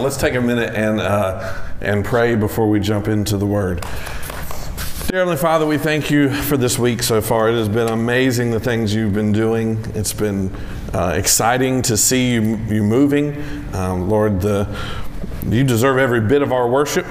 Let's 0.00 0.16
take 0.16 0.34
a 0.34 0.40
minute 0.40 0.74
and, 0.76 1.00
uh, 1.00 1.60
and 1.80 2.04
pray 2.04 2.36
before 2.36 2.68
we 2.68 2.78
jump 2.78 3.08
into 3.08 3.36
the 3.36 3.46
Word. 3.46 3.80
Dear 5.08 5.20
Heavenly 5.20 5.36
Father, 5.36 5.66
we 5.66 5.76
thank 5.76 6.10
you 6.10 6.30
for 6.30 6.56
this 6.56 6.78
week 6.78 7.02
so 7.02 7.20
far. 7.20 7.48
It 7.48 7.54
has 7.54 7.68
been 7.68 7.88
amazing 7.88 8.52
the 8.52 8.60
things 8.60 8.94
you've 8.94 9.14
been 9.14 9.32
doing. 9.32 9.84
It's 9.94 10.12
been 10.12 10.54
uh, 10.94 11.14
exciting 11.16 11.82
to 11.82 11.96
see 11.96 12.32
you, 12.32 12.56
you 12.68 12.84
moving. 12.84 13.42
Um, 13.74 14.08
Lord, 14.08 14.40
the, 14.40 14.68
you 15.48 15.64
deserve 15.64 15.98
every 15.98 16.20
bit 16.20 16.42
of 16.42 16.52
our 16.52 16.68
worship. 16.68 17.06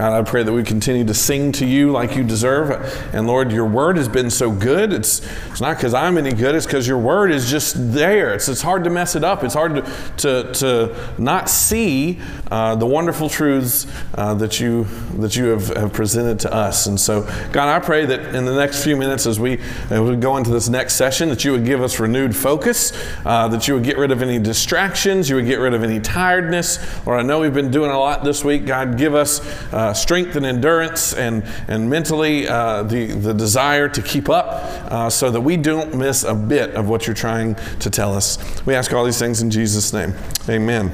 God, 0.00 0.14
I 0.14 0.22
pray 0.22 0.42
that 0.42 0.52
we 0.54 0.62
continue 0.62 1.04
to 1.04 1.12
sing 1.12 1.52
to 1.52 1.66
you 1.66 1.90
like 1.90 2.16
you 2.16 2.24
deserve. 2.24 2.70
And 3.12 3.26
Lord, 3.26 3.52
your 3.52 3.66
word 3.66 3.98
has 3.98 4.08
been 4.08 4.30
so 4.30 4.50
good. 4.50 4.94
It's, 4.94 5.20
it's 5.50 5.60
not 5.60 5.76
because 5.76 5.92
I'm 5.92 6.16
any 6.16 6.32
good, 6.32 6.54
it's 6.54 6.64
because 6.64 6.88
your 6.88 6.96
word 6.96 7.30
is 7.30 7.50
just 7.50 7.74
there. 7.92 8.32
It's, 8.32 8.48
it's 8.48 8.62
hard 8.62 8.84
to 8.84 8.88
mess 8.88 9.14
it 9.14 9.24
up. 9.24 9.44
It's 9.44 9.52
hard 9.52 9.74
to, 9.74 9.82
to, 10.16 10.52
to 10.54 11.14
not 11.18 11.50
see 11.50 12.18
uh, 12.50 12.76
the 12.76 12.86
wonderful 12.86 13.28
truths 13.28 13.86
uh, 14.14 14.32
that 14.36 14.58
you, 14.58 14.84
that 15.18 15.36
you 15.36 15.48
have, 15.48 15.68
have 15.76 15.92
presented 15.92 16.40
to 16.40 16.54
us. 16.54 16.86
And 16.86 16.98
so, 16.98 17.24
God, 17.52 17.68
I 17.68 17.78
pray 17.78 18.06
that 18.06 18.34
in 18.34 18.46
the 18.46 18.56
next 18.56 18.82
few 18.82 18.96
minutes 18.96 19.26
as 19.26 19.38
we, 19.38 19.58
as 19.90 20.00
we 20.00 20.16
go 20.16 20.38
into 20.38 20.48
this 20.48 20.70
next 20.70 20.94
session, 20.94 21.28
that 21.28 21.44
you 21.44 21.52
would 21.52 21.66
give 21.66 21.82
us 21.82 22.00
renewed 22.00 22.34
focus, 22.34 22.94
uh, 23.26 23.48
that 23.48 23.68
you 23.68 23.74
would 23.74 23.84
get 23.84 23.98
rid 23.98 24.12
of 24.12 24.22
any 24.22 24.38
distractions, 24.38 25.28
you 25.28 25.36
would 25.36 25.44
get 25.44 25.58
rid 25.58 25.74
of 25.74 25.84
any 25.84 26.00
tiredness. 26.00 26.78
Lord, 27.06 27.20
I 27.20 27.22
know 27.22 27.38
we've 27.40 27.52
been 27.52 27.70
doing 27.70 27.90
a 27.90 27.98
lot 27.98 28.24
this 28.24 28.42
week. 28.42 28.64
God, 28.64 28.96
give 28.96 29.14
us 29.14 29.40
uh, 29.74 29.89
strength 29.92 30.36
and 30.36 30.46
endurance 30.46 31.12
and, 31.12 31.44
and 31.68 31.88
mentally 31.88 32.48
uh, 32.48 32.82
the, 32.82 33.06
the 33.06 33.34
desire 33.34 33.88
to 33.88 34.02
keep 34.02 34.28
up 34.28 34.46
uh, 34.90 35.10
so 35.10 35.30
that 35.30 35.40
we 35.40 35.56
don't 35.56 35.94
miss 35.94 36.24
a 36.24 36.34
bit 36.34 36.74
of 36.74 36.88
what 36.88 37.06
you're 37.06 37.14
trying 37.14 37.54
to 37.80 37.90
tell 37.90 38.14
us. 38.14 38.38
We 38.66 38.74
ask 38.74 38.92
all 38.92 39.04
these 39.04 39.18
things 39.18 39.42
in 39.42 39.50
Jesus' 39.50 39.92
name. 39.92 40.14
Amen. 40.48 40.90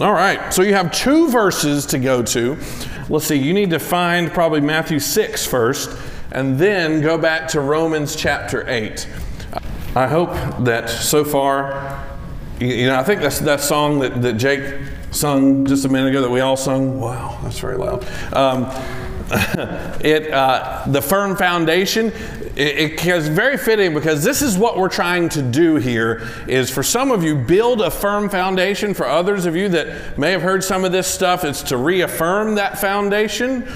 All 0.00 0.12
right, 0.12 0.54
so 0.54 0.62
you 0.62 0.74
have 0.74 0.92
two 0.92 1.28
verses 1.28 1.84
to 1.86 1.98
go 1.98 2.22
to. 2.22 2.56
Let's 3.08 3.26
see, 3.26 3.34
you 3.34 3.52
need 3.52 3.70
to 3.70 3.80
find 3.80 4.30
probably 4.30 4.60
Matthew 4.60 5.00
6 5.00 5.46
first, 5.46 5.90
and 6.30 6.58
then 6.58 7.00
go 7.00 7.18
back 7.18 7.48
to 7.48 7.60
Romans 7.60 8.14
chapter 8.14 8.68
8. 8.68 9.08
I 9.96 10.06
hope 10.06 10.30
that 10.64 10.88
so 10.88 11.24
far, 11.24 12.06
you 12.60 12.86
know, 12.86 12.98
I 12.98 13.04
think 13.04 13.20
that's 13.20 13.38
that 13.40 13.60
song 13.60 14.00
that, 14.00 14.20
that 14.22 14.34
Jake 14.34 14.74
sung 15.10 15.64
just 15.66 15.84
a 15.84 15.88
minute 15.88 16.10
ago 16.10 16.20
that 16.22 16.30
we 16.30 16.40
all 16.40 16.56
sung. 16.56 17.00
Wow, 17.00 17.38
that's 17.42 17.58
very 17.58 17.76
loud. 17.76 18.04
Um, 18.32 18.66
it 20.00 20.32
uh, 20.32 20.84
the 20.86 21.02
firm 21.02 21.36
foundation 21.36 22.10
it, 22.56 23.02
it 23.02 23.06
is 23.06 23.28
very 23.28 23.58
fitting 23.58 23.92
because 23.92 24.24
this 24.24 24.40
is 24.40 24.56
what 24.56 24.78
we're 24.78 24.88
trying 24.88 25.28
to 25.28 25.42
do 25.42 25.76
here 25.76 26.26
is 26.48 26.70
for 26.70 26.82
some 26.82 27.12
of 27.12 27.22
you 27.22 27.34
build 27.36 27.82
a 27.82 27.90
firm 27.90 28.30
foundation 28.30 28.94
for 28.94 29.06
others 29.06 29.44
of 29.44 29.54
you 29.54 29.68
that 29.68 30.18
may 30.18 30.32
have 30.32 30.40
heard 30.40 30.64
some 30.64 30.82
of 30.82 30.92
this 30.92 31.06
stuff 31.06 31.44
it's 31.44 31.62
to 31.62 31.76
reaffirm 31.76 32.54
that 32.54 32.78
foundation 32.78 33.68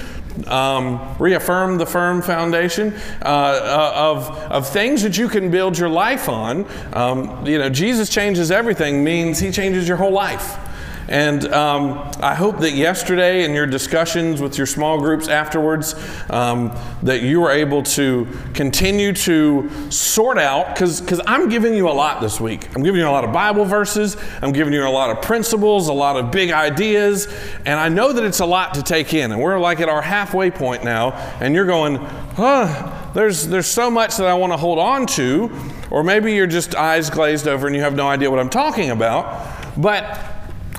um, 0.47 1.15
reaffirm 1.19 1.77
the 1.77 1.85
firm 1.85 2.21
foundation 2.21 2.93
uh, 3.21 3.25
uh 3.25 3.93
of, 3.95 4.29
of 4.51 4.69
things 4.69 5.03
that 5.03 5.17
you 5.17 5.29
can 5.29 5.51
build 5.51 5.77
your 5.77 5.89
life 5.89 6.27
on. 6.29 6.65
Um, 6.93 7.45
you 7.45 7.57
know, 7.57 7.69
Jesus 7.69 8.09
changes 8.09 8.51
everything 8.51 9.03
means 9.03 9.39
he 9.39 9.51
changes 9.51 9.87
your 9.87 9.97
whole 9.97 10.11
life. 10.11 10.57
And 11.07 11.45
um, 11.53 12.11
I 12.21 12.33
hope 12.33 12.59
that 12.59 12.71
yesterday 12.71 13.43
in 13.43 13.53
your 13.53 13.65
discussions 13.65 14.41
with 14.41 14.57
your 14.57 14.67
small 14.67 14.99
groups 14.99 15.27
afterwards, 15.27 15.95
um, 16.29 16.75
that 17.03 17.21
you 17.21 17.41
were 17.41 17.51
able 17.51 17.83
to 17.83 18.27
continue 18.53 19.13
to 19.13 19.69
sort 19.91 20.37
out, 20.37 20.73
because 20.73 21.21
I'm 21.27 21.49
giving 21.49 21.73
you 21.73 21.89
a 21.89 21.91
lot 21.91 22.21
this 22.21 22.39
week. 22.39 22.73
I'm 22.75 22.83
giving 22.83 23.01
you 23.01 23.07
a 23.07 23.11
lot 23.11 23.23
of 23.25 23.33
Bible 23.33 23.65
verses, 23.65 24.15
I'm 24.41 24.53
giving 24.53 24.73
you 24.73 24.87
a 24.87 24.89
lot 24.89 25.09
of 25.09 25.21
principles, 25.21 25.89
a 25.89 25.93
lot 25.93 26.15
of 26.15 26.31
big 26.31 26.51
ideas, 26.51 27.27
and 27.65 27.79
I 27.79 27.89
know 27.89 28.13
that 28.13 28.23
it's 28.23 28.39
a 28.39 28.45
lot 28.45 28.75
to 28.75 28.83
take 28.83 29.13
in. 29.13 29.31
And 29.31 29.41
we're 29.41 29.59
like 29.59 29.81
at 29.81 29.89
our 29.89 30.01
halfway 30.01 30.51
point 30.51 30.83
now, 30.83 31.11
and 31.41 31.53
you're 31.53 31.65
going, 31.65 31.97
huh, 31.97 33.11
there's, 33.13 33.47
there's 33.47 33.67
so 33.67 33.91
much 33.91 34.17
that 34.17 34.27
I 34.27 34.33
want 34.33 34.53
to 34.53 34.57
hold 34.57 34.79
on 34.79 35.05
to, 35.07 35.51
or 35.91 36.03
maybe 36.03 36.33
you're 36.33 36.47
just 36.47 36.75
eyes 36.75 37.09
glazed 37.09 37.47
over 37.47 37.67
and 37.67 37.75
you 37.75 37.81
have 37.83 37.95
no 37.95 38.07
idea 38.07 38.31
what 38.31 38.39
I'm 38.39 38.49
talking 38.49 38.89
about. 38.89 39.47
But 39.77 40.32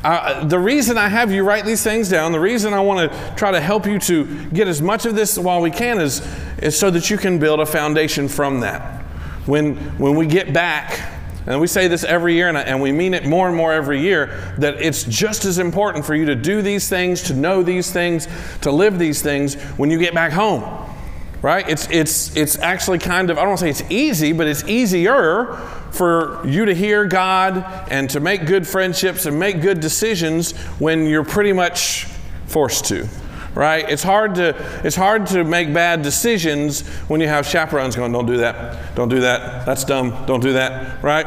the 0.05 0.59
reason 0.59 0.99
I 0.99 1.09
have 1.09 1.33
you 1.33 1.45
write 1.45 1.65
these 1.65 1.83
things 1.83 2.11
down, 2.11 2.33
the 2.33 2.41
reason 2.41 2.75
I 2.75 2.81
want 2.81 3.11
to 3.11 3.35
try 3.37 3.51
to 3.51 3.61
help 3.61 3.87
you 3.87 3.99
to 4.01 4.47
get 4.51 4.69
as 4.69 4.83
much 4.83 5.07
of 5.07 5.15
this 5.15 5.39
while 5.39 5.63
we 5.63 5.71
can 5.71 5.99
is, 5.99 6.21
is 6.59 6.79
so 6.79 6.91
that 6.91 7.09
you 7.09 7.17
can 7.17 7.39
build 7.39 7.61
a 7.61 7.67
foundation 7.67 8.29
from 8.29 8.61
that. 8.61 9.01
When, 9.47 9.77
when 9.99 10.15
we 10.15 10.27
get 10.27 10.53
back, 10.53 11.11
and 11.47 11.61
we 11.61 11.67
say 11.67 11.89
this 11.89 12.05
every 12.05 12.35
year, 12.35 12.49
and, 12.49 12.57
and 12.59 12.83
we 12.83 12.93
mean 12.93 13.15
it 13.15 13.27
more 13.27 13.49
and 13.49 13.57
more 13.57 13.73
every 13.73 14.01
year, 14.01 14.55
that 14.59 14.75
it's 14.81 15.05
just 15.05 15.47
as 15.47 15.59
important 15.59 16.05
for 16.05 16.15
you 16.15 16.27
to 16.27 16.35
do 16.35 16.61
these 16.61 16.89
things, 16.89 17.23
to 17.23 17.35
know 17.35 17.63
these 17.63 17.91
things, 17.91 18.29
to 18.61 18.71
live 18.71 18.99
these 18.99 19.23
things 19.23 19.55
when 19.79 19.91
you 19.91 19.99
get 19.99 20.13
back 20.13 20.33
home. 20.33 20.84
Right? 21.45 21.69
It's, 21.69 21.91
it's, 21.91 22.35
it's 22.39 22.59
actually 22.59 23.01
kind 23.01 23.29
of, 23.29 23.37
I 23.37 23.43
don't 23.43 23.51
want 23.51 23.61
to 23.61 23.65
say 23.67 23.69
it's 23.69 23.93
easy, 23.93 24.33
but 24.33 24.47
it's 24.47 24.65
easier 24.65 25.57
for 25.91 26.41
you 26.47 26.65
to 26.65 26.75
hear 26.75 27.05
God 27.05 27.63
and 27.91 28.09
to 28.09 28.21
make 28.21 28.47
good 28.47 28.67
friendships 28.67 29.27
and 29.27 29.39
make 29.39 29.61
good 29.61 29.79
decisions 29.79 30.53
when 30.79 31.05
you're 31.05 31.23
pretty 31.23 31.53
much 31.53 32.07
forced 32.47 32.87
to 32.87 33.07
right? 33.55 33.89
It's 33.89 34.03
hard 34.03 34.35
to 34.37 34.57
it's 34.85 34.97
hard 34.97 35.27
to 35.29 35.45
make 35.45 35.73
bad 35.73 36.03
decisions 36.03 36.81
when 37.09 37.21
you 37.21 37.29
have 37.29 37.47
chaperones 37.47 37.95
going 37.95 38.11
don't 38.11 38.27
do 38.27 38.39
that 38.39 38.97
don't 38.97 39.11
do 39.11 39.21
that 39.21 39.65
that's 39.65 39.85
dumb 39.85 40.25
don't 40.27 40.41
do 40.41 40.55
that 40.55 41.01
right? 41.05 41.27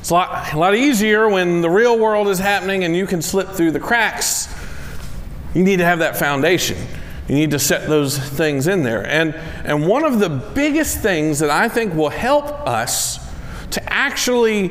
It's 0.00 0.10
a 0.10 0.14
lot, 0.14 0.52
a 0.52 0.58
lot 0.58 0.74
easier 0.74 1.28
when 1.28 1.60
the 1.60 1.70
real 1.70 1.98
world 1.98 2.26
is 2.28 2.40
happening 2.40 2.82
and 2.82 2.96
you 2.96 3.06
can 3.06 3.22
slip 3.22 3.50
through 3.50 3.70
the 3.70 3.80
cracks. 3.80 4.52
You 5.54 5.62
need 5.62 5.76
to 5.76 5.84
have 5.84 6.00
that 6.00 6.16
foundation 6.16 6.76
you 7.30 7.36
need 7.36 7.50
to 7.52 7.58
set 7.58 7.88
those 7.88 8.18
things 8.18 8.66
in 8.66 8.82
there 8.82 9.06
and 9.06 9.34
and 9.64 9.86
one 9.86 10.04
of 10.04 10.18
the 10.18 10.28
biggest 10.28 10.98
things 10.98 11.38
that 11.38 11.50
i 11.50 11.68
think 11.68 11.94
will 11.94 12.10
help 12.10 12.46
us 12.66 13.30
to 13.70 13.92
actually 13.92 14.70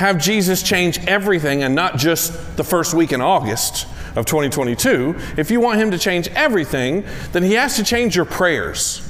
have 0.00 0.16
Jesus 0.16 0.62
change 0.62 0.98
everything 1.06 1.62
and 1.62 1.74
not 1.74 1.98
just 1.98 2.56
the 2.56 2.64
first 2.64 2.94
week 2.94 3.12
in 3.12 3.20
August 3.20 3.86
of 4.16 4.24
2022, 4.24 5.14
if 5.36 5.50
you 5.50 5.60
want 5.60 5.78
Him 5.78 5.90
to 5.90 5.98
change 5.98 6.28
everything, 6.28 7.04
then 7.32 7.42
He 7.42 7.52
has 7.52 7.76
to 7.76 7.84
change 7.84 8.16
your 8.16 8.24
prayers. 8.24 9.06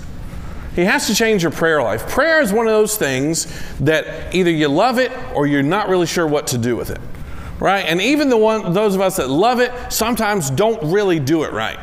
He 0.75 0.85
has 0.85 1.07
to 1.07 1.15
change 1.15 1.43
your 1.43 1.53
prayer 1.53 1.81
life. 1.81 2.09
Prayer 2.09 2.41
is 2.41 2.53
one 2.53 2.67
of 2.67 2.73
those 2.73 2.97
things 2.97 3.47
that 3.79 4.35
either 4.35 4.51
you 4.51 4.67
love 4.67 4.99
it 4.99 5.13
or 5.33 5.47
you're 5.47 5.63
not 5.63 5.89
really 5.89 6.07
sure 6.07 6.27
what 6.27 6.49
to 6.49 6.59
do 6.59 6.75
with 6.77 6.91
it. 6.91 7.01
Right? 7.61 7.85
And 7.87 8.01
even 8.01 8.29
the 8.29 8.37
one 8.37 8.73
those 8.73 8.97
of 8.97 9.01
us 9.01 9.17
that 9.19 9.29
love 9.29 9.61
it 9.61 9.73
sometimes 9.93 10.51
don't 10.51 10.93
really 10.93 11.21
do 11.21 11.45
it 11.45 11.53
right. 11.53 11.79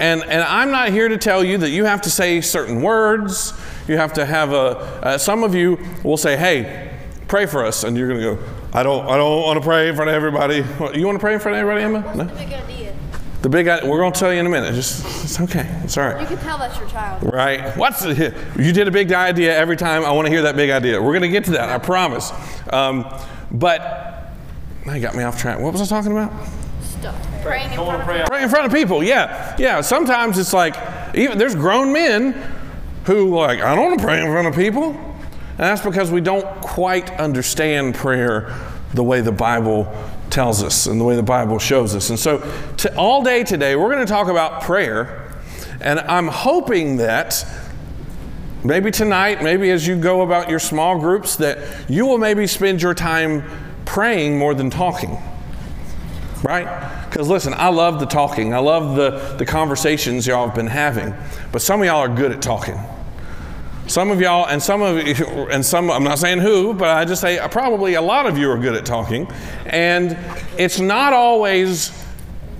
And, 0.00 0.22
and 0.22 0.42
I'm 0.42 0.70
not 0.70 0.88
here 0.88 1.08
to 1.08 1.18
tell 1.18 1.44
you 1.44 1.58
that 1.58 1.70
you 1.70 1.84
have 1.84 2.02
to 2.02 2.10
say 2.10 2.40
certain 2.40 2.82
words 2.82 3.52
you 3.90 3.96
have 3.96 4.12
to 4.14 4.24
have 4.24 4.52
a, 4.52 4.78
uh, 5.02 5.18
some 5.18 5.42
of 5.42 5.54
you 5.54 5.76
will 6.04 6.16
say, 6.16 6.36
hey, 6.36 6.96
pray 7.26 7.46
for 7.46 7.64
us. 7.64 7.82
And 7.82 7.96
you're 7.96 8.08
going 8.08 8.20
to 8.20 8.36
go, 8.36 8.52
I 8.72 8.84
don't, 8.84 9.04
I 9.08 9.16
don't 9.16 9.42
want 9.42 9.58
to 9.58 9.64
pray 9.64 9.88
in 9.88 9.96
front 9.96 10.10
of 10.10 10.14
everybody. 10.14 10.64
You 10.96 11.06
want 11.06 11.16
to 11.16 11.20
pray 11.20 11.34
in 11.34 11.40
front 11.40 11.56
of 11.56 11.60
everybody, 11.60 11.82
Emma? 11.82 12.14
No? 12.14 12.24
The 12.24 12.34
big 12.34 12.52
idea. 12.52 12.96
The 13.42 13.48
big 13.48 13.66
idea. 13.66 13.90
We're 13.90 13.98
going 13.98 14.12
to 14.12 14.20
tell 14.20 14.32
you 14.32 14.38
in 14.38 14.46
a 14.46 14.48
minute. 14.48 14.74
Just, 14.74 15.04
it's 15.24 15.40
okay. 15.40 15.68
It's 15.82 15.98
all 15.98 16.04
right. 16.04 16.20
You 16.20 16.26
can 16.28 16.38
tell 16.38 16.56
that's 16.56 16.78
your 16.78 16.88
child. 16.88 17.32
Right. 17.32 17.76
What's 17.76 18.00
the, 18.00 18.34
you 18.56 18.72
did 18.72 18.86
a 18.86 18.92
big 18.92 19.10
idea 19.12 19.58
every 19.58 19.76
time. 19.76 20.04
I 20.04 20.12
want 20.12 20.26
to 20.26 20.32
hear 20.32 20.42
that 20.42 20.54
big 20.54 20.70
idea. 20.70 21.02
We're 21.02 21.12
going 21.18 21.22
to 21.22 21.28
get 21.28 21.44
to 21.46 21.52
that. 21.52 21.68
I 21.68 21.78
promise. 21.78 22.30
Um, 22.72 23.12
but 23.50 23.80
I 24.86 25.00
got 25.00 25.16
me 25.16 25.24
off 25.24 25.40
track. 25.40 25.58
What 25.58 25.72
was 25.72 25.82
I 25.82 25.86
talking 25.86 26.12
about? 26.12 26.32
Stuff. 26.80 27.29
Praying 27.42 27.70
in 27.70 27.76
front 27.76 28.02
of. 28.02 28.26
Pray 28.28 28.42
in 28.42 28.48
front 28.48 28.66
of 28.66 28.72
people. 28.72 29.02
Yeah. 29.02 29.56
Yeah. 29.58 29.80
Sometimes 29.80 30.38
it's 30.38 30.52
like 30.52 30.76
even 31.14 31.38
there's 31.38 31.54
grown 31.54 31.92
men 31.92 32.32
who, 33.04 33.36
like, 33.36 33.60
I 33.60 33.74
don't 33.74 33.86
want 33.86 33.98
to 33.98 34.04
pray 34.04 34.20
in 34.20 34.26
front 34.30 34.46
of 34.46 34.54
people. 34.54 34.90
And 34.92 35.58
that's 35.58 35.82
because 35.82 36.10
we 36.10 36.20
don't 36.20 36.46
quite 36.60 37.10
understand 37.18 37.94
prayer 37.94 38.56
the 38.94 39.02
way 39.02 39.20
the 39.20 39.32
Bible 39.32 39.92
tells 40.30 40.62
us 40.62 40.86
and 40.86 41.00
the 41.00 41.04
way 41.04 41.16
the 41.16 41.22
Bible 41.22 41.58
shows 41.58 41.94
us. 41.94 42.10
And 42.10 42.18
so, 42.18 42.38
to, 42.78 42.96
all 42.96 43.22
day 43.22 43.44
today, 43.44 43.76
we're 43.76 43.92
going 43.92 44.06
to 44.06 44.10
talk 44.10 44.28
about 44.28 44.62
prayer. 44.62 45.32
And 45.80 45.98
I'm 46.00 46.28
hoping 46.28 46.98
that 46.98 47.44
maybe 48.64 48.90
tonight, 48.90 49.42
maybe 49.42 49.70
as 49.70 49.86
you 49.86 49.96
go 49.96 50.22
about 50.22 50.48
your 50.48 50.58
small 50.58 50.98
groups, 50.98 51.36
that 51.36 51.90
you 51.90 52.06
will 52.06 52.18
maybe 52.18 52.46
spend 52.46 52.82
your 52.82 52.94
time 52.94 53.42
praying 53.84 54.38
more 54.38 54.54
than 54.54 54.70
talking. 54.70 55.18
Right? 56.42 56.66
Because 57.10 57.28
listen, 57.28 57.52
I 57.54 57.68
love 57.70 57.98
the 57.98 58.06
talking, 58.06 58.54
I 58.54 58.58
love 58.58 58.94
the, 58.94 59.34
the 59.36 59.44
conversations 59.44 60.28
y'all 60.28 60.46
have 60.46 60.54
been 60.54 60.68
having, 60.68 61.12
but 61.50 61.60
some 61.60 61.80
of 61.80 61.86
y'all 61.86 61.98
are 61.98 62.08
good 62.08 62.30
at 62.30 62.40
talking. 62.40 62.78
Some 63.88 64.12
of 64.12 64.20
y'all, 64.20 64.46
and 64.46 64.62
some 64.62 64.80
of 64.80 65.04
you, 65.04 65.26
and 65.50 65.66
some, 65.66 65.90
I'm 65.90 66.04
not 66.04 66.20
saying 66.20 66.38
who, 66.38 66.72
but 66.72 66.88
I 66.88 67.04
just 67.04 67.20
say 67.20 67.40
probably 67.50 67.94
a 67.94 68.00
lot 68.00 68.26
of 68.26 68.38
you 68.38 68.48
are 68.48 68.56
good 68.56 68.76
at 68.76 68.86
talking. 68.86 69.26
And 69.66 70.16
it's 70.56 70.78
not 70.78 71.12
always 71.12 71.90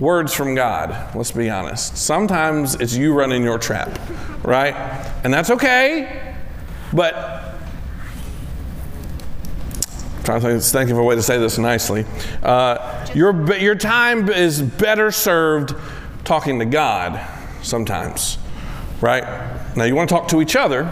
words 0.01 0.33
from 0.33 0.53
God, 0.53 1.15
let's 1.15 1.31
be 1.31 1.49
honest. 1.49 1.95
Sometimes 1.95 2.75
it's 2.75 2.93
you 2.93 3.13
running 3.13 3.43
your 3.43 3.57
trap, 3.57 3.97
right? 4.43 4.75
And 5.23 5.33
that's 5.33 5.49
okay, 5.51 6.35
but 6.91 7.40
trying 10.23 10.41
to 10.41 10.59
think 10.59 10.89
of 10.89 10.97
a 10.97 11.03
way 11.03 11.15
to 11.15 11.23
say 11.23 11.37
this 11.37 11.57
nicely. 11.57 12.05
Uh, 12.43 13.07
your, 13.13 13.57
your 13.57 13.75
time 13.75 14.29
is 14.29 14.61
better 14.61 15.11
served 15.11 15.73
talking 16.23 16.59
to 16.59 16.65
God 16.65 17.19
sometimes, 17.63 18.37
right? 19.01 19.23
Now, 19.75 19.85
you 19.85 19.95
want 19.95 20.09
to 20.09 20.15
talk 20.15 20.27
to 20.29 20.41
each 20.41 20.55
other, 20.55 20.91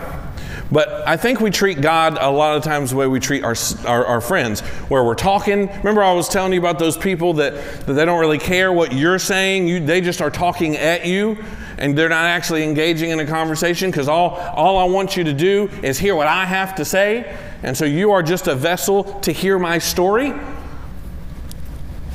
but 0.71 1.07
I 1.07 1.17
think 1.17 1.41
we 1.41 1.49
treat 1.49 1.81
God 1.81 2.17
a 2.19 2.29
lot 2.29 2.57
of 2.57 2.63
times 2.63 2.91
the 2.91 2.95
way 2.95 3.07
we 3.07 3.19
treat 3.19 3.43
our, 3.43 3.55
our, 3.87 4.05
our, 4.05 4.21
friends, 4.21 4.61
where 4.89 5.03
we're 5.03 5.15
talking. 5.15 5.67
Remember, 5.67 6.03
I 6.03 6.13
was 6.13 6.29
telling 6.29 6.53
you 6.53 6.59
about 6.59 6.79
those 6.79 6.97
people 6.97 7.33
that, 7.33 7.53
that 7.85 7.93
they 7.93 8.05
don't 8.05 8.19
really 8.19 8.37
care 8.37 8.71
what 8.71 8.93
you're 8.93 9.19
saying, 9.19 9.67
you, 9.67 9.79
they 9.79 10.01
just 10.01 10.21
are 10.21 10.29
talking 10.29 10.75
at 10.77 11.05
you, 11.05 11.43
and 11.77 11.97
they're 11.97 12.09
not 12.09 12.25
actually 12.25 12.63
engaging 12.63 13.09
in 13.09 13.19
a 13.19 13.25
conversation 13.25 13.89
because 13.89 14.07
all, 14.07 14.31
all 14.31 14.77
I 14.77 14.83
want 14.83 15.17
you 15.17 15.23
to 15.23 15.33
do 15.33 15.69
is 15.81 15.97
hear 15.97 16.15
what 16.15 16.27
I 16.27 16.45
have 16.45 16.75
to 16.75 16.85
say. 16.85 17.35
And 17.63 17.75
so 17.75 17.85
you 17.85 18.11
are 18.11 18.23
just 18.23 18.47
a 18.47 18.55
vessel 18.55 19.03
to 19.21 19.31
hear 19.31 19.59
my 19.59 19.79
story. 19.79 20.33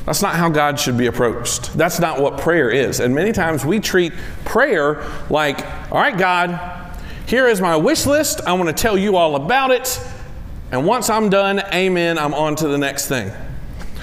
That's 0.06 0.20
not 0.20 0.34
how 0.34 0.50
God 0.50 0.78
should 0.78 0.98
be 0.98 1.06
approached. 1.06 1.72
That's 1.74 1.98
not 1.98 2.20
what 2.20 2.38
prayer 2.38 2.70
is. 2.70 3.00
And 3.00 3.14
many 3.14 3.32
times 3.32 3.64
we 3.64 3.80
treat 3.80 4.12
prayer 4.44 5.02
like, 5.30 5.64
all 5.90 5.98
right, 5.98 6.16
God, 6.16 6.98
here 7.26 7.48
is 7.48 7.60
my 7.60 7.76
wish 7.76 8.04
list. 8.04 8.42
I 8.46 8.52
want 8.52 8.68
to 8.68 8.74
tell 8.74 8.98
you 8.98 9.16
all 9.16 9.36
about 9.36 9.70
it. 9.70 10.00
And 10.70 10.86
once 10.86 11.08
I'm 11.08 11.30
done, 11.30 11.60
amen, 11.72 12.18
I'm 12.18 12.34
on 12.34 12.56
to 12.56 12.68
the 12.68 12.76
next 12.76 13.08
thing. 13.08 13.32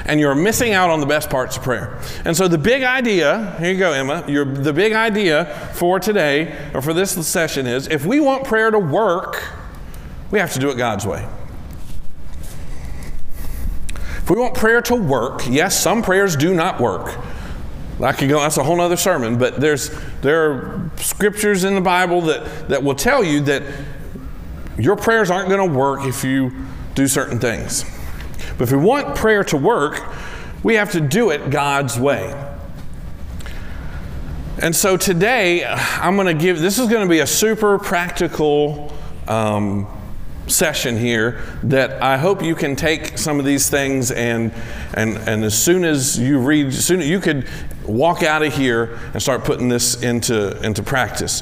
And 0.06 0.20
you're 0.20 0.34
missing 0.34 0.74
out 0.74 0.90
on 0.90 1.00
the 1.00 1.06
best 1.06 1.30
parts 1.30 1.58
of 1.58 1.64
prayer. 1.64 2.00
And 2.26 2.36
so, 2.36 2.48
the 2.48 2.58
big 2.58 2.82
idea 2.82 3.56
here 3.60 3.72
you 3.72 3.78
go, 3.78 3.92
Emma. 3.92 4.24
the 4.26 4.74
big 4.74 4.94
idea 4.94 5.46
for 5.74 6.00
today, 6.00 6.58
or 6.74 6.82
for 6.82 6.94
this 6.94 7.28
session, 7.28 7.68
is 7.68 7.88
if 7.88 8.04
we 8.04 8.20
want 8.20 8.44
prayer 8.44 8.72
to 8.72 8.80
work, 8.80 9.44
we 10.32 10.40
have 10.40 10.54
to 10.54 10.60
do 10.60 10.70
it 10.70 10.78
God's 10.78 11.06
way. 11.06 11.28
If 13.94 14.30
we 14.30 14.40
want 14.40 14.56
prayer 14.56 14.82
to 14.84 14.96
work, 14.96 15.42
yes, 15.48 15.80
some 15.80 16.02
prayers 16.02 16.36
do 16.36 16.54
not 16.54 16.80
work. 16.80 17.18
I 18.02 18.14
could 18.14 18.30
go, 18.30 18.40
that's 18.40 18.58
a 18.58 18.64
whole 18.64 18.80
other 18.82 18.98
sermon, 18.98 19.38
but 19.38 19.60
there's, 19.60 19.92
there 20.22 20.52
are 20.52 20.92
scriptures 20.98 21.64
in 21.64 21.76
the 21.76 21.82
Bible 21.82 22.22
that, 22.22 22.70
that 22.70 22.82
will 22.84 22.96
tell 22.96 23.24
you 23.24 23.42
that 23.42 23.64
your 24.78 24.96
prayers 24.96 25.30
aren't 25.30 25.50
going 25.50 25.70
to 25.70 25.78
work 25.78 26.06
if 26.06 26.24
you 26.24 26.52
do 26.96 27.08
certain 27.08 27.40
things. 27.40 27.86
But 28.58 28.64
if 28.64 28.72
we 28.72 28.78
want 28.78 29.16
prayer 29.16 29.44
to 29.46 29.58
work, 29.58 30.02
we 30.64 30.76
have 30.76 30.92
to 30.94 31.02
do 31.02 31.30
it 31.30 31.52
God's 31.52 32.00
way. 32.00 32.34
And 34.60 34.76
so 34.76 34.98
today, 34.98 35.66
I'm 35.66 36.16
going 36.16 36.28
to 36.28 36.42
give, 36.42 36.60
this 36.60 36.80
is 36.80 36.88
going 36.88 37.04
to 37.04 37.10
be 37.10 37.20
a 37.20 37.28
super 37.28 37.78
practical 37.80 38.92
um, 39.28 39.88
session 40.48 40.98
here 40.98 41.42
that 41.64 42.02
I 42.02 42.18
hope 42.18 42.42
you 42.44 42.56
can 42.56 42.76
take 42.76 43.18
some 43.18 43.40
of 43.40 43.46
these 43.46 43.70
things 43.70 44.12
and 44.12 44.52
and 44.94 45.18
and 45.18 45.44
as 45.44 45.58
soon 45.58 45.86
as 45.86 46.20
you 46.20 46.40
read 46.40 46.74
soon 46.74 47.02
you 47.02 47.20
could 47.20 47.48
walk 47.86 48.24
out 48.24 48.44
of 48.44 48.54
here 48.54 49.00
and 49.14 49.22
start 49.22 49.44
putting 49.44 49.70
this 49.70 50.02
into 50.02 50.60
into 50.66 50.84
practice. 50.84 51.42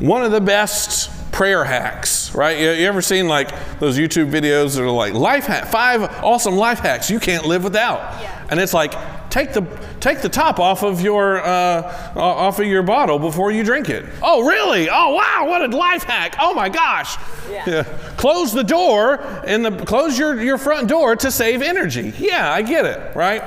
One 0.00 0.24
of 0.24 0.32
the 0.32 0.40
best 0.40 1.10
prayer 1.34 1.64
hacks, 1.64 2.32
right? 2.32 2.58
You, 2.60 2.70
you 2.70 2.86
ever 2.86 3.02
seen 3.02 3.26
like 3.26 3.50
those 3.80 3.98
YouTube 3.98 4.30
videos 4.30 4.76
that 4.76 4.84
are 4.84 4.90
like 4.90 5.14
life 5.14 5.46
hack, 5.46 5.66
five 5.66 6.02
awesome 6.22 6.54
life 6.54 6.78
hacks 6.78 7.10
you 7.10 7.18
can't 7.18 7.44
live 7.44 7.64
without, 7.64 7.98
yeah. 8.22 8.46
and 8.50 8.60
it's 8.60 8.72
like 8.72 8.94
take 9.30 9.52
the 9.52 9.66
take 9.98 10.22
the 10.22 10.28
top 10.28 10.60
off 10.60 10.84
of 10.84 11.00
your 11.00 11.38
uh, 11.44 12.12
off 12.14 12.60
of 12.60 12.66
your 12.66 12.84
bottle 12.84 13.18
before 13.18 13.50
you 13.50 13.64
drink 13.64 13.88
it. 13.88 14.04
Oh, 14.22 14.46
really? 14.46 14.88
Oh, 14.88 15.14
wow! 15.14 15.46
What 15.48 15.60
a 15.60 15.76
life 15.76 16.04
hack! 16.04 16.36
Oh 16.40 16.54
my 16.54 16.68
gosh! 16.68 17.16
Yeah. 17.50 17.64
yeah. 17.66 17.82
Close 18.16 18.52
the 18.52 18.62
door 18.62 19.20
and 19.44 19.64
the 19.64 19.84
close 19.84 20.16
your 20.16 20.40
your 20.40 20.56
front 20.56 20.88
door 20.88 21.16
to 21.16 21.32
save 21.32 21.62
energy. 21.62 22.12
Yeah, 22.16 22.52
I 22.52 22.62
get 22.62 22.86
it. 22.86 23.16
Right. 23.16 23.42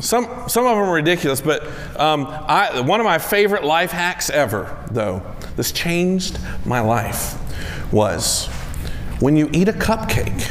Some 0.00 0.26
some 0.48 0.64
of 0.64 0.76
them 0.76 0.88
are 0.88 0.94
ridiculous, 0.94 1.40
but 1.40 1.64
um, 1.98 2.28
I, 2.28 2.80
one 2.80 3.00
of 3.00 3.04
my 3.04 3.18
favorite 3.18 3.64
life 3.64 3.90
hacks 3.90 4.30
ever, 4.30 4.86
though, 4.92 5.20
this 5.58 5.70
changed 5.70 6.38
my 6.64 6.80
life, 6.80 7.36
was 7.92 8.46
when 9.20 9.36
you 9.36 9.50
eat 9.52 9.68
a 9.68 9.74
cupcake 9.74 10.50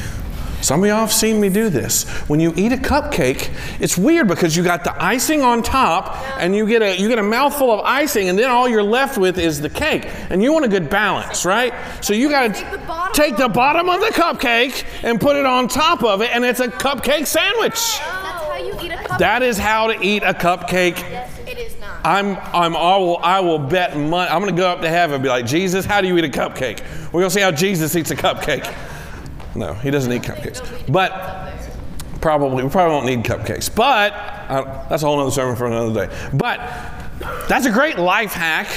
some 0.61 0.81
of 0.83 0.89
y'all 0.89 0.99
have 0.99 1.13
seen 1.13 1.39
me 1.39 1.49
do 1.49 1.69
this. 1.69 2.09
When 2.27 2.39
you 2.39 2.51
eat 2.57 2.71
a 2.71 2.77
cupcake, 2.77 3.51
it's 3.79 3.97
weird 3.97 4.27
because 4.27 4.57
you 4.57 4.63
got 4.63 4.83
the 4.83 5.01
icing 5.01 5.41
on 5.41 5.61
top 5.61 6.17
and 6.39 6.55
you 6.55 6.67
get 6.67 6.81
a 6.81 6.99
you 6.99 7.07
get 7.07 7.19
a 7.19 7.23
mouthful 7.23 7.71
of 7.71 7.81
icing 7.85 8.27
and 8.27 8.37
then 8.37 8.49
all 8.49 8.67
you're 8.67 8.83
left 8.83 9.17
with 9.17 9.37
is 9.37 9.61
the 9.61 9.69
cake. 9.69 10.07
And 10.29 10.41
you 10.41 10.51
want 10.51 10.65
a 10.65 10.67
good 10.67 10.89
balance, 10.89 11.45
right? 11.45 11.73
So 12.01 12.13
you 12.13 12.27
got 12.27 12.55
to 12.55 13.11
take, 13.13 13.37
the, 13.37 13.47
bottom 13.47 13.87
of 13.87 14.01
the 14.01 14.07
cupcake 14.07 14.83
and 15.03 15.21
put 15.21 15.35
it 15.35 15.45
on 15.45 15.67
top 15.67 16.03
of 16.03 16.21
it 16.21 16.31
and 16.35 16.43
it's 16.43 16.59
a 16.59 16.67
cupcake 16.67 17.27
sandwich. 17.27 17.73
That's 17.75 18.01
how 18.01 18.57
you 18.57 18.73
eat 18.81 18.91
a. 18.91 19.17
That 19.19 19.43
is 19.43 19.57
how 19.57 19.87
to 19.87 20.05
eat 20.05 20.23
a 20.23 20.33
cupcake. 20.33 20.97
Yes, 20.97 21.39
it 21.47 21.57
is 21.57 21.79
not. 21.79 21.96
I'm 22.07 22.37
I'm 22.53 22.77
I 22.77 22.95
will 22.97 23.17
I 23.17 23.41
will 23.41 23.59
bet 23.59 23.97
money. 23.97 24.29
I'm 24.29 24.41
going 24.41 24.55
to 24.55 24.57
go 24.57 24.69
up 24.69 24.79
to 24.79 24.89
heaven 24.89 25.15
and 25.15 25.23
be 25.23 25.27
like, 25.27 25.45
"Jesus, 25.45 25.83
how 25.83 25.99
do 25.99 26.07
you 26.07 26.17
eat 26.17 26.23
a 26.23 26.29
cupcake?" 26.29 26.81
We're 27.07 27.19
going 27.19 27.25
to 27.25 27.29
see 27.29 27.41
how 27.41 27.51
Jesus 27.51 27.93
eats 27.97 28.11
a 28.11 28.15
cupcake. 28.15 28.73
No, 29.55 29.73
he 29.73 29.91
doesn't 29.91 30.11
eat 30.13 30.21
cupcakes. 30.21 30.61
But 30.89 31.11
probably, 32.21 32.63
we 32.63 32.69
probably 32.69 32.95
won't 32.95 33.05
need 33.07 33.25
cupcakes. 33.25 33.73
But 33.73 34.11
that's 34.89 35.03
a 35.03 35.05
whole 35.05 35.19
other 35.19 35.31
sermon 35.31 35.57
for 35.57 35.67
another 35.67 36.07
day. 36.07 36.15
But 36.33 36.59
that's 37.49 37.65
a 37.65 37.71
great 37.71 37.97
life 37.99 38.31
hack. 38.31 38.67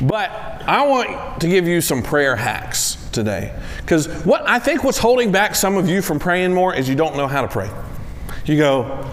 But 0.00 0.30
I 0.66 0.86
want 0.86 1.40
to 1.42 1.48
give 1.48 1.68
you 1.68 1.82
some 1.82 2.02
prayer 2.02 2.34
hacks 2.34 2.96
today. 3.12 3.54
Because 3.82 4.08
what 4.24 4.48
I 4.48 4.58
think 4.58 4.84
what's 4.84 4.98
holding 4.98 5.30
back 5.30 5.54
some 5.54 5.76
of 5.76 5.86
you 5.86 6.00
from 6.00 6.18
praying 6.18 6.54
more 6.54 6.74
is 6.74 6.88
you 6.88 6.96
don't 6.96 7.16
know 7.16 7.26
how 7.26 7.42
to 7.42 7.48
pray. 7.48 7.70
You 8.46 8.56
go, 8.56 9.10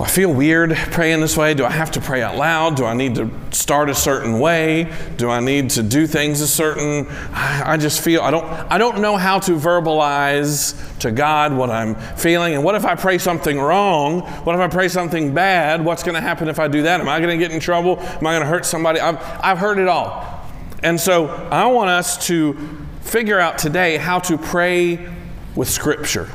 I 0.00 0.08
feel 0.08 0.32
weird 0.32 0.74
praying 0.76 1.20
this 1.20 1.36
way. 1.36 1.52
Do 1.52 1.66
I 1.66 1.70
have 1.70 1.90
to 1.90 2.00
pray 2.00 2.22
out 2.22 2.36
loud? 2.36 2.76
Do 2.76 2.86
I 2.86 2.94
need 2.94 3.16
to 3.16 3.30
start 3.50 3.90
a 3.90 3.94
certain 3.94 4.40
way? 4.40 4.90
Do 5.18 5.28
I 5.28 5.40
need 5.40 5.70
to 5.70 5.82
do 5.82 6.06
things 6.06 6.40
a 6.40 6.48
certain 6.48 7.06
I, 7.32 7.76
just 7.76 8.02
feel 8.02 8.22
I 8.22 8.30
don't 8.30 8.44
I 8.44 8.78
don't 8.78 9.00
know 9.00 9.18
how 9.18 9.38
to 9.40 9.52
verbalize 9.52 10.98
to 11.00 11.10
God 11.10 11.52
what 11.52 11.68
I'm 11.68 11.94
feeling. 12.16 12.54
And 12.54 12.64
what 12.64 12.74
if 12.76 12.86
I 12.86 12.94
pray 12.94 13.18
something 13.18 13.60
wrong? 13.60 14.20
What 14.44 14.54
if 14.54 14.60
I 14.60 14.68
pray 14.68 14.88
something 14.88 15.34
bad? 15.34 15.84
What's 15.84 16.02
going 16.02 16.14
to 16.14 16.20
happen 16.20 16.48
if 16.48 16.58
I 16.58 16.66
do 16.66 16.82
that? 16.82 17.00
Am 17.00 17.08
I 17.08 17.18
going 17.20 17.38
to 17.38 17.42
get 17.42 17.52
in 17.52 17.60
trouble? 17.60 17.98
Am 18.00 18.26
I 18.26 18.32
going 18.32 18.42
to 18.42 18.48
hurt 18.48 18.64
somebody? 18.64 19.00
I've, 19.00 19.18
I've 19.42 19.58
heard 19.58 19.78
it 19.78 19.88
all. 19.88 20.46
And 20.82 20.98
so 20.98 21.28
I 21.50 21.66
want 21.66 21.90
us 21.90 22.26
to 22.28 22.56
figure 23.02 23.38
out 23.38 23.58
today 23.58 23.98
how 23.98 24.18
to 24.20 24.38
pray 24.38 25.10
with 25.54 25.68
Scripture 25.68 26.30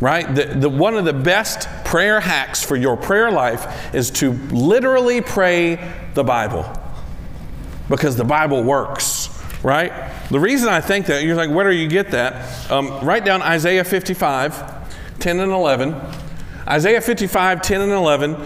right? 0.00 0.34
The, 0.34 0.44
the, 0.44 0.68
one 0.68 0.96
of 0.96 1.04
the 1.04 1.12
best 1.12 1.68
prayer 1.84 2.20
hacks 2.20 2.62
for 2.62 2.76
your 2.76 2.96
prayer 2.96 3.30
life 3.30 3.94
is 3.94 4.10
to 4.12 4.32
literally 4.32 5.20
pray 5.20 5.76
the 6.14 6.24
Bible 6.24 6.70
because 7.88 8.16
the 8.16 8.24
Bible 8.24 8.62
works, 8.62 9.30
right? 9.62 10.12
The 10.30 10.40
reason 10.40 10.68
I 10.68 10.80
think 10.80 11.06
that, 11.06 11.22
you're 11.22 11.36
like, 11.36 11.50
where 11.50 11.70
do 11.70 11.76
you 11.76 11.88
get 11.88 12.10
that? 12.10 12.70
Um, 12.70 13.04
write 13.04 13.24
down 13.24 13.42
Isaiah 13.42 13.84
55, 13.84 15.18
10 15.18 15.40
and 15.40 15.52
11. 15.52 15.94
Isaiah 16.68 17.00
55, 17.00 17.62
10 17.62 17.80
and 17.80 17.92
11 17.92 18.36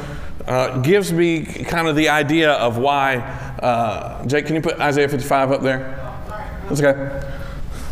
uh, 0.46 0.78
gives 0.82 1.12
me 1.12 1.44
kind 1.44 1.88
of 1.88 1.96
the 1.96 2.10
idea 2.10 2.52
of 2.52 2.76
why. 2.76 3.16
Uh, 3.16 4.24
Jake, 4.26 4.46
can 4.46 4.54
you 4.54 4.60
put 4.60 4.78
Isaiah 4.78 5.08
55 5.08 5.52
up 5.52 5.62
there? 5.62 5.96
That's 6.68 6.80
okay. 6.82 7.29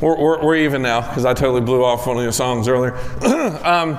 We're, 0.01 0.17
we're, 0.17 0.45
we're 0.45 0.57
even 0.57 0.83
now 0.83 1.01
because 1.01 1.25
I 1.25 1.35
totally 1.35 1.61
blew 1.61 1.85
off 1.85 2.07
one 2.07 2.17
of 2.17 2.23
your 2.23 2.33
songs 2.33 2.69
earlier. 2.69 2.95
um, 3.65 3.99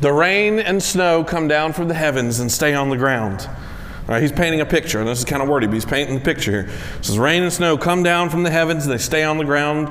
the 0.00 0.12
rain 0.12 0.58
and 0.58 0.82
snow 0.82 1.22
come 1.22 1.46
down 1.46 1.72
from 1.72 1.88
the 1.88 1.94
heavens 1.94 2.40
and 2.40 2.50
stay 2.50 2.74
on 2.74 2.90
the 2.90 2.96
ground. 2.96 3.48
All 3.48 4.08
right, 4.08 4.20
he's 4.20 4.32
painting 4.32 4.60
a 4.60 4.66
picture, 4.66 4.98
and 4.98 5.08
this 5.08 5.20
is 5.20 5.24
kind 5.24 5.42
of 5.42 5.48
wordy, 5.48 5.66
but 5.66 5.74
he's 5.74 5.84
painting 5.84 6.16
the 6.16 6.20
picture 6.20 6.50
here. 6.50 6.74
It 6.98 7.04
says, 7.04 7.18
Rain 7.18 7.42
and 7.42 7.52
snow 7.52 7.78
come 7.78 8.02
down 8.02 8.28
from 8.28 8.42
the 8.42 8.50
heavens, 8.50 8.84
and 8.84 8.92
they 8.92 8.98
stay 8.98 9.22
on 9.22 9.38
the 9.38 9.44
ground 9.44 9.88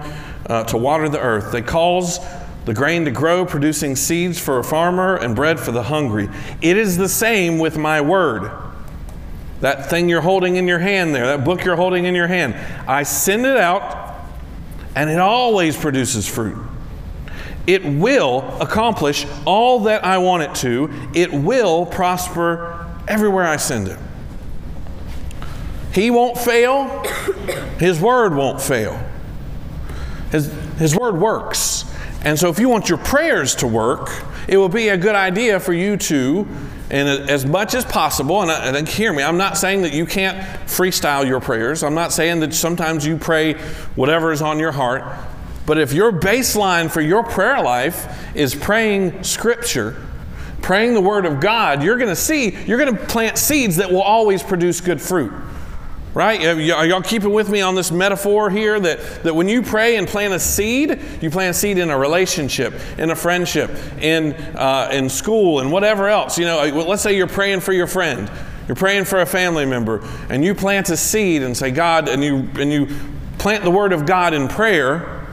uh, 0.47 0.65
to 0.65 0.77
water 0.77 1.07
the 1.07 1.19
earth. 1.19 1.51
They 1.51 1.61
cause 1.61 2.19
the 2.65 2.73
grain 2.73 3.05
to 3.05 3.11
grow, 3.11 3.45
producing 3.45 3.95
seeds 3.95 4.39
for 4.39 4.59
a 4.59 4.63
farmer 4.63 5.15
and 5.15 5.35
bread 5.35 5.59
for 5.59 5.71
the 5.71 5.83
hungry. 5.83 6.29
It 6.61 6.77
is 6.77 6.97
the 6.97 7.09
same 7.09 7.59
with 7.59 7.77
my 7.77 8.01
word. 8.01 8.51
That 9.61 9.89
thing 9.89 10.09
you're 10.09 10.21
holding 10.21 10.57
in 10.57 10.67
your 10.67 10.79
hand 10.79 11.15
there, 11.15 11.25
that 11.25 11.45
book 11.45 11.63
you're 11.63 11.77
holding 11.77 12.05
in 12.05 12.13
your 12.13 12.27
hand. 12.27 12.53
I 12.87 13.03
send 13.03 13.45
it 13.45 13.57
out 13.57 14.02
and 14.95 15.09
it 15.09 15.19
always 15.19 15.75
produces 15.75 16.27
fruit. 16.27 16.57
It 17.65 17.85
will 17.85 18.41
accomplish 18.59 19.25
all 19.45 19.81
that 19.81 20.03
I 20.03 20.17
want 20.17 20.43
it 20.43 20.55
to. 20.55 20.89
It 21.13 21.31
will 21.31 21.85
prosper 21.85 22.85
everywhere 23.07 23.45
I 23.45 23.57
send 23.57 23.87
it. 23.87 23.99
He 25.93 26.09
won't 26.09 26.37
fail. 26.37 27.03
His 27.79 27.99
word 27.99 28.35
won't 28.35 28.61
fail. 28.61 28.99
His, 30.31 30.51
his 30.77 30.95
word 30.95 31.15
works. 31.15 31.85
And 32.25 32.39
so, 32.39 32.49
if 32.49 32.59
you 32.59 32.67
want 32.69 32.89
your 32.89 32.97
prayers 32.97 33.55
to 33.55 33.67
work, 33.67 34.09
it 34.47 34.57
will 34.57 34.69
be 34.69 34.89
a 34.89 34.97
good 34.97 35.15
idea 35.15 35.59
for 35.59 35.73
you 35.73 35.97
to, 35.97 36.47
and 36.93 37.27
as 37.27 37.43
much 37.43 37.73
as 37.73 37.83
possible, 37.83 38.43
and, 38.43 38.51
and 38.77 38.87
hear 38.87 39.11
me, 39.11 39.23
I'm 39.23 39.37
not 39.37 39.57
saying 39.57 39.81
that 39.81 39.93
you 39.93 40.05
can't 40.05 40.37
freestyle 40.67 41.25
your 41.25 41.39
prayers. 41.41 41.81
I'm 41.81 41.95
not 41.95 42.13
saying 42.13 42.41
that 42.41 42.53
sometimes 42.53 43.03
you 43.03 43.17
pray 43.17 43.55
whatever 43.95 44.31
is 44.31 44.43
on 44.43 44.59
your 44.59 44.71
heart. 44.71 45.03
But 45.65 45.79
if 45.79 45.91
your 45.91 46.11
baseline 46.11 46.91
for 46.91 47.01
your 47.01 47.23
prayer 47.23 47.63
life 47.63 48.35
is 48.35 48.53
praying 48.53 49.23
scripture, 49.23 50.05
praying 50.61 50.93
the 50.93 51.01
word 51.01 51.25
of 51.25 51.39
God, 51.39 51.81
you're 51.81 51.97
going 51.97 52.09
to 52.09 52.15
see, 52.15 52.55
you're 52.65 52.77
going 52.77 52.95
to 52.95 53.05
plant 53.05 53.39
seeds 53.39 53.77
that 53.77 53.91
will 53.91 54.03
always 54.03 54.43
produce 54.43 54.79
good 54.79 55.01
fruit. 55.01 55.33
Right? 56.13 56.45
Are 56.45 56.85
y'all 56.85 57.01
keeping 57.01 57.33
with 57.33 57.49
me 57.49 57.61
on 57.61 57.73
this 57.73 57.91
metaphor 57.91 58.51
here 58.51 58.79
that, 58.79 59.23
that 59.23 59.35
when 59.35 59.47
you 59.47 59.63
pray 59.63 59.95
and 59.95 60.07
plant 60.07 60.31
a 60.31 60.39
seed, 60.39 61.01
you 61.21 61.31
plant 61.31 61.55
a 61.55 61.59
seed 61.59 61.79
in 61.79 61.89
a 61.89 61.97
relationship, 61.97 62.75
in 62.99 63.09
a 63.09 63.15
friendship, 63.15 63.71
in, 63.99 64.33
uh, 64.55 64.89
in 64.93 65.09
school, 65.09 65.59
and 65.59 65.71
whatever 65.71 66.07
else. 66.07 66.37
You 66.37 66.45
know, 66.45 66.63
let's 66.87 67.01
say 67.01 67.17
you're 67.17 67.25
praying 67.25 67.61
for 67.61 67.73
your 67.73 67.87
friend, 67.87 68.29
you're 68.67 68.75
praying 68.75 69.05
for 69.05 69.21
a 69.21 69.25
family 69.25 69.65
member, 69.65 70.07
and 70.29 70.45
you 70.45 70.53
plant 70.53 70.89
a 70.89 70.97
seed 70.97 71.41
and 71.41 71.57
say, 71.57 71.71
God, 71.71 72.07
and 72.07 72.23
you, 72.23 72.47
and 72.59 72.71
you 72.71 72.95
plant 73.39 73.63
the 73.63 73.71
word 73.71 73.91
of 73.91 74.05
God 74.05 74.35
in 74.35 74.47
prayer, 74.47 75.25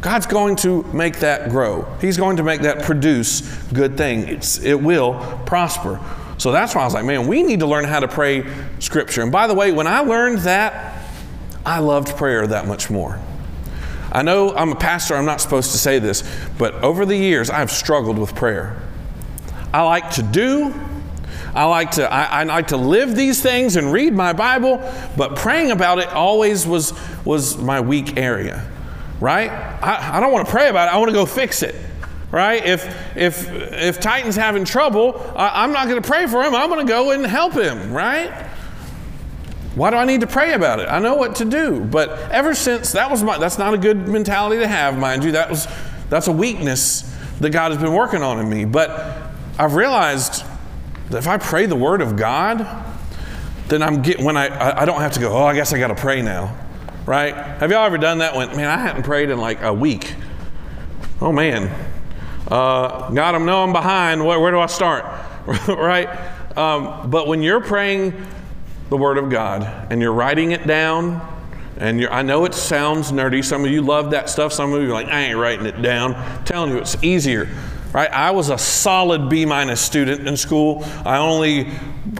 God's 0.00 0.26
going 0.26 0.54
to 0.56 0.84
make 0.92 1.18
that 1.18 1.50
grow. 1.50 1.82
He's 2.00 2.16
going 2.16 2.36
to 2.36 2.44
make 2.44 2.60
that 2.60 2.84
produce 2.84 3.40
good 3.72 3.96
thing. 3.96 4.28
It's, 4.28 4.62
it 4.62 4.80
will 4.80 5.14
prosper. 5.44 6.00
So 6.38 6.52
that's 6.52 6.74
why 6.74 6.82
I 6.82 6.84
was 6.84 6.94
like, 6.94 7.04
man, 7.04 7.26
we 7.26 7.42
need 7.42 7.60
to 7.60 7.66
learn 7.66 7.84
how 7.84 8.00
to 8.00 8.08
pray 8.08 8.44
scripture. 8.78 9.22
And 9.22 9.32
by 9.32 9.48
the 9.48 9.54
way, 9.54 9.72
when 9.72 9.88
I 9.88 10.00
learned 10.00 10.38
that, 10.40 11.04
I 11.66 11.80
loved 11.80 12.16
prayer 12.16 12.46
that 12.46 12.66
much 12.66 12.88
more. 12.88 13.20
I 14.10 14.22
know 14.22 14.54
I'm 14.54 14.72
a 14.72 14.76
pastor, 14.76 15.16
I'm 15.16 15.26
not 15.26 15.40
supposed 15.40 15.72
to 15.72 15.78
say 15.78 15.98
this, 15.98 16.22
but 16.56 16.74
over 16.76 17.04
the 17.04 17.16
years, 17.16 17.50
I've 17.50 17.70
struggled 17.70 18.18
with 18.18 18.34
prayer. 18.34 18.80
I 19.74 19.82
like 19.82 20.12
to 20.12 20.22
do, 20.22 20.72
I 21.54 21.64
like 21.64 21.90
to 21.92 22.10
I, 22.10 22.40
I, 22.40 22.44
like 22.44 22.68
to 22.68 22.78
live 22.78 23.14
these 23.14 23.42
things 23.42 23.76
and 23.76 23.92
read 23.92 24.14
my 24.14 24.32
Bible, 24.32 24.78
but 25.16 25.36
praying 25.36 25.72
about 25.72 25.98
it 25.98 26.08
always 26.08 26.66
was 26.66 26.94
was 27.24 27.58
my 27.58 27.80
weak 27.80 28.16
area. 28.16 28.66
Right? 29.20 29.50
I, 29.50 30.16
I 30.16 30.20
don't 30.20 30.32
want 30.32 30.46
to 30.46 30.50
pray 30.50 30.68
about 30.68 30.88
it, 30.88 30.94
I 30.94 30.98
want 30.98 31.10
to 31.10 31.14
go 31.14 31.26
fix 31.26 31.62
it 31.62 31.74
right? 32.30 32.64
If 32.64 33.16
if 33.16 33.50
if 33.72 34.00
Titan's 34.00 34.36
having 34.36 34.64
trouble, 34.64 35.20
I, 35.36 35.64
am 35.64 35.72
not 35.72 35.88
going 35.88 36.00
to 36.00 36.06
pray 36.06 36.26
for 36.26 36.42
him. 36.42 36.54
I'm 36.54 36.68
going 36.68 36.86
to 36.86 36.90
go 36.90 37.10
and 37.10 37.24
help 37.24 37.54
him, 37.54 37.92
right? 37.92 38.30
Why 39.74 39.90
do 39.90 39.96
I 39.96 40.04
need 40.04 40.22
to 40.22 40.26
pray 40.26 40.54
about 40.54 40.80
it? 40.80 40.88
I 40.88 40.98
know 40.98 41.14
what 41.14 41.36
to 41.36 41.44
do. 41.44 41.84
But 41.84 42.10
ever 42.32 42.54
since 42.54 42.92
that 42.92 43.10
was 43.10 43.22
my 43.22 43.38
that's 43.38 43.58
not 43.58 43.74
a 43.74 43.78
good 43.78 44.08
mentality 44.08 44.60
to 44.60 44.66
have, 44.66 44.98
mind 44.98 45.24
you. 45.24 45.32
That 45.32 45.48
was 45.48 45.68
that's 46.10 46.26
a 46.26 46.32
weakness 46.32 47.02
that 47.40 47.50
God 47.50 47.70
has 47.70 47.80
been 47.80 47.92
working 47.92 48.22
on 48.22 48.40
in 48.40 48.48
me. 48.48 48.64
But 48.64 48.90
I've 49.58 49.74
realized 49.74 50.44
that 51.10 51.18
if 51.18 51.28
I 51.28 51.38
pray 51.38 51.66
the 51.66 51.76
word 51.76 52.00
of 52.00 52.16
God, 52.16 52.66
then 53.68 53.82
I'm 53.82 54.02
get 54.02 54.20
when 54.20 54.36
I 54.36 54.80
I 54.82 54.84
don't 54.84 55.00
have 55.00 55.12
to 55.12 55.20
go, 55.20 55.32
oh, 55.32 55.44
I 55.44 55.54
guess 55.54 55.72
I 55.72 55.78
gotta 55.78 55.94
pray 55.94 56.22
now. 56.22 56.56
Right? 57.06 57.34
Have 57.34 57.70
y'all 57.70 57.86
ever 57.86 57.98
done 57.98 58.18
that 58.18 58.34
when 58.34 58.48
man, 58.56 58.68
I 58.68 58.76
hadn't 58.78 59.04
prayed 59.04 59.30
in 59.30 59.38
like 59.38 59.62
a 59.62 59.72
week. 59.72 60.14
Oh 61.20 61.32
man, 61.32 61.70
uh, 62.48 63.10
God, 63.10 63.34
I'm 63.34 63.44
know 63.44 63.62
I'm 63.62 63.72
behind. 63.72 64.24
Where, 64.24 64.40
where 64.40 64.50
do 64.50 64.58
I 64.58 64.66
start? 64.66 65.04
right? 65.68 66.08
Um, 66.56 67.10
but 67.10 67.26
when 67.26 67.42
you're 67.42 67.60
praying 67.60 68.14
the 68.88 68.96
Word 68.96 69.18
of 69.18 69.30
God 69.30 69.62
and 69.90 70.00
you're 70.00 70.12
writing 70.12 70.52
it 70.52 70.66
down, 70.66 71.20
and 71.76 72.06
I 72.06 72.22
know 72.22 72.44
it 72.44 72.54
sounds 72.54 73.12
nerdy. 73.12 73.44
Some 73.44 73.64
of 73.64 73.70
you 73.70 73.82
love 73.82 74.10
that 74.10 74.28
stuff. 74.28 74.52
Some 74.52 74.72
of 74.72 74.82
you 74.82 74.88
are 74.88 74.92
like, 74.92 75.08
I 75.08 75.20
ain't 75.20 75.38
writing 75.38 75.66
it 75.66 75.80
down. 75.80 76.14
I'm 76.14 76.44
telling 76.44 76.70
you, 76.70 76.78
it's 76.78 77.02
easier. 77.04 77.48
Right? 77.92 78.10
I 78.10 78.32
was 78.32 78.50
a 78.50 78.58
solid 78.58 79.28
B 79.28 79.44
minus 79.44 79.80
student 79.80 80.26
in 80.26 80.36
school. 80.36 80.82
I 81.04 81.18
only, 81.18 81.70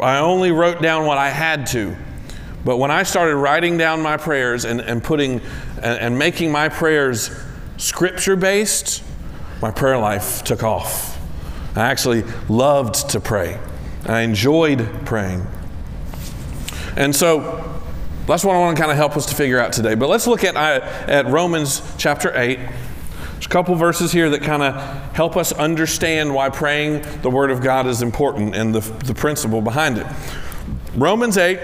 I 0.00 0.18
only 0.18 0.52
wrote 0.52 0.80
down 0.80 1.06
what 1.06 1.18
I 1.18 1.30
had 1.30 1.66
to. 1.68 1.96
But 2.64 2.76
when 2.76 2.90
I 2.90 3.02
started 3.02 3.36
writing 3.36 3.78
down 3.78 4.02
my 4.02 4.16
prayers 4.16 4.64
and, 4.64 4.80
and 4.80 5.02
putting 5.02 5.40
and, 5.76 6.00
and 6.00 6.18
making 6.18 6.52
my 6.52 6.68
prayers 6.68 7.30
scripture 7.78 8.36
based, 8.36 9.02
my 9.60 9.70
prayer 9.70 9.98
life 9.98 10.44
took 10.44 10.62
off. 10.62 11.18
I 11.76 11.86
actually 11.90 12.24
loved 12.48 13.10
to 13.10 13.20
pray. 13.20 13.58
I 14.06 14.20
enjoyed 14.20 14.88
praying. 15.04 15.46
And 16.96 17.14
so 17.14 17.80
that's 18.26 18.44
what 18.44 18.56
I 18.56 18.58
want 18.58 18.76
to 18.76 18.80
kind 18.80 18.90
of 18.90 18.96
help 18.96 19.16
us 19.16 19.26
to 19.26 19.34
figure 19.34 19.60
out 19.60 19.72
today. 19.72 19.94
But 19.94 20.08
let's 20.08 20.26
look 20.26 20.44
at, 20.44 20.56
uh, 20.56 20.80
at 21.06 21.26
Romans 21.26 21.82
chapter 21.98 22.32
8. 22.34 22.58
There's 22.58 23.46
a 23.46 23.48
couple 23.48 23.74
verses 23.74 24.12
here 24.12 24.30
that 24.30 24.42
kind 24.42 24.62
of 24.62 24.74
help 25.14 25.36
us 25.36 25.52
understand 25.52 26.34
why 26.34 26.50
praying 26.50 27.04
the 27.22 27.30
Word 27.30 27.50
of 27.50 27.62
God 27.62 27.86
is 27.86 28.02
important 28.02 28.54
and 28.54 28.74
the, 28.74 28.80
the 29.04 29.14
principle 29.14 29.60
behind 29.60 29.98
it. 29.98 30.06
Romans 30.94 31.38
8 31.38 31.58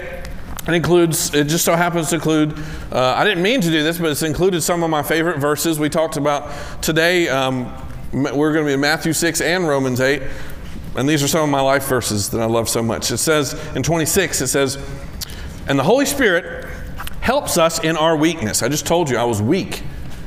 it 0.67 0.73
includes, 0.73 1.35
it 1.35 1.43
just 1.47 1.63
so 1.63 1.75
happens 1.75 2.09
to 2.09 2.15
include, 2.15 2.57
uh, 2.91 3.13
I 3.15 3.23
didn't 3.23 3.43
mean 3.43 3.61
to 3.61 3.69
do 3.69 3.83
this, 3.83 3.99
but 3.99 4.09
it's 4.09 4.23
included 4.23 4.61
some 4.61 4.81
of 4.81 4.89
my 4.89 5.03
favorite 5.03 5.37
verses 5.37 5.77
we 5.77 5.89
talked 5.89 6.17
about 6.17 6.51
today. 6.81 7.29
Um, 7.29 7.71
we're 8.15 8.53
going 8.53 8.63
to 8.63 8.69
be 8.69 8.73
in 8.73 8.79
Matthew 8.79 9.11
6 9.11 9.41
and 9.41 9.67
Romans 9.67 9.99
8. 9.99 10.21
And 10.95 11.09
these 11.09 11.21
are 11.21 11.27
some 11.27 11.43
of 11.43 11.49
my 11.49 11.59
life 11.59 11.85
verses 11.85 12.29
that 12.29 12.39
I 12.39 12.45
love 12.45 12.69
so 12.69 12.81
much. 12.81 13.11
It 13.11 13.17
says 13.17 13.53
in 13.75 13.83
26, 13.83 14.39
it 14.39 14.47
says, 14.47 14.77
And 15.67 15.77
the 15.77 15.83
Holy 15.83 16.05
Spirit 16.05 16.65
helps 17.19 17.57
us 17.57 17.83
in 17.83 17.97
our 17.97 18.15
weakness. 18.15 18.63
I 18.63 18.69
just 18.69 18.87
told 18.87 19.09
you 19.09 19.17
I 19.17 19.25
was 19.25 19.41
weak 19.41 19.83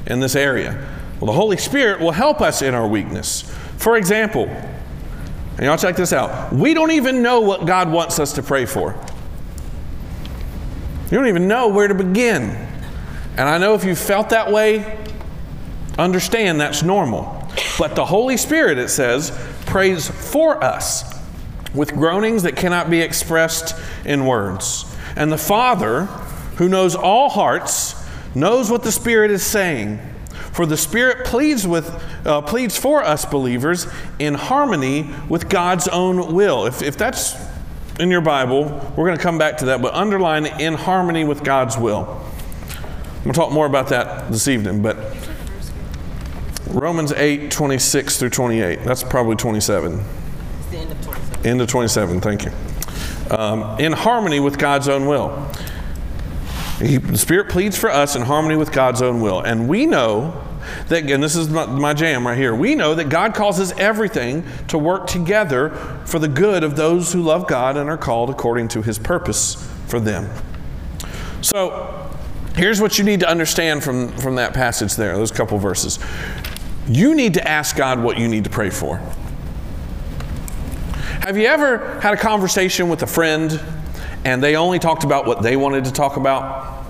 in 0.07 0.21
this 0.21 0.37
area. 0.37 0.87
Well, 1.19 1.27
the 1.27 1.33
Holy 1.33 1.57
Spirit 1.57 2.01
will 2.01 2.13
help 2.13 2.43
us 2.43 2.61
in 2.61 2.75
our 2.75 2.87
weakness. 2.87 3.43
For 3.79 3.97
example, 3.97 4.45
and 4.47 5.67
y'all 5.67 5.79
check 5.79 5.97
this 5.97 6.13
out. 6.13 6.53
We 6.53 6.75
don't 6.75 6.91
even 6.91 7.23
know 7.23 7.41
what 7.41 7.67
God 7.67 7.91
wants 7.91 8.21
us 8.21 8.35
to 8.35 8.43
pray 8.43 8.67
for. 8.67 8.93
You 11.11 11.17
don't 11.17 11.29
even 11.29 11.49
know 11.49 11.69
where 11.69 11.89
to 11.89 11.95
begin. 11.95 12.43
And 13.37 13.41
I 13.49 13.57
know 13.57 13.75
if 13.75 13.85
you 13.85 13.95
felt 13.97 14.29
that 14.29 14.53
way, 14.53 14.99
understand 15.99 16.61
that's 16.61 16.83
normal. 16.83 17.38
But 17.79 17.95
the 17.95 18.07
Holy 18.07 18.37
Spirit, 18.37 18.79
it 18.79 18.89
says, 18.89 19.31
prays 19.67 20.09
for 20.09 20.63
us 20.63 21.05
with 21.75 21.95
groanings 21.95 22.43
that 22.43 22.57
cannot 22.57 22.91
be 22.91 23.01
expressed 23.01 23.79
in 24.05 24.27
words. 24.27 24.85
And 25.17 25.31
the 25.31 25.39
Father, 25.39 26.05
who 26.57 26.69
knows 26.69 26.95
all 26.95 27.29
hearts, 27.29 27.95
knows 28.35 28.71
what 28.71 28.83
the 28.83 28.93
Spirit 28.93 29.31
is 29.31 29.43
saying. 29.43 30.01
For 30.53 30.67
the 30.67 30.77
Spirit 30.77 31.25
pleads, 31.25 31.67
with, 31.67 32.03
uh, 32.27 32.43
pleads 32.43 32.77
for 32.77 33.03
us 33.03 33.25
believers 33.25 33.87
in 34.19 34.35
harmony 34.35 35.09
with 35.29 35.49
God's 35.49 35.87
own 35.89 36.35
will. 36.35 36.67
If, 36.67 36.83
if 36.83 36.97
that's 36.97 37.37
in 38.01 38.11
your 38.11 38.21
Bible, 38.21 38.65
we're 38.97 39.07
going 39.07 39.17
to 39.17 39.23
come 39.23 39.39
back 39.39 39.59
to 39.59 39.67
that, 39.67 39.83
but 39.83 39.95
underline 39.95 40.47
in 40.47 40.75
harmony 40.75 41.25
with 41.25 41.45
God's 41.45 41.77
will. 41.77 42.07
I'm 42.07 43.23
going 43.23 43.33
to 43.35 43.41
talk 43.41 43.53
more 43.53 43.67
about 43.67 43.89
that 43.89 44.31
this 44.31 44.49
evening, 44.49 44.83
but 44.83 44.97
Romans 46.71 47.13
8, 47.13 47.51
26 47.51 48.19
through 48.19 48.31
28. 48.31 48.85
That's 48.85 49.03
probably 49.03 49.37
27. 49.37 50.01
It's 50.01 50.67
the 50.71 50.79
end 50.79 50.91
of 50.93 51.03
27. 51.03 51.47
End 51.47 51.61
of 51.61 51.69
27, 51.69 52.21
thank 52.21 52.45
you. 52.45 52.53
Um, 53.31 53.79
in 53.79 53.93
harmony 53.93 54.41
with 54.41 54.59
God's 54.59 54.89
own 54.89 55.07
will. 55.07 55.51
He, 56.79 56.99
the 56.99 57.19
Spirit 57.19 57.49
pleads 57.49 57.77
for 57.77 57.91
us 57.91 58.17
in 58.17 58.23
harmony 58.23 58.57
with 58.57 58.73
God's 58.73 59.03
own 59.03 59.21
will. 59.21 59.41
And 59.41 59.69
we 59.69 59.87
know 59.87 60.45
that, 60.89 61.11
and 61.11 61.23
this 61.23 61.37
is 61.37 61.49
my, 61.49 61.67
my 61.67 61.95
jam 61.95 62.27
right 62.27 62.37
here, 62.37 62.55
we 62.55 62.75
know 62.75 62.95
that 62.95 63.09
God 63.09 63.35
causes 63.35 63.73
everything 63.73 64.45
to 64.69 64.79
work 64.79 65.07
together 65.07 65.71
for 66.05 66.19
the 66.19 66.29
good 66.29 66.63
of 66.65 66.77
those 66.77 67.13
who 67.13 67.23
love 67.23 67.47
God 67.49 67.77
and 67.77 67.89
are 67.89 67.99
called 67.99 68.31
according 68.31 68.69
to 68.69 68.83
his 68.83 68.99
purpose 68.99 69.55
for 69.87 69.99
them. 69.99 70.31
So, 71.41 72.11
here's 72.55 72.81
what 72.81 72.99
you 72.99 73.05
need 73.05 73.21
to 73.21 73.29
understand 73.29 73.83
from, 73.83 74.09
from 74.19 74.35
that 74.37 74.53
passage 74.53 74.97
there, 74.97 75.17
those 75.17 75.31
couple 75.31 75.59
verses. 75.59 75.99
You 76.89 77.15
need 77.15 77.35
to 77.35 77.47
ask 77.47 77.77
God 77.77 78.03
what 78.03 78.19
you 78.19 78.29
need 78.29 78.45
to 78.45 78.51
pray 78.51 78.71
for. 78.71 78.97
Have 81.21 81.37
you 81.37 81.47
ever 81.47 82.01
had 82.01 82.15
a 82.15 82.17
conversation 82.17 82.89
with 82.89 83.03
a 83.03 83.07
friend 83.07 83.61
and 84.25 84.43
they 84.43 84.57
only 84.57 84.79
talked 84.79 85.05
about 85.05 85.27
what 85.27 85.43
they 85.43 85.57
wanted 85.57 85.85
to 85.85 85.93
talk 85.93 86.17
about? 86.17 86.87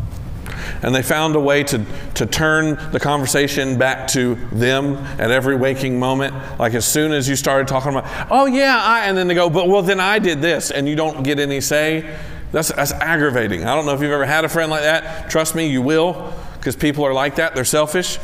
And 0.83 0.95
they 0.95 1.03
found 1.03 1.35
a 1.35 1.41
way 1.41 1.65
to, 1.65 1.85
to 2.15 2.27
turn 2.27 2.79
the 2.93 3.01
conversation 3.01 3.79
back 3.79 4.07
to 4.09 4.37
them 4.53 4.95
at 5.19 5.33
every 5.33 5.57
waking 5.57 5.99
moment. 5.99 6.35
Like 6.61 6.75
as 6.75 6.87
soon 6.87 7.11
as 7.11 7.29
you 7.29 7.35
started 7.35 7.67
talking 7.67 7.91
about, 7.91 8.29
oh 8.31 8.47
yeah, 8.47 8.81
I, 8.81 9.07
and 9.07 9.19
then 9.19 9.27
they 9.27 9.35
go, 9.35 9.51
but 9.51 9.69
well, 9.69 9.83
then 9.83 9.99
I 9.99 10.21
did 10.21 10.41
this, 10.41 10.71
and 10.71 10.89
you 10.89 10.95
don't 10.95 11.25
get 11.25 11.41
any 11.41 11.61
say. 11.61 12.17
That's, 12.53 12.69
that's 12.69 12.93
aggravating. 12.93 13.65
I 13.65 13.75
don't 13.75 13.87
know 13.87 13.95
if 13.95 14.01
you've 14.01 14.13
ever 14.13 14.25
had 14.25 14.45
a 14.45 14.49
friend 14.49 14.71
like 14.71 14.83
that. 14.83 15.29
Trust 15.29 15.57
me, 15.57 15.67
you 15.67 15.83
will, 15.83 16.33
because 16.55 16.77
people 16.77 17.05
are 17.05 17.13
like 17.13 17.35
that. 17.37 17.57
They're 17.57 17.65
selfish. 17.65 18.21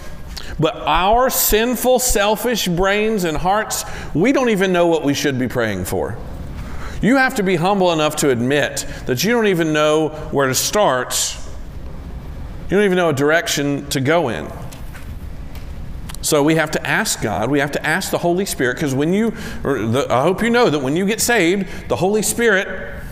But 0.59 0.77
our 0.77 1.31
sinful, 1.31 1.99
selfish 1.99 2.69
brains 2.69 3.25
and 3.25 3.37
hearts, 3.37 3.85
we 4.15 4.33
don't 4.33 4.51
even 4.51 4.73
know 4.73 4.87
what 4.87 5.03
we 5.03 5.15
should 5.15 5.39
be 5.39 5.49
praying 5.49 5.85
for. 5.85 6.17
You 7.03 7.17
have 7.17 7.35
to 7.35 7.43
be 7.43 7.57
humble 7.57 7.93
enough 7.93 8.17
to 8.17 8.31
admit 8.31 8.87
that 9.07 9.25
you 9.25 9.33
don't 9.33 9.49
even 9.49 9.73
know 9.73 10.09
where 10.31 10.47
to 10.47 10.55
start. 10.55 11.37
You 12.71 12.77
don't 12.77 12.85
even 12.85 12.97
know 12.97 13.11
a 13.11 13.13
direction 13.13 13.89
to 13.91 14.01
go 14.01 14.29
in. 14.29 14.51
So 16.23 16.43
we 16.43 16.55
have 16.55 16.71
to 16.71 16.87
ask 16.87 17.21
God, 17.21 17.51
we 17.51 17.59
have 17.59 17.73
to 17.73 17.87
ask 17.87 18.11
the 18.11 18.17
Holy 18.17 18.47
Spirit, 18.47 18.77
because 18.77 18.95
when 18.95 19.13
you, 19.13 19.33
the, 19.63 20.07
I 20.09 20.23
hope 20.23 20.43
you 20.43 20.49
know 20.49 20.71
that 20.71 20.79
when 20.79 20.97
you 20.97 21.05
get 21.05 21.21
saved, 21.21 21.89
the 21.89 21.97
Holy 21.97 22.23
Spirit 22.23 23.04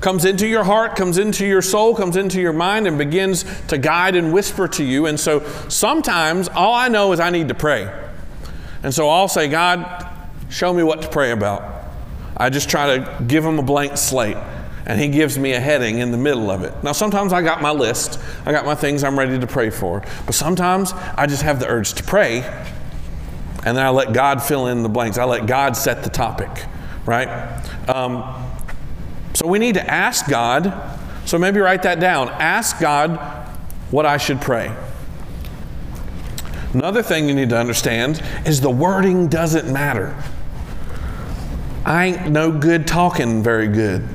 comes 0.00 0.24
into 0.24 0.46
your 0.46 0.64
heart, 0.64 0.96
comes 0.96 1.18
into 1.18 1.46
your 1.46 1.62
soul, 1.62 1.94
comes 1.94 2.16
into 2.16 2.40
your 2.40 2.52
mind, 2.52 2.86
and 2.86 2.98
begins 2.98 3.44
to 3.66 3.78
guide 3.78 4.14
and 4.16 4.32
whisper 4.32 4.68
to 4.68 4.84
you. 4.84 5.06
And 5.06 5.18
so 5.18 5.40
sometimes 5.68 6.48
all 6.48 6.74
I 6.74 6.88
know 6.88 7.12
is 7.12 7.20
I 7.20 7.30
need 7.30 7.48
to 7.48 7.54
pray. 7.54 7.92
And 8.82 8.94
so 8.94 9.08
I'll 9.08 9.28
say, 9.28 9.48
God, 9.48 10.08
show 10.48 10.72
me 10.72 10.82
what 10.82 11.02
to 11.02 11.08
pray 11.08 11.32
about. 11.32 11.84
I 12.36 12.50
just 12.50 12.70
try 12.70 12.98
to 12.98 13.24
give 13.24 13.44
him 13.44 13.58
a 13.58 13.62
blank 13.62 13.96
slate. 13.96 14.36
And 14.86 14.98
he 14.98 15.08
gives 15.08 15.38
me 15.38 15.52
a 15.52 15.60
heading 15.60 15.98
in 15.98 16.12
the 16.12 16.16
middle 16.16 16.50
of 16.50 16.62
it. 16.62 16.72
Now, 16.82 16.92
sometimes 16.92 17.34
I 17.34 17.42
got 17.42 17.60
my 17.60 17.72
list, 17.72 18.18
I 18.46 18.52
got 18.52 18.64
my 18.64 18.74
things 18.74 19.04
I'm 19.04 19.18
ready 19.18 19.38
to 19.38 19.46
pray 19.46 19.68
for. 19.68 20.02
But 20.24 20.34
sometimes 20.34 20.92
I 20.92 21.26
just 21.26 21.42
have 21.42 21.60
the 21.60 21.68
urge 21.68 21.92
to 21.94 22.02
pray, 22.02 22.38
and 23.66 23.76
then 23.76 23.84
I 23.84 23.90
let 23.90 24.14
God 24.14 24.42
fill 24.42 24.68
in 24.68 24.82
the 24.82 24.88
blanks. 24.88 25.18
I 25.18 25.24
let 25.24 25.46
God 25.46 25.76
set 25.76 26.04
the 26.04 26.08
topic, 26.08 26.48
right? 27.04 27.28
Um, 27.86 28.47
so 29.34 29.46
we 29.46 29.58
need 29.58 29.74
to 29.74 29.90
ask 29.90 30.28
God. 30.28 30.72
So 31.24 31.38
maybe 31.38 31.60
write 31.60 31.82
that 31.82 32.00
down. 32.00 32.28
Ask 32.28 32.80
God 32.80 33.18
what 33.90 34.06
I 34.06 34.16
should 34.16 34.40
pray. 34.40 34.74
Another 36.74 37.02
thing 37.02 37.28
you 37.28 37.34
need 37.34 37.50
to 37.50 37.58
understand 37.58 38.22
is 38.44 38.60
the 38.60 38.70
wording 38.70 39.28
doesn't 39.28 39.72
matter. 39.72 40.16
I 41.84 42.06
ain't 42.06 42.30
no 42.30 42.52
good 42.52 42.86
talking 42.86 43.42
very 43.42 43.68
good. 43.68 44.06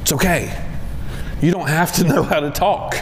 It's 0.00 0.12
okay. 0.12 0.58
You 1.42 1.50
don't 1.50 1.68
have 1.68 1.92
to 1.94 2.04
know 2.08 2.22
how 2.22 2.40
to 2.40 2.50
talk. 2.50 2.96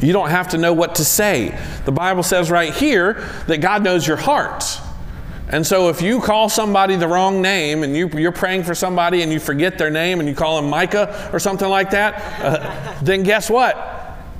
You 0.00 0.12
don't 0.12 0.30
have 0.30 0.48
to 0.50 0.58
know 0.58 0.72
what 0.72 0.96
to 0.96 1.04
say. 1.04 1.58
The 1.84 1.92
Bible 1.92 2.22
says 2.22 2.50
right 2.50 2.72
here 2.72 3.14
that 3.46 3.60
God 3.60 3.82
knows 3.82 4.06
your 4.06 4.16
heart. 4.16 4.64
And 5.48 5.66
so 5.66 5.88
if 5.88 6.00
you 6.00 6.20
call 6.20 6.48
somebody 6.48 6.96
the 6.96 7.06
wrong 7.06 7.42
name 7.42 7.82
and 7.82 7.94
you, 7.94 8.08
are 8.26 8.32
praying 8.32 8.64
for 8.64 8.74
somebody 8.74 9.22
and 9.22 9.30
you 9.30 9.38
forget 9.38 9.76
their 9.76 9.90
name 9.90 10.20
and 10.20 10.28
you 10.28 10.34
call 10.34 10.60
them 10.60 10.70
Micah 10.70 11.30
or 11.32 11.38
something 11.38 11.68
like 11.68 11.90
that, 11.90 12.40
uh, 12.42 13.02
then 13.02 13.22
guess 13.22 13.50
what? 13.50 13.76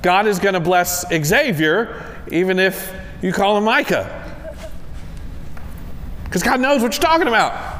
God 0.01 0.25
is 0.27 0.39
going 0.39 0.53
to 0.55 0.59
bless 0.59 1.05
Xavier 1.09 2.15
even 2.31 2.59
if 2.59 2.93
you 3.21 3.31
call 3.31 3.57
him 3.57 3.65
Micah. 3.65 4.23
Because 6.23 6.43
God 6.43 6.59
knows 6.59 6.81
what 6.81 6.93
you're 6.93 7.01
talking 7.01 7.27
about. 7.27 7.74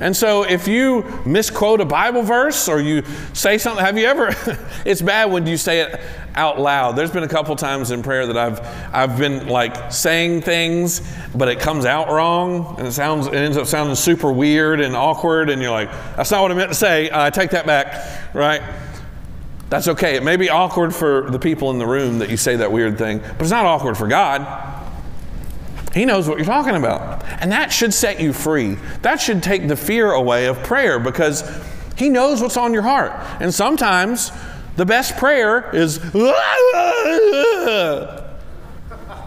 And 0.00 0.16
so 0.16 0.44
if 0.44 0.66
you 0.66 1.04
misquote 1.26 1.80
a 1.80 1.84
Bible 1.84 2.22
verse 2.22 2.68
or 2.68 2.80
you 2.80 3.02
say 3.34 3.58
something, 3.58 3.84
have 3.84 3.98
you 3.98 4.06
ever, 4.06 4.34
it's 4.86 5.02
bad 5.02 5.30
when 5.30 5.46
you 5.46 5.56
say 5.56 5.80
it 5.80 6.00
out 6.34 6.60
loud. 6.60 6.96
There's 6.96 7.10
been 7.10 7.22
a 7.22 7.28
couple 7.28 7.54
times 7.56 7.90
in 7.90 8.02
prayer 8.02 8.26
that 8.26 8.36
I've, 8.36 8.60
I've 8.94 9.18
been 9.18 9.48
like 9.48 9.92
saying 9.92 10.42
things, 10.42 11.02
but 11.34 11.48
it 11.48 11.60
comes 11.60 11.84
out 11.84 12.08
wrong 12.08 12.76
and 12.78 12.86
it 12.86 12.92
sounds, 12.92 13.26
it 13.26 13.34
ends 13.34 13.56
up 13.56 13.66
sounding 13.66 13.96
super 13.96 14.32
weird 14.32 14.80
and 14.80 14.96
awkward. 14.96 15.50
And 15.50 15.60
you're 15.60 15.70
like, 15.70 15.90
that's 16.16 16.30
not 16.30 16.42
what 16.42 16.50
I 16.50 16.54
meant 16.54 16.70
to 16.70 16.74
say. 16.74 17.10
I 17.12 17.30
take 17.30 17.50
that 17.50 17.66
back, 17.66 18.34
right? 18.34 18.62
That's 19.68 19.88
okay. 19.88 20.16
It 20.16 20.22
may 20.22 20.36
be 20.36 20.50
awkward 20.50 20.94
for 20.94 21.30
the 21.30 21.38
people 21.38 21.70
in 21.70 21.78
the 21.78 21.86
room 21.86 22.18
that 22.18 22.30
you 22.30 22.36
say 22.36 22.56
that 22.56 22.72
weird 22.72 22.98
thing, 22.98 23.18
but 23.18 23.42
it's 23.42 23.50
not 23.50 23.66
awkward 23.66 23.96
for 23.96 24.08
God. 24.08 24.79
He 25.92 26.04
knows 26.04 26.28
what 26.28 26.38
you're 26.38 26.46
talking 26.46 26.76
about. 26.76 27.24
And 27.40 27.50
that 27.52 27.72
should 27.72 27.92
set 27.92 28.20
you 28.20 28.32
free. 28.32 28.76
That 29.02 29.20
should 29.20 29.42
take 29.42 29.66
the 29.68 29.76
fear 29.76 30.12
away 30.12 30.46
of 30.46 30.62
prayer 30.62 30.98
because 30.98 31.42
He 31.96 32.08
knows 32.08 32.40
what's 32.40 32.56
on 32.56 32.72
your 32.72 32.82
heart. 32.82 33.12
And 33.40 33.52
sometimes 33.52 34.30
the 34.76 34.86
best 34.86 35.16
prayer 35.16 35.74
is, 35.74 35.98
That 35.98 36.28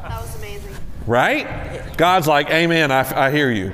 was 0.10 0.36
amazing. 0.38 0.72
right? 1.05 1.96
God's 1.98 2.27
like, 2.27 2.50
Amen, 2.50 2.91
I, 2.91 3.27
I 3.27 3.32
hear 3.32 3.51
you. 3.51 3.74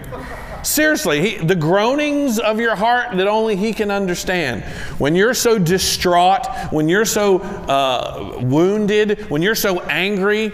Seriously, 0.63 1.21
he, 1.21 1.37
the 1.37 1.55
groanings 1.55 2.37
of 2.37 2.59
your 2.59 2.75
heart 2.75 3.15
that 3.15 3.27
only 3.27 3.55
He 3.55 3.71
can 3.73 3.89
understand. 3.91 4.63
When 4.99 5.15
you're 5.15 5.33
so 5.33 5.57
distraught, 5.57 6.47
when 6.71 6.89
you're 6.89 7.05
so 7.05 7.39
uh, 7.39 8.39
wounded, 8.41 9.29
when 9.29 9.41
you're 9.41 9.55
so 9.55 9.79
angry, 9.79 10.51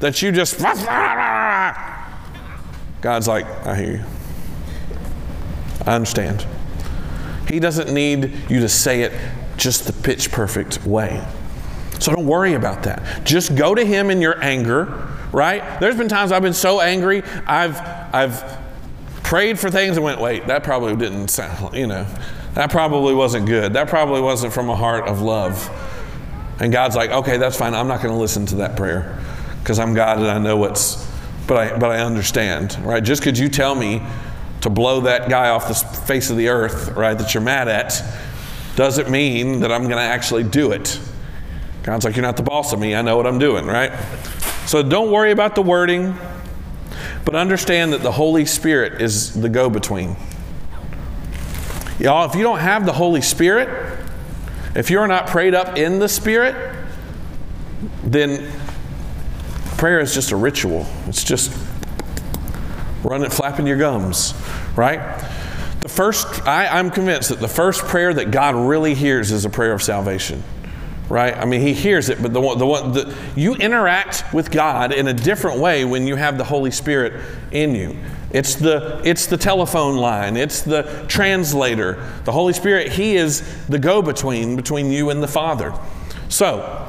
that 0.00 0.22
you 0.22 0.32
just. 0.32 0.58
God's 3.00 3.28
like, 3.28 3.46
I 3.66 3.76
hear 3.76 3.92
you. 3.98 4.04
I 5.86 5.94
understand. 5.94 6.44
He 7.48 7.60
doesn't 7.60 7.92
need 7.92 8.32
you 8.48 8.60
to 8.60 8.68
say 8.68 9.02
it 9.02 9.12
just 9.56 9.86
the 9.86 9.92
pitch 9.92 10.32
perfect 10.32 10.84
way. 10.84 11.24
So 12.00 12.12
don't 12.12 12.26
worry 12.26 12.54
about 12.54 12.82
that. 12.82 13.24
Just 13.24 13.54
go 13.54 13.74
to 13.74 13.84
Him 13.84 14.10
in 14.10 14.20
your 14.20 14.42
anger, 14.42 15.08
right? 15.32 15.78
There's 15.80 15.96
been 15.96 16.08
times 16.08 16.32
I've 16.32 16.42
been 16.42 16.52
so 16.52 16.80
angry, 16.80 17.22
I've, 17.46 17.80
I've 18.12 18.58
prayed 19.22 19.58
for 19.58 19.70
things 19.70 19.96
and 19.96 20.04
went, 20.04 20.20
wait, 20.20 20.46
that 20.48 20.64
probably 20.64 20.96
didn't 20.96 21.28
sound, 21.28 21.74
you 21.76 21.86
know, 21.86 22.06
that 22.54 22.70
probably 22.70 23.14
wasn't 23.14 23.46
good. 23.46 23.74
That 23.74 23.88
probably 23.88 24.20
wasn't 24.20 24.52
from 24.52 24.68
a 24.68 24.76
heart 24.76 25.04
of 25.04 25.22
love. 25.22 25.70
And 26.58 26.72
God's 26.72 26.96
like, 26.96 27.10
okay, 27.10 27.36
that's 27.36 27.56
fine. 27.56 27.74
I'm 27.74 27.88
not 27.88 28.02
going 28.02 28.14
to 28.14 28.20
listen 28.20 28.46
to 28.46 28.56
that 28.56 28.76
prayer 28.76 29.22
because 29.66 29.80
I'm 29.80 29.94
God 29.94 30.18
and 30.18 30.28
I 30.28 30.38
know 30.38 30.56
what's, 30.56 31.10
but 31.48 31.56
I, 31.56 31.76
but 31.76 31.90
I 31.90 31.98
understand, 31.98 32.78
right? 32.86 33.02
Just 33.02 33.20
because 33.20 33.40
you 33.40 33.48
tell 33.48 33.74
me 33.74 34.00
to 34.60 34.70
blow 34.70 35.00
that 35.00 35.28
guy 35.28 35.48
off 35.48 35.66
the 35.66 35.74
face 35.74 36.30
of 36.30 36.36
the 36.36 36.50
earth, 36.50 36.90
right, 36.90 37.18
that 37.18 37.34
you're 37.34 37.42
mad 37.42 37.66
at, 37.66 38.00
doesn't 38.76 39.10
mean 39.10 39.58
that 39.62 39.72
I'm 39.72 39.82
going 39.82 39.96
to 39.96 40.02
actually 40.02 40.44
do 40.44 40.70
it. 40.70 41.00
God's 41.82 42.04
like, 42.04 42.14
you're 42.14 42.22
not 42.22 42.36
the 42.36 42.44
boss 42.44 42.72
of 42.72 42.78
me. 42.78 42.94
I 42.94 43.02
know 43.02 43.16
what 43.16 43.26
I'm 43.26 43.40
doing, 43.40 43.66
right? 43.66 43.90
So 44.66 44.84
don't 44.84 45.10
worry 45.10 45.32
about 45.32 45.56
the 45.56 45.62
wording, 45.62 46.14
but 47.24 47.34
understand 47.34 47.92
that 47.92 48.02
the 48.02 48.12
Holy 48.12 48.44
Spirit 48.44 49.02
is 49.02 49.34
the 49.34 49.48
go 49.48 49.68
between. 49.68 50.14
Y'all, 51.98 52.30
if 52.30 52.36
you 52.36 52.44
don't 52.44 52.60
have 52.60 52.86
the 52.86 52.92
Holy 52.92 53.20
Spirit, 53.20 53.98
if 54.76 54.90
you're 54.90 55.08
not 55.08 55.26
prayed 55.26 55.56
up 55.56 55.76
in 55.76 55.98
the 55.98 56.08
Spirit, 56.08 56.54
then 58.04 58.48
Prayer 59.76 60.00
is 60.00 60.14
just 60.14 60.32
a 60.32 60.36
ritual. 60.36 60.86
It's 61.06 61.22
just 61.22 61.56
running, 63.02 63.30
flapping 63.30 63.66
your 63.66 63.76
gums, 63.76 64.34
right? 64.74 65.18
The 65.80 65.88
first, 65.88 66.46
I, 66.46 66.66
I'm 66.66 66.90
convinced 66.90 67.28
that 67.28 67.40
the 67.40 67.48
first 67.48 67.82
prayer 67.84 68.12
that 68.14 68.30
God 68.30 68.54
really 68.54 68.94
hears 68.94 69.32
is 69.32 69.44
a 69.44 69.50
prayer 69.50 69.72
of 69.72 69.82
salvation 69.82 70.42
right? 71.08 71.36
I 71.36 71.44
mean, 71.44 71.60
he 71.60 71.72
hears 71.72 72.08
it, 72.08 72.20
but 72.20 72.32
the 72.32 72.40
one, 72.40 72.58
the 72.58 72.66
one, 72.66 72.92
the, 72.92 73.14
you 73.36 73.54
interact 73.54 74.24
with 74.34 74.50
God 74.50 74.92
in 74.92 75.06
a 75.06 75.12
different 75.12 75.60
way 75.60 75.84
when 75.84 76.06
you 76.06 76.16
have 76.16 76.36
the 76.38 76.44
Holy 76.44 76.70
Spirit 76.70 77.22
in 77.52 77.74
you. 77.74 77.96
It's 78.32 78.56
the, 78.56 79.00
it's 79.04 79.26
the 79.26 79.36
telephone 79.36 79.96
line, 79.96 80.36
it's 80.36 80.62
the 80.62 81.04
translator. 81.08 82.04
The 82.24 82.32
Holy 82.32 82.52
Spirit, 82.52 82.92
He 82.92 83.16
is 83.16 83.66
the 83.66 83.78
go 83.78 84.02
between 84.02 84.56
between 84.56 84.90
you 84.90 85.10
and 85.10 85.22
the 85.22 85.28
Father. 85.28 85.72
So, 86.28 86.85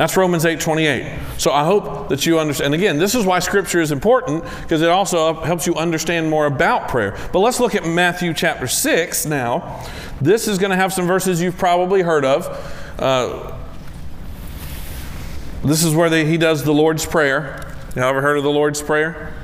that's 0.00 0.16
Romans 0.16 0.46
8 0.46 0.58
28. 0.58 1.18
So 1.36 1.52
I 1.52 1.62
hope 1.62 2.08
that 2.08 2.24
you 2.24 2.38
understand. 2.38 2.72
And 2.72 2.82
again, 2.82 2.96
this 2.96 3.14
is 3.14 3.26
why 3.26 3.38
Scripture 3.38 3.82
is 3.82 3.92
important 3.92 4.42
because 4.62 4.80
it 4.80 4.88
also 4.88 5.34
helps 5.34 5.66
you 5.66 5.74
understand 5.74 6.30
more 6.30 6.46
about 6.46 6.88
prayer. 6.88 7.18
But 7.34 7.40
let's 7.40 7.60
look 7.60 7.74
at 7.74 7.84
Matthew 7.84 8.32
chapter 8.32 8.66
6 8.66 9.26
now. 9.26 9.86
This 10.18 10.48
is 10.48 10.56
going 10.56 10.70
to 10.70 10.76
have 10.76 10.94
some 10.94 11.06
verses 11.06 11.42
you've 11.42 11.58
probably 11.58 12.00
heard 12.00 12.24
of. 12.24 12.46
Uh, 12.98 13.54
this 15.66 15.84
is 15.84 15.94
where 15.94 16.08
they, 16.08 16.24
he 16.24 16.38
does 16.38 16.64
the 16.64 16.72
Lord's 16.72 17.04
Prayer. 17.04 17.70
You 17.94 18.00
ever 18.00 18.22
heard 18.22 18.38
of 18.38 18.42
the 18.42 18.50
Lord's 18.50 18.80
Prayer? 18.80 19.34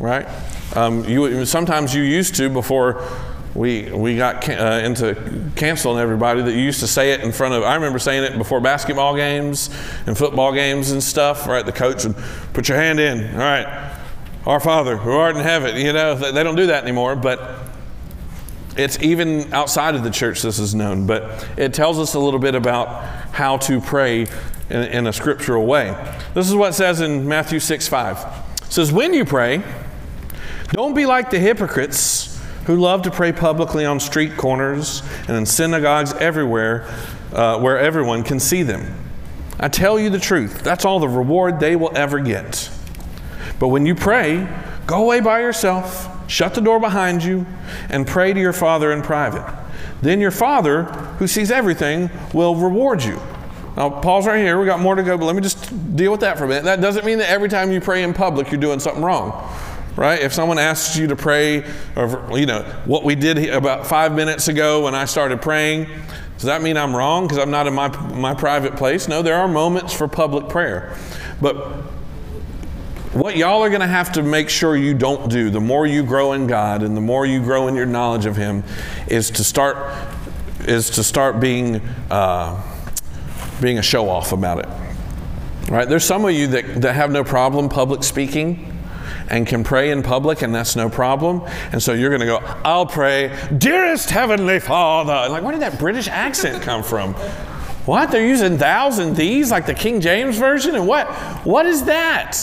Right? 0.00 0.26
Um, 0.74 1.04
you, 1.04 1.46
sometimes 1.46 1.94
you 1.94 2.02
used 2.02 2.34
to 2.34 2.50
before 2.50 3.00
we 3.54 3.90
we 3.92 4.16
got 4.16 4.48
uh, 4.48 4.80
into 4.82 5.16
canceling 5.54 5.98
everybody 5.98 6.42
that 6.42 6.54
used 6.54 6.80
to 6.80 6.88
say 6.88 7.12
it 7.12 7.20
in 7.20 7.30
front 7.30 7.54
of. 7.54 7.62
I 7.62 7.76
remember 7.76 7.98
saying 7.98 8.24
it 8.24 8.36
before 8.36 8.60
basketball 8.60 9.14
games 9.14 9.70
and 10.06 10.18
football 10.18 10.52
games 10.52 10.90
and 10.90 11.02
stuff. 11.02 11.46
Right, 11.46 11.64
the 11.64 11.72
coach 11.72 12.04
would 12.04 12.16
put 12.52 12.68
your 12.68 12.78
hand 12.78 12.98
in. 12.98 13.32
All 13.32 13.38
right, 13.38 13.96
our 14.44 14.58
Father 14.58 14.96
who 14.96 15.12
art 15.12 15.36
in 15.36 15.42
heaven. 15.42 15.76
You 15.76 15.92
know 15.92 16.16
they 16.16 16.42
don't 16.42 16.56
do 16.56 16.66
that 16.66 16.82
anymore, 16.82 17.14
but 17.14 17.60
it's 18.76 19.00
even 19.00 19.52
outside 19.54 19.94
of 19.94 20.02
the 20.02 20.10
church. 20.10 20.42
This 20.42 20.58
is 20.58 20.74
known, 20.74 21.06
but 21.06 21.48
it 21.56 21.72
tells 21.72 22.00
us 22.00 22.14
a 22.14 22.18
little 22.18 22.40
bit 22.40 22.56
about 22.56 23.04
how 23.32 23.58
to 23.58 23.80
pray 23.80 24.26
in, 24.68 24.82
in 24.82 25.06
a 25.06 25.12
scriptural 25.12 25.64
way. 25.64 25.94
This 26.34 26.48
is 26.48 26.56
what 26.56 26.70
it 26.70 26.74
says 26.74 27.00
in 27.00 27.28
Matthew 27.28 27.60
six 27.60 27.86
five. 27.86 28.18
It 28.64 28.72
says, 28.72 28.90
"When 28.90 29.14
you 29.14 29.24
pray, 29.24 29.62
don't 30.70 30.94
be 30.94 31.06
like 31.06 31.30
the 31.30 31.38
hypocrites." 31.38 32.33
Who 32.66 32.76
love 32.76 33.02
to 33.02 33.10
pray 33.10 33.32
publicly 33.32 33.84
on 33.84 34.00
street 34.00 34.36
corners 34.36 35.02
and 35.28 35.36
in 35.36 35.46
synagogues 35.46 36.12
everywhere 36.14 36.86
uh, 37.32 37.58
where 37.58 37.78
everyone 37.78 38.22
can 38.22 38.40
see 38.40 38.62
them. 38.62 38.94
I 39.58 39.68
tell 39.68 39.98
you 39.98 40.10
the 40.10 40.18
truth, 40.18 40.62
that's 40.62 40.84
all 40.84 40.98
the 40.98 41.08
reward 41.08 41.60
they 41.60 41.76
will 41.76 41.96
ever 41.96 42.20
get. 42.20 42.70
But 43.58 43.68
when 43.68 43.86
you 43.86 43.94
pray, 43.94 44.48
go 44.86 45.02
away 45.02 45.20
by 45.20 45.40
yourself, 45.40 46.08
shut 46.30 46.54
the 46.54 46.60
door 46.60 46.80
behind 46.80 47.22
you, 47.22 47.46
and 47.90 48.06
pray 48.06 48.32
to 48.32 48.40
your 48.40 48.52
Father 48.52 48.92
in 48.92 49.02
private. 49.02 49.46
Then 50.02 50.20
your 50.20 50.30
Father, 50.30 50.84
who 51.18 51.26
sees 51.26 51.50
everything, 51.50 52.10
will 52.32 52.56
reward 52.56 53.02
you. 53.04 53.20
Now, 53.76 53.90
pause 53.90 54.26
right 54.26 54.38
here. 54.38 54.58
We 54.58 54.66
got 54.66 54.80
more 54.80 54.94
to 54.94 55.02
go, 55.02 55.18
but 55.18 55.24
let 55.24 55.34
me 55.34 55.42
just 55.42 55.96
deal 55.96 56.12
with 56.12 56.20
that 56.20 56.38
for 56.38 56.44
a 56.44 56.48
minute. 56.48 56.64
That 56.64 56.80
doesn't 56.80 57.04
mean 57.04 57.18
that 57.18 57.30
every 57.30 57.48
time 57.48 57.72
you 57.72 57.80
pray 57.80 58.02
in 58.02 58.14
public, 58.14 58.50
you're 58.50 58.60
doing 58.60 58.80
something 58.80 59.02
wrong 59.02 59.32
right? 59.96 60.20
If 60.20 60.32
someone 60.32 60.58
asks 60.58 60.96
you 60.96 61.06
to 61.08 61.16
pray, 61.16 61.64
or 61.96 62.38
you 62.38 62.46
know 62.46 62.62
what 62.84 63.04
we 63.04 63.14
did 63.14 63.48
about 63.48 63.86
five 63.86 64.14
minutes 64.14 64.48
ago 64.48 64.84
when 64.84 64.94
I 64.94 65.04
started 65.04 65.40
praying, 65.40 65.86
does 66.36 66.44
that 66.44 66.62
mean 66.62 66.76
I'm 66.76 66.94
wrong 66.94 67.24
because 67.24 67.38
I'm 67.38 67.50
not 67.50 67.66
in 67.66 67.74
my 67.74 67.88
my 68.12 68.34
private 68.34 68.76
place? 68.76 69.08
No, 69.08 69.22
there 69.22 69.36
are 69.36 69.48
moments 69.48 69.92
for 69.92 70.08
public 70.08 70.48
prayer, 70.48 70.96
but 71.40 71.56
what 73.14 73.36
y'all 73.36 73.62
are 73.62 73.68
going 73.68 73.80
to 73.80 73.86
have 73.86 74.10
to 74.12 74.22
make 74.24 74.48
sure 74.48 74.76
you 74.76 74.92
don't 74.92 75.30
do 75.30 75.48
the 75.48 75.60
more 75.60 75.86
you 75.86 76.02
grow 76.02 76.32
in 76.32 76.48
God 76.48 76.82
and 76.82 76.96
the 76.96 77.00
more 77.00 77.24
you 77.24 77.40
grow 77.40 77.68
in 77.68 77.76
your 77.76 77.86
knowledge 77.86 78.26
of 78.26 78.36
Him 78.36 78.64
is 79.06 79.30
to 79.32 79.44
start 79.44 79.76
is 80.66 80.90
to 80.90 81.04
start 81.04 81.38
being 81.38 81.80
uh, 82.10 82.60
being 83.60 83.78
a 83.78 83.82
show 83.82 84.08
off 84.08 84.32
about 84.32 84.58
it. 84.58 84.68
Right? 85.70 85.88
There's 85.88 86.04
some 86.04 86.24
of 86.24 86.32
you 86.32 86.48
that, 86.48 86.82
that 86.82 86.94
have 86.94 87.10
no 87.10 87.24
problem 87.24 87.68
public 87.68 88.02
speaking 88.02 88.73
and 89.28 89.46
can 89.46 89.64
pray 89.64 89.90
in 89.90 90.02
public, 90.02 90.42
and 90.42 90.54
that's 90.54 90.76
no 90.76 90.88
problem. 90.88 91.42
And 91.72 91.82
so 91.82 91.92
you're 91.92 92.10
going 92.10 92.20
to 92.20 92.26
go, 92.26 92.38
I'll 92.64 92.86
pray, 92.86 93.48
dearest 93.56 94.10
Heavenly 94.10 94.60
Father. 94.60 95.30
Like, 95.30 95.42
where 95.42 95.52
did 95.52 95.62
that 95.62 95.78
British 95.78 96.08
accent 96.08 96.62
come 96.62 96.82
from? 96.82 97.14
What? 97.86 98.10
They're 98.10 98.26
using 98.26 98.58
thous 98.58 98.98
and 98.98 99.14
these 99.14 99.50
like 99.50 99.66
the 99.66 99.74
King 99.74 100.00
James 100.00 100.38
Version? 100.38 100.74
And 100.74 100.86
what? 100.86 101.06
What 101.44 101.66
is 101.66 101.84
that? 101.84 102.38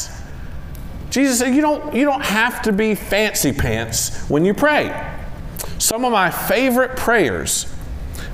Jesus 1.10 1.40
said, 1.40 1.54
you 1.54 1.62
don't, 1.62 1.94
you 1.94 2.06
don't 2.06 2.24
have 2.24 2.62
to 2.64 2.72
be 2.72 2.96
fancy 2.96 3.52
pants 3.52 4.30
when 4.30 4.46
you 4.46 4.54
pray. 4.54 5.18
Some 5.78 6.06
of 6.06 6.12
my 6.12 6.30
favorite 6.30 6.96
prayers, 6.96 7.72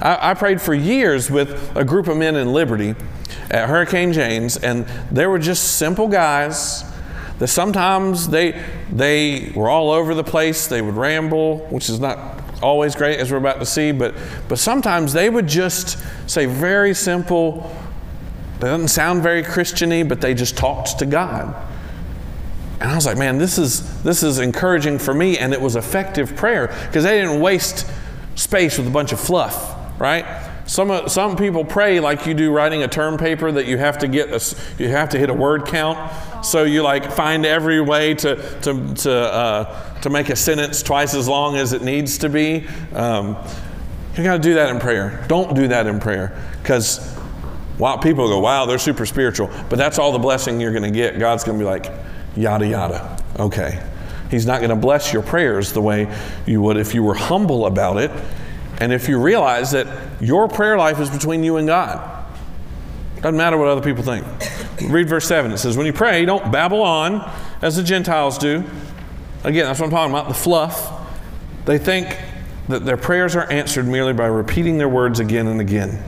I, 0.02 0.32
I 0.32 0.34
prayed 0.36 0.62
for 0.62 0.74
years 0.74 1.32
with 1.32 1.76
a 1.76 1.84
group 1.84 2.08
of 2.08 2.18
men 2.18 2.36
in 2.36 2.54
Liberty 2.54 2.94
at 3.50 3.68
Hurricane 3.68 4.14
James, 4.14 4.58
and 4.58 4.86
they 5.12 5.26
were 5.26 5.40
just 5.40 5.78
simple 5.78 6.08
guys 6.08 6.84
that 7.40 7.48
sometimes 7.48 8.30
they 8.30 8.64
they 8.92 9.52
were 9.56 9.70
all 9.70 9.92
over 9.92 10.14
the 10.16 10.24
place. 10.24 10.68
They 10.68 10.82
would 10.82 10.96
ramble, 10.96 11.60
which 11.70 11.90
is 11.90 12.00
not 12.00 12.44
always 12.62 12.96
great 12.96 13.20
as 13.20 13.32
we're 13.32 13.38
about 13.38 13.60
to 13.60 13.66
see, 13.66 13.92
but 13.92 14.16
but 14.48 14.60
sometimes 14.60 15.14
they 15.14 15.30
would 15.30 15.48
just 15.48 15.98
say 16.28 16.46
very 16.46 16.94
simple. 16.94 17.72
It 18.58 18.62
doesn't 18.62 18.88
sound 18.88 19.22
very 19.22 19.44
Christiany, 19.44 20.08
but 20.08 20.20
they 20.20 20.34
just 20.34 20.58
talked 20.58 20.98
to 21.00 21.06
God. 21.06 21.56
And 22.80 22.92
I 22.92 22.96
was 22.96 23.06
like, 23.06 23.18
man, 23.18 23.38
this 23.38 23.58
is 23.58 24.02
this 24.04 24.24
is 24.24 24.40
encouraging 24.40 25.00
for 25.00 25.14
me, 25.14 25.38
and 25.38 25.54
it 25.54 25.62
was 25.62 25.76
effective 25.76 26.36
prayer 26.36 26.68
because 26.88 27.04
they 27.04 27.20
didn't 27.20 27.40
waste 27.40 27.86
space 28.36 28.78
with 28.78 28.88
a 28.88 28.92
bunch 28.92 29.12
of 29.12 29.20
fluff, 29.20 29.76
right? 30.00 30.26
Some, 30.68 31.08
some 31.08 31.38
people 31.38 31.64
pray 31.64 32.02
like 32.02 32.26
you 32.26 32.34
do 32.34 32.52
writing 32.52 32.84
a 32.84 32.90
term 32.90 33.18
paper 33.18 33.52
that 33.54 33.68
you 33.68 33.78
have 33.78 34.00
to 34.00 34.08
get 34.08 34.30
a, 34.30 34.56
you 34.78 34.90
have 34.90 35.10
to 35.10 35.18
hit 35.18 35.30
a 35.30 35.34
word 35.34 35.66
count. 35.66 35.98
So 36.46 36.64
you 36.66 36.84
like 36.84 37.10
find 37.10 37.46
every 37.46 37.80
way 37.80 38.14
to 38.16 38.36
to 38.62 38.94
to 38.96 39.12
uh, 39.14 40.00
to 40.02 40.10
make 40.10 40.28
a 40.30 40.36
sentence 40.36 40.84
twice 40.84 41.14
as 41.14 41.28
long 41.28 41.56
as 41.56 41.72
it 41.72 41.84
needs 41.84 42.18
to 42.20 42.30
be. 42.30 42.68
Um, 42.94 43.38
you 44.18 44.24
got 44.24 44.34
to 44.34 44.40
do 44.40 44.56
that 44.56 44.70
in 44.70 44.80
prayer. 44.80 45.24
Don't 45.30 45.56
do 45.56 45.70
that 45.70 45.88
in 45.88 46.02
prayer 46.02 46.38
because 46.62 47.18
wow, 47.80 47.96
people 47.96 48.28
go, 48.28 48.40
wow, 48.40 48.66
they're 48.66 48.78
super 48.78 49.06
spiritual, 49.06 49.50
but 49.70 49.78
that's 49.78 49.98
all 49.98 50.12
the 50.12 50.20
blessing 50.20 50.60
you're 50.60 50.74
going 50.74 50.84
to 50.84 50.92
get. 50.92 51.18
God's 51.18 51.46
going 51.46 51.58
to 51.58 51.64
be 51.64 51.70
like, 51.70 51.92
yada 52.36 52.68
yada. 52.68 53.24
Okay. 53.40 53.82
He's 54.30 54.46
not 54.46 54.60
going 54.60 54.72
to 54.72 54.76
bless 54.76 55.14
your 55.14 55.24
prayers 55.24 55.72
the 55.72 55.82
way 55.82 56.14
you 56.46 56.62
would 56.62 56.76
if 56.76 56.94
you 56.94 57.04
were 57.04 57.14
humble 57.14 57.68
about 57.68 57.96
it 57.98 58.12
and 58.80 58.94
if 58.94 59.08
you 59.10 59.20
realize 59.20 59.72
that 59.72 59.88
your 60.22 60.48
prayer 60.48 60.78
life 60.78 61.00
is 61.00 61.10
between 61.10 61.44
you 61.44 61.58
and 61.58 61.68
God. 61.68 62.26
Doesn't 63.18 63.38
matter 63.38 63.58
what 63.58 63.68
other 63.68 63.82
people 63.82 64.04
think. 64.04 64.26
Read 64.92 65.10
verse 65.10 65.28
7. 65.28 65.52
It 65.52 65.58
says, 65.58 65.76
When 65.76 65.88
you 65.88 65.94
pray, 65.94 66.24
don't 66.26 66.52
babble 66.52 66.84
on 66.84 67.30
as 67.62 67.76
the 67.76 67.84
Gentiles 67.84 68.38
do. 68.38 68.64
Again, 69.44 69.66
that's 69.66 69.80
what 69.80 69.88
I'm 69.88 69.92
talking 69.92 70.14
about 70.14 70.28
the 70.28 70.36
fluff. 70.36 70.94
They 71.66 71.78
think 71.78 72.16
that 72.68 72.86
their 72.86 72.98
prayers 72.98 73.36
are 73.36 73.50
answered 73.52 73.88
merely 73.88 74.14
by 74.14 74.28
repeating 74.28 74.78
their 74.78 74.90
words 74.90 75.20
again 75.20 75.48
and 75.48 75.60
again. 75.60 76.04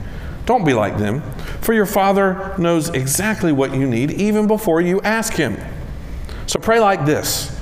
Don't 0.46 0.64
be 0.64 0.74
like 0.74 0.98
them, 0.98 1.22
for 1.60 1.72
your 1.72 1.86
Father 1.86 2.54
knows 2.58 2.88
exactly 2.90 3.52
what 3.52 3.74
you 3.74 3.86
need 3.86 4.10
even 4.12 4.46
before 4.46 4.80
you 4.80 5.00
ask 5.02 5.34
Him. 5.34 5.56
So 6.46 6.58
pray 6.58 6.80
like 6.80 7.06
this. 7.06 7.56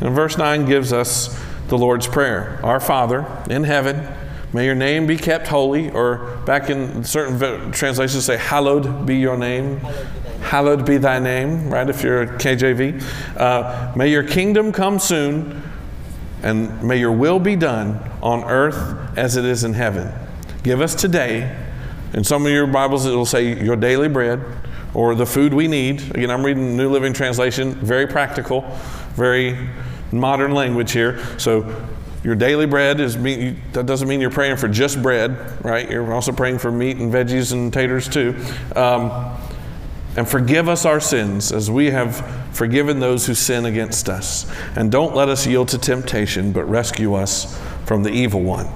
And 0.00 0.14
verse 0.14 0.38
9 0.38 0.64
gives 0.64 0.92
us 0.92 1.38
the 1.68 1.76
Lord's 1.76 2.06
Prayer 2.06 2.60
Our 2.62 2.80
Father 2.80 3.26
in 3.48 3.64
heaven, 3.64 4.06
May 4.52 4.66
your 4.66 4.74
name 4.74 5.06
be 5.06 5.16
kept 5.16 5.46
holy, 5.46 5.90
or 5.90 6.36
back 6.44 6.70
in 6.70 7.04
certain 7.04 7.70
translations 7.70 8.24
say, 8.24 8.36
Hallowed 8.36 9.06
be 9.06 9.16
your 9.16 9.36
name. 9.36 9.78
Hallowed 10.42 10.84
be 10.84 10.96
thy 10.96 11.20
name, 11.20 11.70
right? 11.70 11.88
If 11.88 12.02
you're 12.02 12.22
a 12.22 12.26
KJV. 12.26 13.36
Uh, 13.36 13.92
may 13.94 14.10
your 14.10 14.24
kingdom 14.24 14.72
come 14.72 14.98
soon, 14.98 15.62
and 16.42 16.82
may 16.82 16.98
your 16.98 17.12
will 17.12 17.38
be 17.38 17.54
done 17.54 18.00
on 18.22 18.42
earth 18.44 19.16
as 19.16 19.36
it 19.36 19.44
is 19.44 19.62
in 19.62 19.74
heaven. 19.74 20.12
Give 20.64 20.80
us 20.80 20.94
today, 20.96 21.56
in 22.12 22.24
some 22.24 22.44
of 22.44 22.50
your 22.50 22.66
Bibles, 22.66 23.06
it 23.06 23.14
will 23.14 23.26
say 23.26 23.62
your 23.62 23.76
daily 23.76 24.08
bread 24.08 24.44
or 24.94 25.14
the 25.14 25.26
food 25.26 25.54
we 25.54 25.68
need. 25.68 26.00
Again, 26.14 26.30
I'm 26.30 26.44
reading 26.44 26.76
New 26.76 26.90
Living 26.90 27.12
Translation, 27.12 27.74
very 27.74 28.08
practical, 28.08 28.62
very 29.14 29.68
modern 30.10 30.52
language 30.52 30.90
here. 30.90 31.20
So 31.38 31.86
your 32.22 32.34
daily 32.34 32.66
bread 32.66 33.00
is 33.00 33.16
meat. 33.16 33.56
That 33.72 33.86
doesn't 33.86 34.06
mean 34.06 34.20
you're 34.20 34.30
praying 34.30 34.56
for 34.56 34.68
just 34.68 35.02
bread, 35.02 35.64
right? 35.64 35.90
You're 35.90 36.12
also 36.12 36.32
praying 36.32 36.58
for 36.58 36.70
meat 36.70 36.98
and 36.98 37.12
veggies 37.12 37.52
and 37.52 37.72
taters 37.72 38.08
too. 38.08 38.36
Um, 38.76 39.36
and 40.16 40.28
forgive 40.28 40.68
us 40.68 40.84
our 40.84 41.00
sins 41.00 41.52
as 41.52 41.70
we 41.70 41.90
have 41.90 42.16
forgiven 42.52 43.00
those 43.00 43.26
who 43.26 43.34
sin 43.34 43.64
against 43.64 44.08
us. 44.08 44.50
And 44.76 44.90
don't 44.90 45.14
let 45.14 45.28
us 45.28 45.46
yield 45.46 45.68
to 45.68 45.78
temptation, 45.78 46.52
but 46.52 46.64
rescue 46.64 47.14
us 47.14 47.58
from 47.86 48.02
the 48.02 48.10
evil 48.10 48.42
one. 48.42 48.66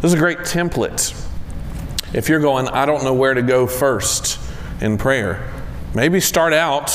This 0.00 0.10
is 0.10 0.14
a 0.14 0.18
great 0.18 0.38
template. 0.38 1.18
If 2.14 2.28
you're 2.28 2.40
going, 2.40 2.68
I 2.68 2.86
don't 2.86 3.04
know 3.04 3.14
where 3.14 3.34
to 3.34 3.42
go 3.42 3.66
first 3.66 4.38
in 4.80 4.98
prayer, 4.98 5.52
maybe 5.94 6.20
start 6.20 6.52
out 6.52 6.92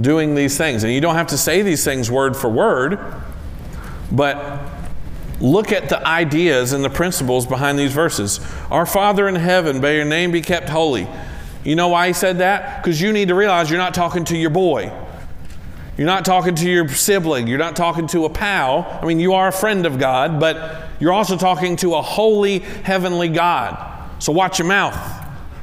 doing 0.00 0.34
these 0.34 0.58
things. 0.58 0.84
And 0.84 0.92
you 0.92 1.00
don't 1.00 1.14
have 1.14 1.28
to 1.28 1.38
say 1.38 1.62
these 1.62 1.84
things 1.84 2.10
word 2.10 2.36
for 2.36 2.48
word, 2.50 2.98
but 4.12 4.67
look 5.40 5.72
at 5.72 5.88
the 5.88 6.04
ideas 6.06 6.72
and 6.72 6.84
the 6.84 6.90
principles 6.90 7.46
behind 7.46 7.78
these 7.78 7.92
verses. 7.92 8.40
Our 8.70 8.86
Father 8.86 9.28
in 9.28 9.34
heaven, 9.34 9.80
may 9.80 9.96
your 9.96 10.04
name 10.04 10.32
be 10.32 10.40
kept 10.40 10.68
holy. 10.68 11.06
You 11.64 11.76
know 11.76 11.88
why 11.88 12.08
he 12.08 12.12
said 12.12 12.38
that? 12.38 12.82
Because 12.82 13.00
you 13.00 13.12
need 13.12 13.28
to 13.28 13.34
realize 13.34 13.70
you're 13.70 13.78
not 13.78 13.94
talking 13.94 14.24
to 14.26 14.36
your 14.36 14.50
boy. 14.50 14.92
You're 15.96 16.06
not 16.06 16.24
talking 16.24 16.54
to 16.54 16.70
your 16.70 16.88
sibling. 16.88 17.46
You're 17.46 17.58
not 17.58 17.74
talking 17.74 18.06
to 18.08 18.24
a 18.24 18.30
pal. 18.30 19.00
I 19.02 19.04
mean, 19.04 19.18
you 19.18 19.34
are 19.34 19.48
a 19.48 19.52
friend 19.52 19.84
of 19.84 19.98
God, 19.98 20.38
but 20.38 20.88
you're 21.00 21.12
also 21.12 21.36
talking 21.36 21.76
to 21.76 21.94
a 21.94 22.02
holy, 22.02 22.60
heavenly 22.60 23.28
God. 23.28 23.76
So 24.20 24.32
watch 24.32 24.58
your 24.58 24.68
mouth, 24.68 24.96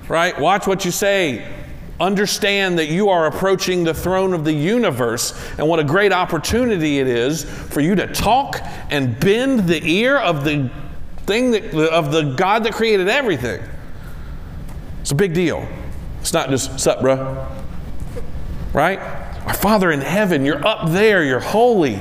right? 0.09 0.38
Watch 0.39 0.67
what 0.67 0.85
you 0.85 0.91
say 0.91 1.64
understand 1.99 2.77
that 2.79 2.88
you 2.88 3.10
are 3.10 3.27
approaching 3.27 3.84
the 3.84 3.93
throne 3.93 4.34
of 4.34 4.43
the 4.43 4.53
universe 4.53 5.34
and 5.58 5.67
what 5.67 5.79
a 5.79 5.84
great 5.84 6.12
opportunity 6.12 6.99
it 6.99 7.08
is 7.08 7.43
for 7.43 7.79
you 7.79 7.95
to 7.95 8.08
talk 8.08 8.60
and 8.89 9.19
bend 9.19 9.67
the 9.67 9.81
ear 9.89 10.17
of 10.17 10.43
the 10.43 10.69
thing 11.25 11.51
that, 11.51 11.73
of 11.73 12.12
the 12.12 12.34
God 12.36 12.63
that 12.65 12.73
created 12.73 13.08
everything. 13.08 13.62
It's 15.01 15.12
a 15.12 15.15
big 15.15 15.34
deal. 15.34 15.67
It's 16.21 16.34
not 16.34 16.49
just 16.49 16.79
sup, 16.79 17.01
bro. 17.01 17.47
Right? 18.73 18.99
Our 18.99 19.53
Father 19.53 19.91
in 19.91 20.01
heaven, 20.01 20.43
you're 20.43 20.65
up 20.65 20.89
there, 20.89 21.23
you're 21.23 21.39
holy, 21.39 21.99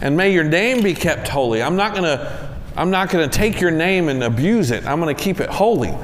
and 0.00 0.16
may 0.16 0.32
your 0.32 0.44
name 0.44 0.82
be 0.82 0.94
kept 0.94 1.28
holy. 1.28 1.62
I'm 1.62 1.76
not 1.76 1.94
gonna 1.94 2.58
I'm 2.76 2.90
not 2.90 3.10
gonna 3.10 3.28
take 3.28 3.60
your 3.60 3.70
name 3.70 4.08
and 4.08 4.22
abuse 4.22 4.70
it. 4.70 4.86
I'm 4.86 4.98
gonna 4.98 5.14
keep 5.14 5.40
it 5.40 5.48
holy. 5.48 5.94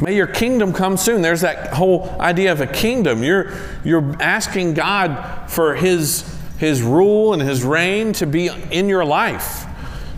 May 0.00 0.14
your 0.14 0.26
kingdom 0.26 0.72
come 0.72 0.96
soon. 0.96 1.22
There's 1.22 1.40
that 1.40 1.72
whole 1.72 2.08
idea 2.20 2.52
of 2.52 2.60
a 2.60 2.66
kingdom. 2.66 3.22
You're, 3.22 3.52
you're 3.84 4.14
asking 4.20 4.74
God 4.74 5.50
for 5.50 5.74
his, 5.74 6.38
his 6.58 6.82
rule 6.82 7.32
and 7.32 7.42
his 7.42 7.64
reign 7.64 8.12
to 8.14 8.26
be 8.26 8.48
in 8.70 8.88
your 8.88 9.04
life. 9.04 9.64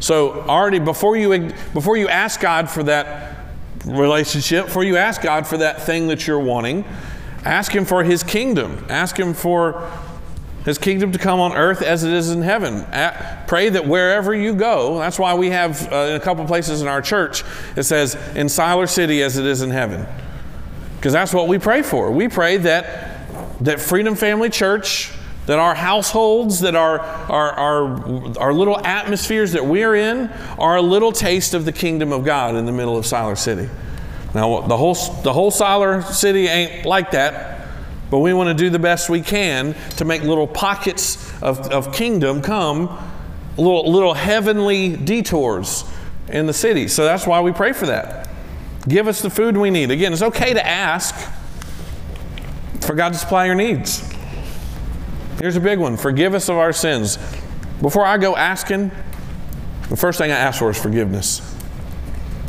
So 0.01 0.43
already 0.43 0.79
before 0.79 1.17
you 1.17 1.53
before 1.75 1.97
you 1.97 2.09
ask 2.09 2.41
God 2.41 2.71
for 2.71 2.83
that 2.85 3.37
relationship, 3.85 4.67
before 4.67 4.85
you 4.85 4.97
ask 4.97 5.21
God 5.21 5.47
for 5.47 5.59
that 5.59 5.83
thing 5.83 6.09
that 6.09 6.27
you're 6.27 6.41
wanting, 6.41 6.85
ask 7.45 7.73
him 7.73 7.85
for 7.85 8.03
his 8.03 8.23
kingdom. 8.23 8.85
Ask 8.89 9.19
him 9.19 9.35
for 9.35 9.91
his 10.65 10.77
kingdom 10.79 11.13
to 11.13 11.19
come 11.19 11.41
on 11.41 11.55
earth 11.55 11.83
as 11.83 12.05
it 12.05 12.13
is 12.13 12.31
in 12.31 12.43
heaven. 12.43 12.85
pray 13.47 13.71
that 13.71 13.87
wherever 13.87 14.35
you 14.35 14.55
go, 14.55 14.99
that's 14.99 15.19
why 15.19 15.35
we 15.35 15.51
have 15.51 15.91
uh, 15.93 15.97
in 15.97 16.17
a 16.17 16.21
couple 16.21 16.45
places 16.45 16.83
in 16.83 16.89
our 16.89 17.01
church, 17.01 17.45
it 17.77 17.85
says, 17.85 18.15
in 18.37 18.47
Siler 18.47 18.89
City 18.89 19.23
as 19.23 19.39
it 19.39 19.47
is 19.47 19.63
in 19.63 19.71
heaven. 19.71 20.07
Because 20.97 21.15
that's 21.15 21.33
what 21.33 21.49
we 21.49 21.59
pray 21.59 21.83
for. 21.83 22.11
We 22.11 22.29
pray 22.29 22.59
that, 22.59 23.27
that 23.65 23.81
Freedom 23.81 24.15
Family 24.15 24.51
Church, 24.51 25.11
that 25.47 25.59
our 25.59 25.75
households, 25.75 26.61
that 26.61 26.75
our, 26.75 27.01
our, 27.01 27.53
our, 27.53 28.39
our 28.39 28.53
little 28.53 28.79
atmospheres 28.85 29.53
that 29.53 29.65
we're 29.65 29.95
in 29.95 30.29
are 30.59 30.77
a 30.77 30.83
little 30.83 31.11
taste 31.11 31.55
of 31.55 31.65
the 31.65 31.73
kingdom 31.73 32.13
of 32.13 32.25
God 32.25 32.55
in 32.55 32.67
the 32.67 32.73
middle 32.73 32.99
of 32.99 33.07
Siler 33.07 33.39
City. 33.39 33.71
Now, 34.35 34.61
the 34.61 34.77
whole, 34.77 34.95
the 34.95 35.33
whole 35.33 35.51
Siler 35.51 36.05
City 36.05 36.47
ain't 36.47 36.85
like 36.85 37.13
that. 37.13 37.60
But 38.11 38.19
we 38.19 38.33
want 38.33 38.49
to 38.49 38.55
do 38.55 38.71
the 38.71 38.79
best 38.79 39.09
we 39.09 39.21
can 39.23 39.75
to 39.97 40.05
make 40.05 40.23
little 40.23 40.47
pockets 40.47 41.33
of, 41.43 41.61
of 41.71 41.93
kingdom 41.93 42.43
come 42.43 42.99
little, 43.57 43.91
little 43.91 44.15
heavenly 44.15 44.97
detours 44.97 45.85
in 46.29 46.47
the 46.47 46.53
city. 46.53 46.89
So 46.89 47.05
that's 47.05 47.27
why 47.27 47.41
we 47.41 47.53
pray 47.53 47.73
for 47.73 47.87
that. 47.87 48.29
Give 48.89 49.07
us 49.07 49.21
the 49.23 49.31
food 49.31 49.57
we 49.57 49.71
need. 49.71 49.91
Again, 49.91 50.13
it's 50.13 50.23
okay 50.23 50.55
to 50.55 50.67
ask 50.67 51.15
for 52.81 52.95
God 52.95 53.13
to 53.13 53.19
supply 53.19 53.47
your 53.47 53.55
needs. 53.55 54.03
Here's 55.39 55.57
a 55.57 55.61
big 55.61 55.79
one 55.79 55.97
forgive 55.97 56.35
us 56.35 56.49
of 56.49 56.57
our 56.57 56.73
sins. 56.73 57.19
Before 57.81 58.05
I 58.05 58.19
go 58.19 58.37
asking, 58.37 58.91
the 59.89 59.97
first 59.97 60.19
thing 60.19 60.31
I 60.31 60.37
ask 60.37 60.59
for 60.59 60.71
is 60.71 60.81
forgiveness. 60.81 61.41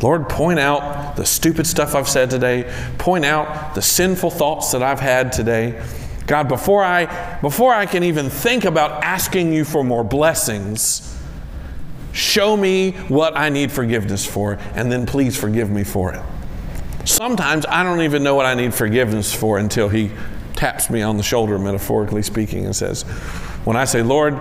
Lord, 0.02 0.28
point 0.28 0.58
out 0.58 1.14
the 1.14 1.24
stupid 1.24 1.66
stuff 1.66 1.94
I've 1.94 2.08
said 2.08 2.28
today. 2.28 2.72
Point 2.98 3.24
out 3.24 3.74
the 3.74 3.82
sinful 3.82 4.30
thoughts 4.30 4.72
that 4.72 4.82
I've 4.82 5.00
had 5.00 5.32
today. 5.32 5.80
God, 6.26 6.48
before 6.48 6.84
I 6.84 7.38
before 7.40 7.72
I 7.72 7.86
can 7.86 8.02
even 8.02 8.28
think 8.28 8.64
about 8.64 9.04
asking 9.04 9.52
you 9.52 9.64
for 9.64 9.84
more 9.84 10.02
blessings, 10.02 11.16
show 12.12 12.56
me 12.56 12.92
what 13.08 13.36
I 13.36 13.48
need 13.48 13.70
forgiveness 13.70 14.26
for 14.26 14.58
and 14.74 14.90
then 14.90 15.06
please 15.06 15.38
forgive 15.38 15.70
me 15.70 15.84
for 15.84 16.12
it. 16.12 16.22
Sometimes 17.04 17.64
I 17.66 17.82
don't 17.82 18.02
even 18.02 18.22
know 18.22 18.34
what 18.34 18.46
I 18.46 18.54
need 18.54 18.74
forgiveness 18.74 19.34
for 19.34 19.58
until 19.58 19.88
he 19.88 20.10
taps 20.54 20.90
me 20.90 21.02
on 21.02 21.16
the 21.16 21.22
shoulder 21.22 21.58
metaphorically 21.58 22.22
speaking 22.22 22.64
and 22.64 22.74
says, 22.74 23.02
when 23.64 23.76
I 23.76 23.84
say, 23.84 24.02
"Lord, 24.02 24.38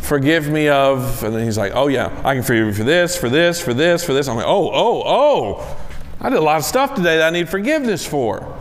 forgive 0.00 0.48
me 0.48 0.68
of, 0.68 1.22
and 1.22 1.34
then 1.34 1.44
he's 1.44 1.58
like, 1.58 1.72
oh 1.74 1.88
yeah, 1.88 2.20
I 2.24 2.34
can 2.34 2.42
forgive 2.42 2.66
you 2.66 2.72
for 2.72 2.84
this, 2.84 3.16
for 3.16 3.28
this, 3.28 3.60
for 3.62 3.74
this, 3.74 4.04
for 4.04 4.12
this. 4.12 4.28
I'm 4.28 4.36
like, 4.36 4.46
oh, 4.46 4.70
oh, 4.72 5.02
oh, 5.06 5.76
I 6.20 6.28
did 6.28 6.38
a 6.38 6.42
lot 6.42 6.56
of 6.56 6.64
stuff 6.64 6.94
today 6.94 7.18
that 7.18 7.28
I 7.28 7.30
need 7.30 7.48
forgiveness 7.48 8.06
for. 8.06 8.56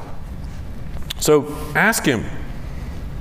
So 1.19 1.55
ask 1.75 2.05
him. 2.05 2.25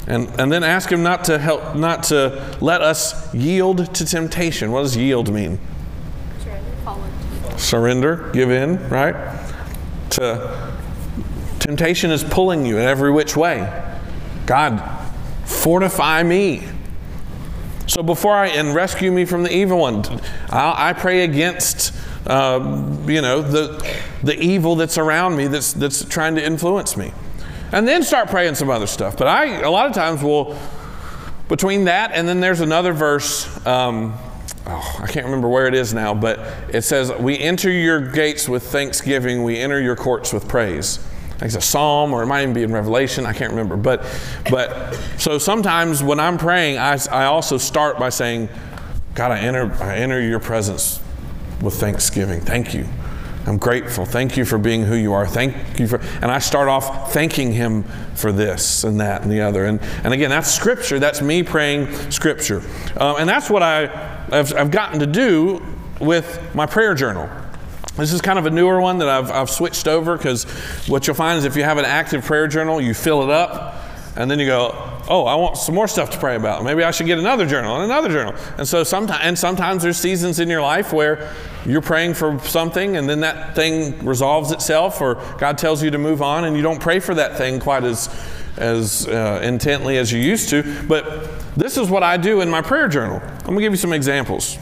And, 0.07 0.29
and 0.41 0.51
then 0.51 0.65
ask 0.65 0.91
him 0.91 1.03
not 1.03 1.25
to 1.25 1.39
help, 1.39 1.77
not 1.77 2.05
to 2.05 2.57
let 2.61 2.81
us 2.81 3.35
yield 3.35 3.95
to 3.95 4.05
temptation. 4.05 4.73
What 4.73 4.83
does 4.83 4.97
yield 4.97 5.33
mean? 5.33 5.59
Surrender, 7.57 8.31
give 8.33 8.51
in, 8.51 8.89
right? 8.89 9.15
To 10.11 10.73
temptation 11.59 12.11
is 12.11 12.25
pulling 12.25 12.65
you 12.65 12.79
in 12.79 12.85
every 12.85 13.11
which 13.11 13.37
way. 13.37 13.85
God, 14.47 14.81
fortify 15.45 16.23
me 16.23 16.67
so 17.89 18.03
before 18.03 18.35
I, 18.35 18.49
and 18.49 18.75
rescue 18.75 19.11
me 19.11 19.25
from 19.25 19.43
the 19.43 19.53
evil 19.53 19.79
one, 19.79 20.05
I, 20.51 20.91
I 20.91 20.93
pray 20.93 21.25
against, 21.25 21.95
uh, 22.27 22.61
you 23.07 23.23
know, 23.23 23.41
the, 23.41 23.97
the 24.23 24.39
evil 24.39 24.77
that's 24.77 24.99
around 24.99 25.37
me 25.37 25.47
that's, 25.47 25.73
that's 25.73 26.05
trying 26.05 26.35
to 26.35 26.45
influence 26.45 26.97
me. 26.97 27.13
And 27.73 27.89
then 27.89 28.03
start 28.03 28.29
praying 28.29 28.55
some 28.57 28.69
other 28.71 28.87
stuff. 28.87 29.17
But 29.17 29.27
I, 29.27 29.61
a 29.61 29.71
lot 29.71 29.87
of 29.87 29.95
times 29.95 30.23
will, 30.23 30.59
between 31.49 31.85
that 31.85 32.13
and 32.13 32.29
then 32.29 32.41
there's 32.41 32.61
another 32.61 32.93
verse, 32.93 33.47
um, 33.67 34.15
oh, 34.67 35.01
I 35.03 35.07
can't 35.07 35.25
remember 35.25 35.49
where 35.49 35.67
it 35.67 35.75
is 35.75 35.95
now, 35.95 36.13
but 36.13 36.41
it 36.69 36.83
says, 36.83 37.11
We 37.13 37.39
enter 37.39 37.71
your 37.71 38.01
gates 38.01 38.49
with 38.49 38.65
thanksgiving, 38.65 39.43
we 39.43 39.59
enter 39.59 39.81
your 39.81 39.97
courts 39.97 40.33
with 40.33 40.47
praise 40.47 40.99
it's 41.41 41.55
a 41.55 41.61
psalm 41.61 42.13
or 42.13 42.23
it 42.23 42.27
might 42.27 42.43
even 42.43 42.55
be 42.55 42.63
in 42.63 42.73
revelation 42.73 43.25
i 43.27 43.33
can't 43.33 43.51
remember. 43.51 43.77
But 43.77 44.05
but 44.51 44.95
so 45.19 45.39
sometimes 45.39 46.03
when 46.03 46.21
i'm 46.21 46.39
praying 46.39 46.79
i, 46.79 46.99
I 47.11 47.25
also 47.25 47.59
start 47.59 47.99
by 47.99 48.09
saying 48.09 48.49
god 49.15 49.31
i 49.31 49.39
enter 49.39 49.73
i 49.83 49.97
enter 49.97 50.21
your 50.21 50.41
presence 50.41 51.01
with 51.63 51.75
thanksgiving. 51.75 52.41
Thank 52.41 52.73
you. 52.75 52.87
I'm 53.47 53.57
grateful. 53.57 54.05
Thank 54.05 54.37
you 54.37 54.45
for 54.45 54.59
being 54.59 54.85
who 54.85 54.95
you 54.95 55.13
are. 55.15 55.27
Thank 55.27 55.81
you 55.81 55.89
for 55.89 56.01
and 56.21 56.27
i 56.27 56.39
start 56.39 56.69
off 56.69 57.13
thanking 57.13 57.53
him 57.53 57.85
for 58.15 58.31
this 58.31 58.85
and 58.85 59.01
that 59.01 59.23
and 59.23 59.31
the 59.31 59.41
other. 59.41 59.65
And 59.65 59.81
and 60.05 60.13
again 60.13 60.31
that's 60.31 60.53
scripture. 60.53 60.99
That's 60.99 61.23
me 61.23 61.43
praying 61.43 61.93
scripture. 62.11 62.63
Um, 62.97 63.17
and 63.19 63.29
that's 63.29 63.49
what 63.49 63.63
i 63.63 63.87
have 64.31 64.53
I've 64.55 64.71
gotten 64.71 65.01
to 65.01 65.07
do 65.07 65.65
with 66.01 66.55
my 66.55 66.67
prayer 66.67 66.95
journal 66.95 67.29
this 67.99 68.13
is 68.13 68.21
kind 68.21 68.39
of 68.39 68.47
a 68.47 68.51
newer 68.51 68.81
one 68.81 68.99
that 68.99 69.09
I've, 69.09 69.31
I've 69.31 69.51
switched 69.51 69.89
over 69.89 70.17
because 70.17 70.45
what 70.87 71.07
you'll 71.07 71.17
find 71.17 71.39
is 71.39 71.45
if 71.45 71.57
you 71.57 71.65
have 71.65 71.79
an 71.79 71.85
active 71.85 72.25
prayer 72.25 72.47
journal, 72.47 72.81
you 72.81 72.95
fill 72.95 73.23
it 73.23 73.31
up 73.31 73.75
and 74.17 74.31
then 74.31 74.39
you 74.39 74.47
go, 74.47 74.73
oh, 75.09 75.25
I 75.25 75.35
want 75.37 75.57
some 75.57 75.75
more 75.75 75.89
stuff 75.89 76.11
to 76.11 76.19
pray 76.19 76.37
about. 76.37 76.65
Maybe 76.65 76.83
I 76.83 76.91
should 76.91 77.07
get 77.07 77.19
another 77.19 77.47
journal 77.47 77.77
and 77.77 77.85
another 77.85 78.09
journal. 78.09 78.35
And 78.57 78.67
so 78.67 78.85
sometimes, 78.85 79.21
and 79.23 79.39
sometimes 79.39 79.83
there's 79.83 79.97
seasons 79.97 80.39
in 80.39 80.49
your 80.49 80.61
life 80.61 80.93
where 80.93 81.35
you're 81.65 81.81
praying 81.83 82.15
for 82.15 82.39
something 82.41 82.97
and 82.97 83.09
then 83.09 83.21
that 83.21 83.55
thing 83.55 84.05
resolves 84.05 84.53
itself 84.53 85.01
or 85.01 85.15
God 85.39 85.57
tells 85.57 85.83
you 85.83 85.91
to 85.91 85.99
move 85.99 86.21
on 86.21 86.45
and 86.45 86.57
you 86.57 86.63
don't 86.63 86.81
pray 86.81 87.01
for 87.01 87.15
that 87.15 87.37
thing 87.37 87.61
quite 87.61 87.85
as, 87.85 88.09
as 88.57 89.09
uh, 89.09 89.41
intently 89.43 89.99
as 89.99 90.13
you 90.13 90.21
used 90.21 90.51
to. 90.51 90.85
But 90.87 91.29
this 91.57 91.77
is 91.77 91.89
what 91.89 92.03
I 92.03 92.17
do 92.17 92.41
in 92.41 92.51
my 92.51 92.63
prayer 92.63 92.89
journal. 92.89 93.21
I'm 93.23 93.45
going 93.45 93.59
to 93.59 93.63
give 93.63 93.73
you 93.73 93.79
some 93.79 93.93
examples. 93.93 94.59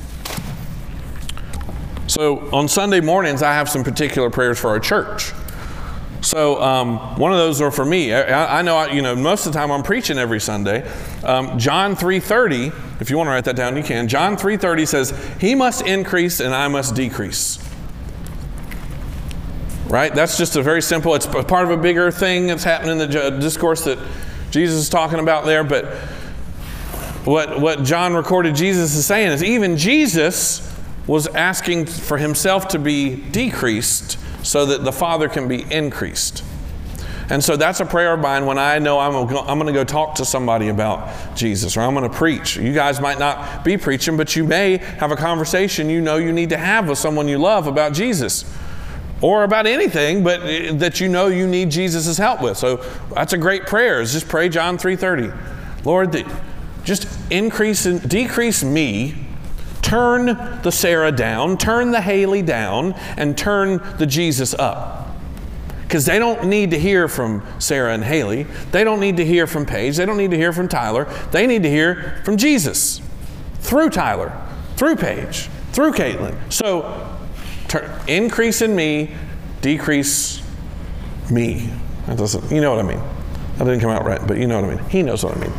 So 2.07 2.49
on 2.55 2.69
Sunday 2.69 3.01
mornings, 3.01 3.43
I 3.43 3.53
have 3.55 3.69
some 3.69 3.83
particular 3.83 4.31
prayers 4.31 4.59
for 4.59 4.69
our 4.69 4.81
church. 4.81 5.33
So 6.21 6.61
um, 6.63 6.99
one 7.19 7.33
of 7.33 7.39
those 7.39 7.61
are 7.61 7.71
for 7.71 7.85
me. 7.85 8.13
I, 8.13 8.59
I 8.59 8.63
know, 8.63 8.77
I, 8.77 8.93
you 8.93 9.03
know, 9.03 9.15
most 9.15 9.47
of 9.47 9.53
the 9.53 9.59
time 9.59 9.71
I'm 9.71 9.83
preaching 9.83 10.19
every 10.19 10.41
Sunday. 10.41 10.89
Um, 11.23 11.59
John 11.59 11.95
3:30. 11.95 13.01
If 13.01 13.11
you 13.11 13.17
want 13.17 13.29
to 13.29 13.31
write 13.33 13.45
that 13.45 13.57
down, 13.57 13.77
you 13.77 13.83
can. 13.83 14.09
John 14.09 14.37
3:30 14.37 14.87
says, 14.87 15.15
"He 15.41 15.55
must 15.55 15.83
increase 15.83 16.41
and 16.41 16.55
I 16.55 16.69
must 16.69 16.95
decrease." 16.95 17.59
Right? 19.89 20.13
That's 20.13 20.37
just 20.37 20.57
a 20.57 20.63
very 20.63 20.83
simple. 20.83 21.15
It's 21.15 21.27
part 21.27 21.65
of 21.65 21.71
a 21.71 21.77
bigger 21.77 22.11
thing 22.11 22.49
that's 22.49 22.65
happening 22.65 22.99
in 23.01 23.11
the 23.11 23.31
discourse 23.39 23.85
that 23.85 23.99
Jesus 24.51 24.81
is 24.81 24.89
talking 24.89 25.21
about 25.21 25.45
there. 25.45 25.63
But 25.63 25.85
what 27.25 27.61
what 27.61 27.85
John 27.85 28.15
recorded 28.15 28.57
Jesus 28.57 28.97
is 28.97 29.07
saying 29.07 29.31
is 29.31 29.45
even 29.45 29.77
Jesus 29.77 30.66
was 31.07 31.27
asking 31.29 31.87
for 31.87 32.19
himself 32.19 32.69
to 32.69 32.79
be 32.79 33.17
decreased 33.17 34.19
so 34.45 34.67
that 34.67 34.85
the 34.85 34.93
Father 34.93 35.29
can 35.29 35.49
be 35.49 35.65
increased. 35.73 36.43
And 37.29 37.43
so 37.43 37.57
that's 37.57 37.81
a 37.81 37.85
prayer 37.85 38.15
of 38.15 38.21
mine 38.21 38.47
when 38.47 38.57
I 38.57 38.79
know 38.79 39.01
I'm, 39.01 39.15
I'm 39.17 39.59
going 39.59 39.67
to 39.67 39.73
go 39.73 39.83
talk 39.83 40.15
to 40.17 40.25
somebody 40.25 40.69
about 40.69 41.37
Jesus 41.37 41.77
or 41.77 41.81
I'm 41.81 41.95
going 41.95 42.09
to 42.09 42.17
preach. 42.17 42.57
You 42.57 42.73
guys 42.73 43.01
might 43.01 43.19
not 43.19 43.65
be 43.65 43.77
preaching, 43.77 44.17
but 44.17 44.37
you 44.37 44.45
may 44.45 44.77
have 44.77 45.11
a 45.11 45.17
conversation 45.17 45.91
you 45.91 46.01
know 46.01 46.17
you 46.17 46.33
need 46.33 46.51
to 46.51 46.57
have 46.57 46.89
with 46.89 46.99
someone 46.99 47.27
you 47.27 47.39
love 47.39 47.67
about 47.67 47.95
Jesus 47.95 48.45
or 49.21 49.43
about 49.43 49.67
anything 49.67 50.23
but 50.23 50.43
eh, 50.43 50.73
that 50.75 51.01
you 51.01 51.09
know 51.09 51.27
you 51.27 51.49
need 51.49 51.71
Jesus' 51.71 52.17
help 52.17 52.41
with. 52.41 52.57
So 52.57 52.77
that's 53.13 53.33
a 53.33 53.39
great 53.39 53.67
prayer. 53.67 54.01
Is 54.01 54.13
just 54.13 54.29
pray 54.29 54.49
John 54.49 54.79
3:30. 54.79 55.85
Lord, 55.85 56.25
just 56.85 57.09
increase 57.31 57.87
and 57.87 58.09
decrease 58.09 58.63
me 58.63 59.26
turn 59.87 60.27
the 60.63 60.73
Sarah 60.73 61.13
down, 61.13 61.57
turn 61.57 61.93
the 61.93 62.01
Haley 62.01 62.43
down, 62.43 62.93
and 63.17 63.39
turn 63.39 63.81
the 63.99 64.07
Jesus 64.07 64.53
up. 64.55 65.15
Because 65.83 66.05
they 66.05 66.19
don't 66.19 66.49
need 66.49 66.73
to 66.73 66.79
hear 66.79 67.07
from 67.07 67.47
Sarah 67.61 67.95
and 67.95 68.03
Haley. 68.03 68.49
They 68.73 68.83
don't 68.83 68.99
need 68.99 69.19
to 69.19 69.25
hear 69.25 69.47
from 69.47 69.65
Paige. 69.65 69.97
They 69.97 70.05
don't 70.05 70.17
need 70.17 70.33
to 70.33 70.37
hear 70.37 70.53
from 70.53 70.67
Tyler. 70.67 71.05
They 71.31 71.47
need 71.47 71.63
to 71.63 71.71
hear 71.71 72.21
from 72.25 72.37
Jesus 72.37 73.01
through 73.61 73.91
Tyler, 73.91 74.37
through 74.75 74.97
Paige, 74.97 75.49
through 75.71 75.93
Caitlin. 75.93 76.35
So 76.53 77.17
increase 78.09 78.63
in 78.63 78.75
me, 78.75 79.15
decrease 79.61 80.43
me. 81.31 81.71
That 82.07 82.19
doesn't, 82.19 82.51
you 82.51 82.61
know 82.61 82.75
what 82.75 82.85
I 82.85 82.89
mean. 82.89 83.03
That 83.59 83.67
didn't 83.67 83.81
come 83.81 83.91
out 83.91 84.05
right, 84.05 84.21
but 84.27 84.37
you 84.37 84.49
know 84.49 84.61
what 84.61 84.69
I 84.69 84.75
mean. 84.75 84.85
He 84.91 85.05
knows 85.05 85.23
what 85.23 85.37
I 85.37 85.41
mean. 85.41 85.53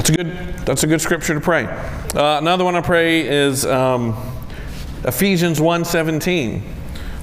That's 0.00 0.08
a 0.08 0.14
good, 0.14 0.56
that's 0.64 0.82
a 0.82 0.86
good 0.86 1.02
scripture 1.02 1.34
to 1.34 1.42
pray. 1.42 1.66
Uh, 1.66 2.38
another 2.38 2.64
one 2.64 2.74
I 2.74 2.80
pray 2.80 3.20
is 3.28 3.66
um, 3.66 4.16
Ephesians 5.04 5.60
1.17. 5.60 6.62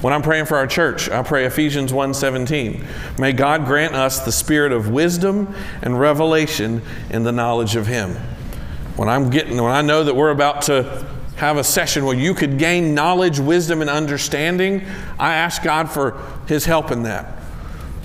When 0.00 0.12
I'm 0.12 0.22
praying 0.22 0.44
for 0.44 0.56
our 0.56 0.68
church, 0.68 1.10
I 1.10 1.24
pray 1.24 1.44
Ephesians 1.44 1.90
1:17. 1.90 3.18
May 3.18 3.32
God 3.32 3.66
grant 3.66 3.96
us 3.96 4.20
the 4.20 4.30
spirit 4.30 4.70
of 4.70 4.90
wisdom 4.90 5.52
and 5.82 5.98
revelation 5.98 6.82
in 7.10 7.24
the 7.24 7.32
knowledge 7.32 7.74
of 7.74 7.88
him. 7.88 8.14
When 8.94 9.08
I'm 9.08 9.28
getting 9.28 9.60
when 9.60 9.72
I 9.72 9.82
know 9.82 10.04
that 10.04 10.14
we're 10.14 10.30
about 10.30 10.62
to 10.62 11.04
have 11.34 11.56
a 11.56 11.64
session 11.64 12.04
where 12.04 12.16
you 12.16 12.32
could 12.32 12.60
gain 12.60 12.94
knowledge, 12.94 13.40
wisdom 13.40 13.80
and 13.80 13.90
understanding, 13.90 14.86
I 15.18 15.34
ask 15.34 15.64
God 15.64 15.90
for 15.90 16.22
his 16.46 16.64
help 16.64 16.92
in 16.92 17.02
that 17.02 17.37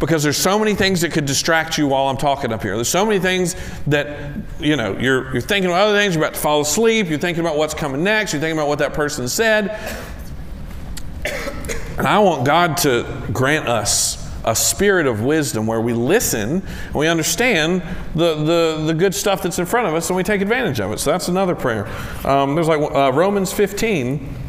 because 0.05 0.21
there's 0.21 0.35
so 0.35 0.59
many 0.59 0.75
things 0.75 0.99
that 0.99 1.13
could 1.13 1.25
distract 1.25 1.77
you 1.77 1.87
while 1.87 2.09
I'm 2.09 2.17
talking 2.17 2.51
up 2.51 2.61
here. 2.61 2.75
There's 2.75 2.89
so 2.89 3.05
many 3.05 3.19
things 3.19 3.55
that, 3.87 4.35
you 4.59 4.75
know, 4.75 4.97
you're, 4.97 5.31
you're 5.31 5.41
thinking 5.41 5.71
about 5.71 5.87
other 5.87 5.97
things, 5.97 6.13
you're 6.13 6.21
about 6.21 6.33
to 6.33 6.39
fall 6.41 6.59
asleep, 6.59 7.07
you're 7.07 7.17
thinking 7.17 7.39
about 7.39 7.55
what's 7.55 7.73
coming 7.73 8.03
next, 8.03 8.33
you're 8.33 8.41
thinking 8.41 8.57
about 8.57 8.67
what 8.67 8.79
that 8.79 8.93
person 8.93 9.29
said. 9.29 9.69
And 11.97 12.05
I 12.05 12.19
want 12.19 12.45
God 12.45 12.75
to 12.79 13.23
grant 13.31 13.69
us 13.69 14.21
a 14.43 14.53
spirit 14.53 15.07
of 15.07 15.21
wisdom 15.21 15.67
where 15.67 15.79
we 15.79 15.93
listen 15.93 16.61
and 16.85 16.95
we 16.95 17.07
understand 17.07 17.81
the, 18.13 18.35
the, 18.35 18.83
the 18.87 18.93
good 18.93 19.15
stuff 19.15 19.41
that's 19.41 19.57
in 19.57 19.65
front 19.65 19.87
of 19.87 19.93
us 19.93 20.09
and 20.09 20.17
we 20.17 20.23
take 20.23 20.41
advantage 20.41 20.81
of 20.81 20.91
it. 20.91 20.99
So 20.99 21.11
that's 21.11 21.29
another 21.29 21.55
prayer. 21.55 21.87
Um, 22.27 22.55
there's 22.55 22.67
like 22.67 22.81
uh, 22.81 23.13
Romans 23.13 23.53
15 23.53 24.42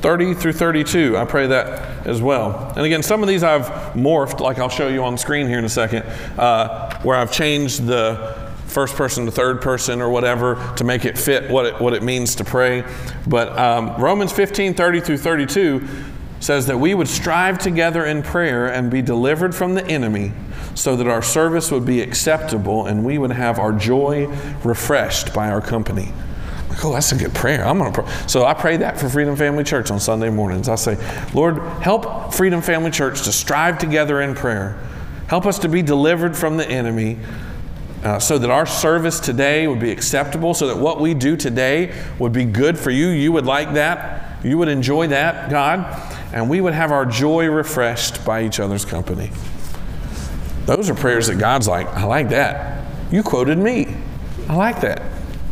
30 0.00 0.34
through 0.34 0.52
32. 0.54 1.16
I 1.16 1.24
pray 1.24 1.46
that 1.48 2.06
as 2.06 2.22
well. 2.22 2.72
And 2.76 2.86
again, 2.86 3.02
some 3.02 3.22
of 3.22 3.28
these 3.28 3.42
I've 3.42 3.66
morphed, 3.94 4.40
like 4.40 4.58
I'll 4.58 4.68
show 4.68 4.88
you 4.88 5.04
on 5.04 5.18
screen 5.18 5.46
here 5.46 5.58
in 5.58 5.64
a 5.64 5.70
second, 5.70 6.02
uh, 6.38 7.00
where 7.02 7.16
I've 7.16 7.32
changed 7.32 7.84
the 7.86 8.50
first 8.66 8.94
person 8.94 9.26
to 9.26 9.32
third 9.32 9.60
person 9.60 10.00
or 10.00 10.08
whatever 10.08 10.72
to 10.76 10.84
make 10.84 11.04
it 11.04 11.18
fit 11.18 11.50
what 11.50 11.66
it, 11.66 11.80
what 11.80 11.92
it 11.92 12.02
means 12.02 12.36
to 12.36 12.44
pray. 12.44 12.84
But 13.26 13.56
um, 13.58 14.00
Romans 14.00 14.32
15 14.32 14.74
30 14.74 15.00
through 15.00 15.18
32 15.18 15.86
says 16.38 16.66
that 16.66 16.78
we 16.78 16.94
would 16.94 17.08
strive 17.08 17.58
together 17.58 18.04
in 18.04 18.22
prayer 18.22 18.66
and 18.72 18.90
be 18.90 19.02
delivered 19.02 19.54
from 19.54 19.74
the 19.74 19.86
enemy 19.86 20.32
so 20.74 20.96
that 20.96 21.06
our 21.06 21.20
service 21.20 21.70
would 21.70 21.84
be 21.84 22.00
acceptable 22.00 22.86
and 22.86 23.04
we 23.04 23.18
would 23.18 23.32
have 23.32 23.58
our 23.58 23.72
joy 23.72 24.26
refreshed 24.64 25.34
by 25.34 25.50
our 25.50 25.60
company. 25.60 26.12
Like, 26.80 26.86
oh, 26.86 26.94
that's 26.94 27.12
a 27.12 27.16
good 27.16 27.34
prayer. 27.34 27.66
I'm 27.66 27.76
gonna 27.76 27.92
pray. 27.92 28.10
So 28.26 28.46
I 28.46 28.54
pray 28.54 28.78
that 28.78 28.98
for 28.98 29.10
Freedom 29.10 29.36
Family 29.36 29.64
Church 29.64 29.90
on 29.90 30.00
Sunday 30.00 30.30
mornings. 30.30 30.66
I 30.66 30.76
say, 30.76 30.96
Lord, 31.34 31.58
help 31.82 32.32
Freedom 32.32 32.62
Family 32.62 32.90
Church 32.90 33.22
to 33.24 33.32
strive 33.32 33.78
together 33.78 34.22
in 34.22 34.34
prayer. 34.34 34.82
Help 35.28 35.44
us 35.44 35.58
to 35.58 35.68
be 35.68 35.82
delivered 35.82 36.34
from 36.34 36.56
the 36.56 36.66
enemy. 36.66 37.18
Uh, 38.02 38.18
so 38.18 38.38
that 38.38 38.48
our 38.48 38.64
service 38.64 39.20
today 39.20 39.66
would 39.66 39.78
be 39.78 39.90
acceptable, 39.90 40.54
so 40.54 40.68
that 40.68 40.78
what 40.78 41.02
we 41.02 41.12
do 41.12 41.36
today 41.36 41.94
would 42.18 42.32
be 42.32 42.46
good 42.46 42.78
for 42.78 42.90
you. 42.90 43.08
You 43.08 43.30
would 43.32 43.44
like 43.44 43.74
that. 43.74 44.42
You 44.42 44.56
would 44.56 44.68
enjoy 44.68 45.08
that, 45.08 45.50
God. 45.50 45.84
And 46.32 46.48
we 46.48 46.62
would 46.62 46.72
have 46.72 46.92
our 46.92 47.04
joy 47.04 47.48
refreshed 47.48 48.24
by 48.24 48.42
each 48.44 48.58
other's 48.58 48.86
company. 48.86 49.30
Those 50.64 50.88
are 50.88 50.94
prayers 50.94 51.26
that 51.26 51.38
God's 51.38 51.68
like, 51.68 51.88
I 51.88 52.04
like 52.04 52.30
that. 52.30 52.86
You 53.12 53.22
quoted 53.22 53.58
me. 53.58 53.94
I 54.48 54.54
like 54.54 54.80
that. 54.80 55.02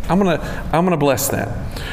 I'm 0.09 0.19
gonna 0.19 0.71
I'm 0.73 0.85
gonna 0.85 0.97
bless 0.97 1.29
that. 1.29 1.49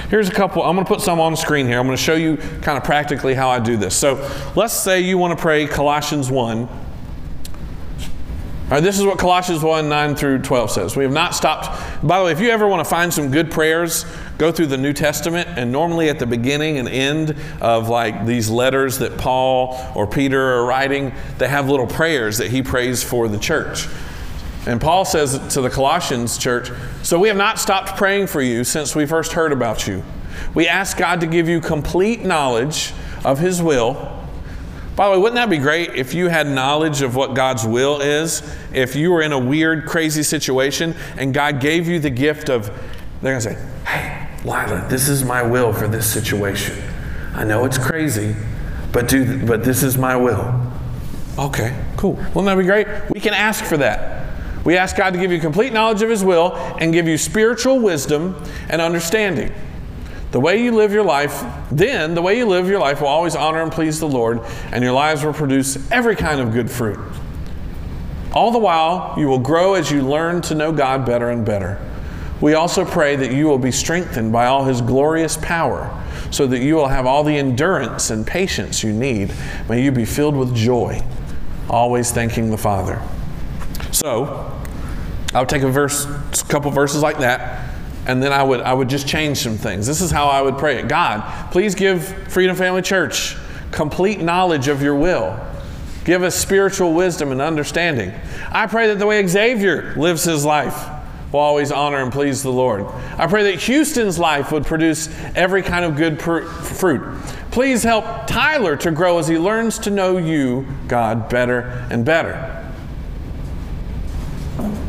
Here's 0.10 0.30
a 0.30 0.32
couple. 0.32 0.64
I'm 0.64 0.76
gonna 0.76 0.88
put 0.88 1.02
some 1.02 1.20
on 1.20 1.34
the 1.34 1.38
screen 1.38 1.68
here. 1.68 1.80
I'm 1.80 1.86
gonna 1.86 1.98
show 1.98 2.16
you 2.16 2.38
kind 2.38 2.78
of 2.78 2.84
practically 2.84 3.34
how 3.34 3.50
I 3.50 3.60
do 3.60 3.76
this. 3.76 3.96
So 3.96 4.16
let's 4.56 4.74
say 4.74 5.02
you 5.02 5.18
want 5.18 5.38
to 5.38 5.42
pray 5.42 5.68
Colossians 5.68 6.32
1. 6.32 6.70
All 8.66 8.72
right, 8.72 8.82
this 8.82 8.98
is 8.98 9.06
what 9.06 9.20
Colossians 9.20 9.62
1 9.62 9.88
9 9.90 10.16
through 10.16 10.40
12 10.42 10.72
says. 10.72 10.96
We 10.96 11.04
have 11.04 11.14
not 11.14 11.36
stopped. 11.36 11.68
By 12.02 12.18
the 12.18 12.26
way, 12.26 12.32
if 12.32 12.40
you 12.40 12.50
ever 12.50 12.68
want 12.68 12.84
to 12.84 12.90
find 12.90 13.14
some 13.14 13.30
good 13.30 13.52
prayers, 13.52 14.06
go 14.40 14.52
through 14.52 14.68
the 14.68 14.78
New 14.78 14.92
Testament, 14.92 15.50
and 15.50 15.72
normally 15.72 16.10
at 16.10 16.18
the 16.18 16.26
beginning 16.26 16.80
and 16.80 16.90
end 16.90 17.36
of 17.62 17.90
like 17.90 18.26
these 18.26 18.50
letters 18.50 18.98
that 19.00 19.20
Paul 19.20 19.80
or 19.94 20.08
Peter 20.08 20.42
are 20.42 20.66
writing, 20.66 21.14
they 21.38 21.48
have 21.48 21.70
little 21.70 21.86
prayers 21.86 22.40
that 22.40 22.50
he 22.50 22.64
prays 22.64 23.04
for 23.04 23.28
the 23.28 23.38
church. 23.38 23.88
And 24.66 24.82
Paul 24.82 25.06
says 25.06 25.40
to 25.54 25.62
the 25.62 25.70
Colossians 25.70 26.38
church, 26.38 26.72
So 27.04 27.20
we 27.20 27.28
have 27.28 27.38
not 27.38 27.60
stopped 27.60 27.98
praying 27.98 28.28
for 28.28 28.42
you 28.42 28.64
since 28.64 28.96
we 28.96 29.06
first 29.06 29.34
heard 29.34 29.52
about 29.52 29.88
you. 29.88 30.04
We 30.54 30.68
ask 30.68 30.98
God 30.98 31.22
to 31.22 31.28
give 31.28 31.48
you 31.48 31.62
complete 31.62 32.22
knowledge 32.22 32.94
of 33.24 33.40
His 33.40 33.62
will. 33.62 34.12
By 34.96 35.08
the 35.08 35.12
way, 35.12 35.18
wouldn't 35.18 35.36
that 35.36 35.50
be 35.50 35.58
great 35.58 35.96
if 35.96 36.14
you 36.14 36.30
had 36.30 36.48
knowledge 36.48 37.02
of 37.02 37.16
what 37.16 37.36
God's 37.36 37.66
will 37.66 38.02
is? 38.02 38.42
If 38.74 38.96
you 38.96 39.12
were 39.12 39.22
in 39.22 39.34
a 39.34 39.40
weird, 39.40 39.86
crazy 39.86 40.24
situation 40.24 40.96
and 41.18 41.34
God 41.34 41.60
gave 41.60 41.88
you 41.88 42.00
the 42.00 42.10
gift 42.10 42.50
of, 42.50 42.68
they're 43.22 43.40
going 43.40 43.42
to 43.42 43.54
say, 43.54 43.68
Hey, 43.86 44.30
Lila, 44.44 44.88
this 44.90 45.10
is 45.10 45.24
my 45.24 45.44
will 45.44 45.74
for 45.74 45.88
this 45.88 46.12
situation. 46.12 46.82
I 47.34 47.44
know 47.44 47.66
it's 47.66 47.78
crazy, 47.78 48.36
but, 48.92 49.10
do, 49.10 49.46
but 49.46 49.64
this 49.64 49.84
is 49.84 49.98
my 49.98 50.16
will. 50.16 50.62
Okay, 51.38 51.78
cool. 51.98 52.14
Wouldn't 52.14 52.46
that 52.46 52.58
be 52.58 52.64
great? 52.64 52.88
We 53.14 53.20
can 53.20 53.34
ask 53.34 53.64
for 53.66 53.78
that. 53.78 54.25
We 54.66 54.78
ask 54.78 54.98
God 54.98 55.14
to 55.14 55.20
give 55.20 55.32
you 55.32 55.40
complete 55.40 55.72
knowledge 55.72 56.02
of 56.02 56.10
His 56.10 56.24
will 56.24 56.56
and 56.80 56.92
give 56.92 57.08
you 57.08 57.18
spiritual 57.18 57.80
wisdom 57.80 58.36
and 58.68 58.82
understanding. 58.82 59.54
The 60.32 60.40
way 60.40 60.62
you 60.62 60.72
live 60.72 60.92
your 60.92 61.06
life, 61.06 61.46
then 61.72 62.14
the 62.16 62.22
way 62.22 62.38
you 62.38 62.46
live 62.46 62.68
your 62.68 62.80
life 62.80 63.00
will 63.00 63.08
always 63.08 63.36
honor 63.36 63.62
and 63.62 63.72
please 63.72 64.00
the 64.00 64.08
Lord, 64.08 64.42
and 64.74 64.84
your 64.84 64.92
lives 64.92 65.24
will 65.24 65.34
produce 65.34 65.90
every 65.92 66.16
kind 66.16 66.42
of 66.42 66.52
good 66.52 66.70
fruit. 66.70 67.00
All 68.34 68.52
the 68.52 68.60
while, 68.60 69.14
you 69.18 69.28
will 69.28 69.40
grow 69.40 69.76
as 69.76 69.90
you 69.92 70.02
learn 70.02 70.42
to 70.42 70.56
know 70.56 70.74
God 70.74 71.06
better 71.06 71.30
and 71.30 71.46
better. 71.46 71.80
We 72.42 72.54
also 72.54 72.84
pray 72.84 73.16
that 73.16 73.32
you 73.32 73.46
will 73.46 73.60
be 73.60 73.72
strengthened 73.72 74.34
by 74.34 74.48
all 74.48 74.66
His 74.66 74.82
glorious 74.82 75.38
power, 75.38 75.90
so 76.32 76.48
that 76.48 76.60
you 76.60 76.76
will 76.76 76.90
have 76.90 77.06
all 77.06 77.24
the 77.24 77.38
endurance 77.38 78.10
and 78.10 78.28
patience 78.28 78.84
you 78.84 78.92
need. 78.92 79.32
May 79.70 79.84
you 79.84 79.92
be 79.92 80.06
filled 80.06 80.36
with 80.36 80.54
joy, 80.54 81.02
always 81.70 82.12
thanking 82.12 82.50
the 82.50 82.58
Father. 82.58 83.02
So, 83.96 84.52
I 85.34 85.40
would 85.40 85.48
take 85.48 85.64
a 85.64 85.70
verse, 85.70 86.06
a 86.06 86.46
couple 86.50 86.70
verses 86.70 87.02
like 87.02 87.20
that, 87.20 87.74
and 88.06 88.22
then 88.22 88.34
I 88.34 88.44
would 88.44 88.60
I 88.60 88.74
would 88.74 88.90
just 88.90 89.08
change 89.08 89.38
some 89.38 89.58
things. 89.58 89.88
This 89.88 90.02
is 90.02 90.12
how 90.12 90.28
I 90.28 90.42
would 90.42 90.58
pray 90.58 90.80
it. 90.80 90.90
God, 90.90 91.50
please 91.54 91.76
give 91.76 92.06
Freedom 92.30 92.58
Family 92.58 92.82
Church 92.82 93.38
complete 93.72 94.20
knowledge 94.20 94.68
of 94.68 94.82
your 94.82 94.96
will. 94.96 95.40
Give 96.04 96.24
us 96.24 96.36
spiritual 96.36 96.94
wisdom 96.94 97.32
and 97.32 97.42
understanding. 97.42 98.14
I 98.52 98.68
pray 98.68 98.88
that 98.88 99.00
the 99.00 99.08
way 99.08 99.26
Xavier 99.26 99.96
lives 99.96 100.26
his 100.26 100.44
life 100.44 100.90
will 101.32 101.40
always 101.40 101.72
honor 101.72 102.04
and 102.04 102.12
please 102.12 102.44
the 102.44 102.52
Lord. 102.52 102.86
I 103.18 103.28
pray 103.28 103.44
that 103.52 103.62
Houston's 103.64 104.20
life 104.20 104.52
would 104.52 104.66
produce 104.66 105.08
every 105.36 105.62
kind 105.64 105.86
of 105.86 105.96
good 105.96 106.20
pr- 106.20 106.42
fruit. 106.42 107.18
Please 107.52 107.82
help 107.84 108.28
Tyler 108.28 108.76
to 108.76 108.92
grow 108.92 109.20
as 109.20 109.30
he 109.30 109.38
learns 109.38 109.80
to 109.80 109.90
know 109.90 110.18
you, 110.18 110.68
God, 110.90 111.30
better 111.30 111.88
and 111.90 112.04
better. 112.04 112.55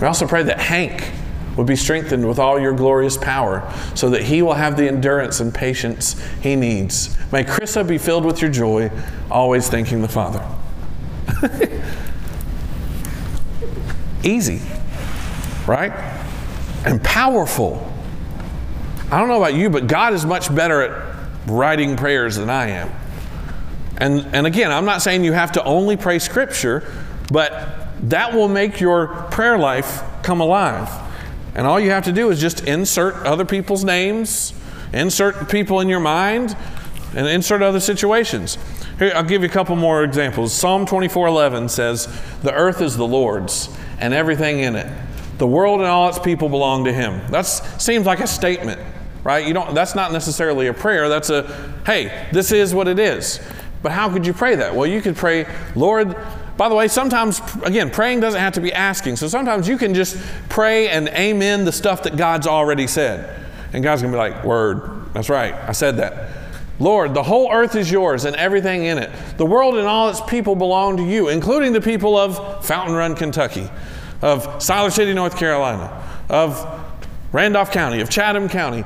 We 0.00 0.06
also 0.06 0.26
pray 0.26 0.42
that 0.42 0.61
Hank 0.61 1.11
would 1.56 1.66
be 1.66 1.76
strengthened 1.76 2.28
with 2.28 2.38
all 2.38 2.61
your 2.61 2.74
glorious 2.74 3.16
power 3.16 3.72
so 3.94 4.11
that 4.11 4.22
he 4.22 4.42
will 4.42 4.54
have 4.54 4.76
the 4.76 4.87
endurance 4.87 5.40
and 5.40 5.54
patience 5.54 6.22
he 6.42 6.54
needs. 6.54 7.16
May 7.32 7.44
Chrissa 7.44 7.87
be 7.87 7.98
filled 7.98 8.24
with 8.24 8.42
your 8.42 8.50
joy, 8.50 8.90
always 9.30 9.68
thanking 9.68 10.02
the 10.02 10.09
Father. 10.09 10.46
Easy, 14.22 14.61
right? 15.66 15.92
And 16.85 17.02
powerful. 17.02 17.92
I 19.11 19.18
don't 19.18 19.28
know 19.28 19.38
about 19.38 19.54
you, 19.54 19.70
but 19.70 19.87
God 19.87 20.12
is 20.12 20.26
much 20.26 20.54
better 20.54 20.82
at 20.82 21.16
writing 21.46 21.96
prayers 21.96 22.37
than 22.37 22.50
I 22.50 22.68
am. 22.68 22.90
And, 23.98 24.26
and 24.35 24.46
again, 24.46 24.70
I'm 24.70 24.85
not 24.85 25.00
saying 25.00 25.24
you 25.24 25.32
have 25.32 25.52
to 25.52 25.64
only 25.64 25.96
pray 25.96 26.18
Scripture, 26.18 26.87
but 27.32 27.86
that 28.00 28.35
will 28.35 28.48
make 28.48 28.80
your 28.80 29.06
prayer 29.30 29.59
life 29.59 30.02
come 30.22 30.40
alive. 30.40 30.88
And 31.54 31.66
all 31.66 31.80
you 31.80 31.90
have 31.90 32.04
to 32.04 32.12
do 32.12 32.30
is 32.30 32.40
just 32.40 32.64
insert 32.64 33.14
other 33.26 33.44
people's 33.44 33.82
names, 33.82 34.52
insert 34.92 35.48
people 35.48 35.80
in 35.80 35.88
your 35.88 36.00
mind, 36.00 36.56
and 37.14 37.26
insert 37.26 37.62
other 37.62 37.80
situations. 37.80 38.59
Here, 38.98 39.12
I'll 39.14 39.22
give 39.22 39.42
you 39.42 39.48
a 39.48 39.52
couple 39.52 39.74
more 39.76 40.04
examples. 40.04 40.52
Psalm 40.52 40.85
24:11 40.87 41.68
says, 41.68 42.09
"The 42.42 42.52
earth 42.52 42.82
is 42.82 42.96
the 42.96 43.06
Lord's 43.06 43.70
and 43.98 44.12
everything 44.12 44.61
in 44.61 44.76
it. 44.76 44.87
The 45.38 45.46
world 45.46 45.80
and 45.80 45.88
all 45.88 46.09
its 46.09 46.18
people 46.18 46.48
belong 46.48 46.85
to 46.85 46.92
him." 46.92 47.22
That 47.30 47.46
seems 47.78 48.06
like 48.06 48.20
a 48.20 48.26
statement, 48.26 48.80
right? 49.24 49.46
You 49.46 49.54
don't 49.54 49.74
that's 49.74 49.94
not 49.94 50.12
necessarily 50.12 50.66
a 50.66 50.74
prayer. 50.74 51.09
That's 51.09 51.30
a, 51.30 51.46
"Hey, 51.87 52.11
this 52.32 52.52
is 52.52 52.74
what 52.74 52.88
it 52.88 52.98
is." 52.98 53.40
But 53.82 53.92
how 53.92 54.09
could 54.09 54.26
you 54.26 54.32
pray 54.32 54.56
that? 54.56 54.74
Well, 54.74 54.87
you 54.87 55.00
could 55.00 55.16
pray, 55.16 55.46
"Lord, 55.74 56.16
by 56.56 56.68
the 56.68 56.74
way, 56.74 56.88
sometimes, 56.88 57.40
again, 57.62 57.90
praying 57.90 58.20
doesn't 58.20 58.40
have 58.40 58.54
to 58.54 58.60
be 58.60 58.72
asking. 58.72 59.16
So 59.16 59.28
sometimes 59.28 59.68
you 59.68 59.76
can 59.76 59.94
just 59.94 60.16
pray 60.48 60.88
and 60.88 61.08
amen 61.08 61.64
the 61.64 61.72
stuff 61.72 62.02
that 62.04 62.16
God's 62.16 62.46
already 62.46 62.86
said. 62.86 63.44
And 63.72 63.82
God's 63.82 64.02
going 64.02 64.12
to 64.12 64.16
be 64.16 64.18
like, 64.18 64.44
Word. 64.44 65.12
That's 65.12 65.28
right. 65.28 65.54
I 65.54 65.72
said 65.72 65.96
that. 65.98 66.30
Lord, 66.78 67.14
the 67.14 67.22
whole 67.22 67.50
earth 67.52 67.74
is 67.74 67.90
yours 67.90 68.26
and 68.26 68.36
everything 68.36 68.84
in 68.84 68.98
it. 68.98 69.10
The 69.38 69.46
world 69.46 69.76
and 69.76 69.86
all 69.86 70.10
its 70.10 70.20
people 70.20 70.54
belong 70.54 70.98
to 70.98 71.02
you, 71.02 71.28
including 71.28 71.72
the 71.72 71.80
people 71.80 72.18
of 72.18 72.66
Fountain 72.66 72.94
Run, 72.94 73.14
Kentucky, 73.14 73.68
of 74.20 74.46
Siler 74.58 74.92
City, 74.92 75.14
North 75.14 75.38
Carolina, 75.38 76.02
of 76.28 76.66
Randolph 77.32 77.70
County, 77.70 78.00
of 78.00 78.10
Chatham 78.10 78.48
County. 78.48 78.84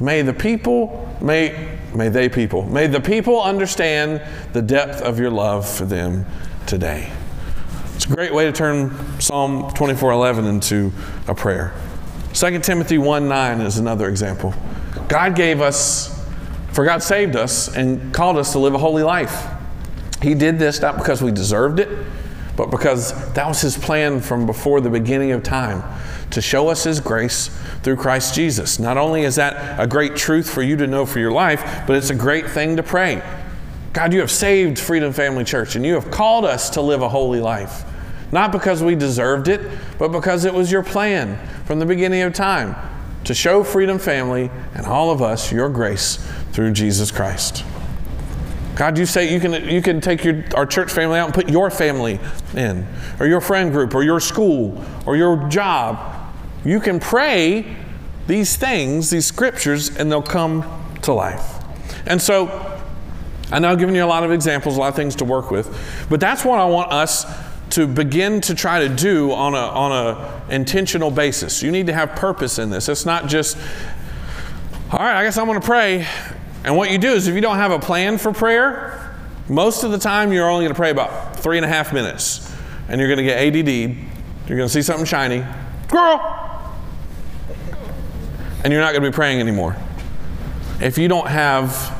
May 0.00 0.22
the 0.22 0.34
people, 0.34 1.16
may 1.20 1.77
May 1.94 2.08
they 2.08 2.28
people, 2.28 2.62
may 2.64 2.86
the 2.86 3.00
people 3.00 3.42
understand 3.42 4.22
the 4.52 4.62
depth 4.62 5.00
of 5.00 5.18
your 5.18 5.30
love 5.30 5.68
for 5.68 5.84
them 5.84 6.26
today. 6.66 7.10
It's 7.96 8.04
a 8.04 8.14
great 8.14 8.32
way 8.32 8.44
to 8.44 8.52
turn 8.52 8.94
Psalm 9.20 9.70
24:11 9.72 10.46
into 10.46 10.92
a 11.26 11.34
prayer. 11.34 11.72
2 12.32 12.62
Timothy 12.62 12.98
1:9 12.98 13.60
is 13.60 13.78
another 13.78 14.08
example. 14.08 14.54
God 15.08 15.34
gave 15.34 15.60
us, 15.60 16.22
for 16.72 16.84
God 16.84 17.02
saved 17.02 17.34
us 17.34 17.74
and 17.74 18.12
called 18.12 18.36
us 18.36 18.52
to 18.52 18.58
live 18.58 18.74
a 18.74 18.78
holy 18.78 19.02
life. 19.02 19.46
He 20.22 20.34
did 20.34 20.58
this 20.58 20.80
not 20.80 20.98
because 20.98 21.22
we 21.22 21.32
deserved 21.32 21.80
it, 21.80 21.88
but 22.58 22.72
because 22.72 23.32
that 23.34 23.46
was 23.46 23.60
His 23.60 23.78
plan 23.78 24.20
from 24.20 24.44
before 24.44 24.80
the 24.80 24.90
beginning 24.90 25.30
of 25.30 25.44
time 25.44 25.80
to 26.32 26.42
show 26.42 26.68
us 26.68 26.82
His 26.82 26.98
grace 26.98 27.48
through 27.84 27.94
Christ 27.94 28.34
Jesus. 28.34 28.80
Not 28.80 28.98
only 28.98 29.22
is 29.22 29.36
that 29.36 29.78
a 29.78 29.86
great 29.86 30.16
truth 30.16 30.50
for 30.50 30.60
you 30.60 30.76
to 30.76 30.88
know 30.88 31.06
for 31.06 31.20
your 31.20 31.30
life, 31.30 31.84
but 31.86 31.94
it's 31.94 32.10
a 32.10 32.16
great 32.16 32.50
thing 32.50 32.76
to 32.76 32.82
pray. 32.82 33.22
God, 33.92 34.12
you 34.12 34.18
have 34.18 34.30
saved 34.32 34.76
Freedom 34.76 35.12
Family 35.12 35.44
Church 35.44 35.76
and 35.76 35.86
you 35.86 35.94
have 35.94 36.10
called 36.10 36.44
us 36.44 36.68
to 36.70 36.80
live 36.82 37.00
a 37.00 37.08
holy 37.08 37.40
life. 37.40 37.84
Not 38.32 38.50
because 38.50 38.82
we 38.82 38.96
deserved 38.96 39.46
it, 39.46 39.60
but 39.96 40.08
because 40.08 40.44
it 40.44 40.52
was 40.52 40.72
your 40.72 40.82
plan 40.82 41.38
from 41.64 41.78
the 41.78 41.86
beginning 41.86 42.22
of 42.22 42.34
time 42.34 42.74
to 43.22 43.34
show 43.34 43.62
Freedom 43.62 44.00
Family 44.00 44.50
and 44.74 44.84
all 44.84 45.12
of 45.12 45.22
us 45.22 45.52
your 45.52 45.68
grace 45.68 46.16
through 46.50 46.72
Jesus 46.72 47.12
Christ. 47.12 47.64
God, 48.78 48.96
you 48.96 49.06
say 49.06 49.32
you 49.32 49.40
can, 49.40 49.68
you 49.68 49.82
can 49.82 50.00
take 50.00 50.22
your, 50.22 50.44
our 50.54 50.64
church 50.64 50.92
family 50.92 51.18
out 51.18 51.24
and 51.24 51.34
put 51.34 51.50
your 51.50 51.68
family 51.68 52.20
in, 52.54 52.86
or 53.18 53.26
your 53.26 53.40
friend 53.40 53.72
group, 53.72 53.92
or 53.92 54.04
your 54.04 54.20
school, 54.20 54.84
or 55.04 55.16
your 55.16 55.48
job, 55.48 56.30
You 56.64 56.78
can 56.78 57.00
pray 57.00 57.76
these 58.28 58.56
things, 58.56 59.10
these 59.10 59.26
scriptures, 59.26 59.96
and 59.96 60.12
they'll 60.12 60.22
come 60.22 60.64
to 61.02 61.12
life. 61.12 61.64
And 62.06 62.22
so, 62.22 62.80
I 63.50 63.58
know 63.58 63.70
I've 63.70 63.78
given 63.78 63.96
you 63.96 64.04
a 64.04 64.06
lot 64.06 64.22
of 64.22 64.30
examples, 64.30 64.76
a 64.76 64.80
lot 64.80 64.88
of 64.88 64.94
things 64.94 65.16
to 65.16 65.24
work 65.24 65.50
with, 65.50 66.06
but 66.08 66.20
that's 66.20 66.44
what 66.44 66.60
I 66.60 66.66
want 66.66 66.92
us 66.92 67.26
to 67.70 67.86
begin 67.86 68.40
to 68.42 68.54
try 68.54 68.86
to 68.86 68.94
do 68.94 69.32
on 69.32 69.54
a 69.54 69.58
on 69.58 69.92
a 69.92 70.42
intentional 70.54 71.10
basis. 71.10 71.62
You 71.62 71.72
need 71.72 71.86
to 71.88 71.92
have 71.92 72.10
purpose 72.10 72.58
in 72.58 72.70
this. 72.70 72.88
It's 72.88 73.04
not 73.04 73.26
just, 73.26 73.56
all 74.92 75.00
right, 75.00 75.18
I 75.18 75.24
guess 75.24 75.36
I'm 75.36 75.46
going 75.46 75.60
to 75.60 75.66
pray. 75.66 76.06
And 76.64 76.76
what 76.76 76.90
you 76.90 76.98
do 76.98 77.12
is, 77.12 77.28
if 77.28 77.34
you 77.34 77.40
don't 77.40 77.56
have 77.56 77.70
a 77.70 77.78
plan 77.78 78.18
for 78.18 78.32
prayer, 78.32 79.16
most 79.48 79.84
of 79.84 79.90
the 79.90 79.98
time 79.98 80.32
you're 80.32 80.48
only 80.48 80.64
going 80.64 80.74
to 80.74 80.78
pray 80.78 80.90
about 80.90 81.36
three 81.36 81.56
and 81.56 81.64
a 81.64 81.68
half 81.68 81.92
minutes, 81.92 82.52
and 82.88 83.00
you're 83.00 83.08
going 83.08 83.18
to 83.18 83.24
get 83.24 83.38
ADD. 83.38 83.68
You're 84.48 84.56
going 84.56 84.68
to 84.68 84.72
see 84.72 84.82
something 84.82 85.06
shiny, 85.06 85.44
girl, 85.88 86.74
and 88.64 88.72
you're 88.72 88.82
not 88.82 88.92
going 88.92 89.02
to 89.02 89.10
be 89.10 89.14
praying 89.14 89.40
anymore. 89.40 89.76
If 90.80 90.96
you 90.98 91.08
don't 91.08 91.28
have 91.28 91.98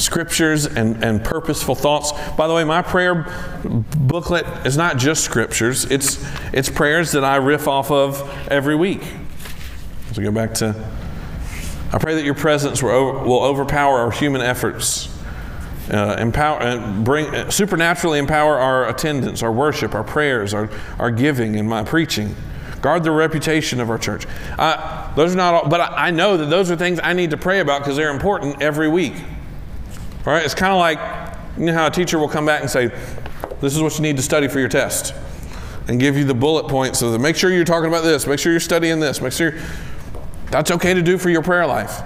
scriptures 0.00 0.66
and, 0.66 1.02
and 1.04 1.22
purposeful 1.22 1.74
thoughts. 1.74 2.12
By 2.36 2.48
the 2.48 2.54
way, 2.54 2.64
my 2.64 2.82
prayer 2.82 3.26
booklet 3.98 4.46
is 4.66 4.76
not 4.76 4.96
just 4.96 5.22
scriptures, 5.24 5.84
it's, 5.84 6.24
it's 6.52 6.68
prayers 6.68 7.12
that 7.12 7.24
I 7.24 7.36
riff 7.36 7.68
off 7.68 7.90
of 7.90 8.48
every 8.48 8.74
week. 8.74 9.02
So 10.12 10.22
go 10.22 10.32
back 10.32 10.54
to 10.54 10.74
I 11.92 11.98
pray 11.98 12.14
that 12.14 12.24
your 12.24 12.34
presence 12.34 12.82
will, 12.82 12.90
over, 12.90 13.18
will 13.24 13.42
overpower 13.42 13.98
our 13.98 14.10
human 14.10 14.42
efforts. 14.42 15.08
Uh, 15.90 16.16
empower, 16.20 16.62
uh, 16.62 17.02
bring, 17.02 17.26
uh, 17.34 17.50
supernaturally 17.50 18.20
empower 18.20 18.58
our 18.58 18.88
attendance, 18.88 19.42
our 19.42 19.50
worship, 19.50 19.92
our 19.92 20.04
prayers, 20.04 20.54
our, 20.54 20.70
our 21.00 21.10
giving, 21.10 21.56
and 21.56 21.68
my 21.68 21.82
preaching. 21.82 22.36
Guard 22.80 23.02
the 23.02 23.10
reputation 23.10 23.80
of 23.80 23.90
our 23.90 23.98
church. 23.98 24.24
Those 25.16 25.34
are 25.34 25.36
not 25.36 25.54
all, 25.54 25.68
but 25.68 25.80
I, 25.80 26.06
I 26.06 26.10
know 26.12 26.36
that 26.36 26.46
those 26.46 26.70
are 26.70 26.76
things 26.76 27.00
I 27.02 27.12
need 27.12 27.30
to 27.30 27.36
pray 27.36 27.58
about 27.58 27.80
because 27.80 27.96
they're 27.96 28.10
important 28.10 28.62
every 28.62 28.88
week. 28.88 29.14
All 30.26 30.32
right, 30.32 30.44
it's 30.44 30.54
kind 30.54 30.72
of 30.72 30.78
like 30.78 30.98
you 31.58 31.66
know 31.66 31.72
how 31.74 31.86
a 31.86 31.90
teacher 31.90 32.18
will 32.18 32.28
come 32.28 32.46
back 32.46 32.60
and 32.60 32.70
say, 32.70 32.86
"This 33.60 33.74
is 33.74 33.82
what 33.82 33.96
you 33.96 34.02
need 34.02 34.16
to 34.16 34.22
study 34.22 34.48
for 34.48 34.60
your 34.60 34.68
test," 34.68 35.12
and 35.88 35.98
give 35.98 36.16
you 36.16 36.24
the 36.24 36.34
bullet 36.34 36.68
points 36.68 37.00
so 37.00 37.10
that 37.10 37.18
make 37.18 37.36
sure 37.36 37.50
you're 37.50 37.64
talking 37.64 37.88
about 37.88 38.04
this, 38.04 38.26
make 38.26 38.38
sure 38.38 38.52
you're 38.52 38.60
studying 38.60 39.00
this, 39.00 39.20
make 39.20 39.32
sure 39.32 39.54
that's 40.50 40.70
okay 40.70 40.94
to 40.94 41.02
do 41.02 41.18
for 41.18 41.30
your 41.30 41.42
prayer 41.42 41.66
life. 41.66 42.02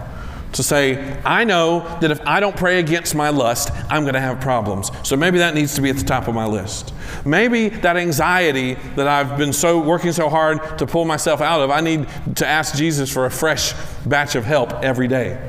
To 0.52 0.62
say, 0.62 1.20
I 1.24 1.42
know 1.42 1.80
that 2.00 2.12
if 2.12 2.20
I 2.24 2.38
don't 2.38 2.54
pray 2.54 2.78
against 2.78 3.16
my 3.16 3.30
lust, 3.30 3.70
I'm 3.90 4.02
going 4.04 4.14
to 4.14 4.20
have 4.20 4.40
problems. 4.40 4.92
So 5.02 5.16
maybe 5.16 5.38
that 5.38 5.52
needs 5.52 5.74
to 5.74 5.80
be 5.80 5.90
at 5.90 5.96
the 5.96 6.04
top 6.04 6.28
of 6.28 6.34
my 6.34 6.46
list. 6.46 6.94
Maybe 7.24 7.70
that 7.70 7.96
anxiety 7.96 8.74
that 8.94 9.08
I've 9.08 9.36
been 9.36 9.52
so 9.52 9.80
working 9.80 10.12
so 10.12 10.28
hard 10.28 10.78
to 10.78 10.86
pull 10.86 11.06
myself 11.06 11.40
out 11.40 11.60
of, 11.60 11.72
I 11.72 11.80
need 11.80 12.06
to 12.36 12.46
ask 12.46 12.76
Jesus 12.76 13.12
for 13.12 13.26
a 13.26 13.30
fresh 13.32 13.74
batch 14.06 14.36
of 14.36 14.44
help 14.44 14.72
every 14.74 15.08
day. 15.08 15.40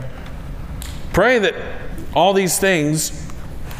Pray 1.13 1.37
that 1.37 1.53
all 2.15 2.33
these 2.33 2.57
things, 2.57 3.31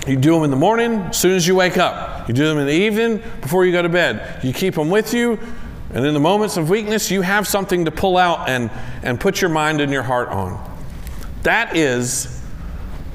you 0.05 0.18
do 0.18 0.36
them 0.36 0.43
in 0.43 0.51
the 0.51 0.57
morning, 0.57 0.93
as 0.93 1.18
soon 1.18 1.36
as 1.36 1.47
you 1.47 1.55
wake 1.55 1.80
up. 1.80 2.28
You 2.28 2.36
do 2.36 2.47
them 2.47 2.59
in 2.59 2.68
the 2.68 2.74
evening, 2.74 3.24
before 3.41 3.66
you 3.66 3.72
go 3.72 3.82
to 3.82 3.89
bed. 3.89 4.43
You 4.43 4.53
keep 4.53 4.76
them 4.76 4.91
with 4.91 5.11
you, 5.11 5.39
and 5.96 6.06
in 6.06 6.14
the 6.14 6.20
moments 6.20 6.58
of 6.58 6.70
weakness, 6.70 7.10
you 7.10 7.22
have 7.22 7.48
something 7.48 7.86
to 7.86 7.91
pull 7.91 8.18
out 8.18 8.50
and, 8.50 8.70
and 9.02 9.18
put 9.18 9.39
your 9.39 9.50
mind 9.50 9.80
and 9.80 9.93
your 9.93 10.04
heart 10.04 10.28
on. 10.28 10.62
That 11.43 11.78
is 11.78 12.43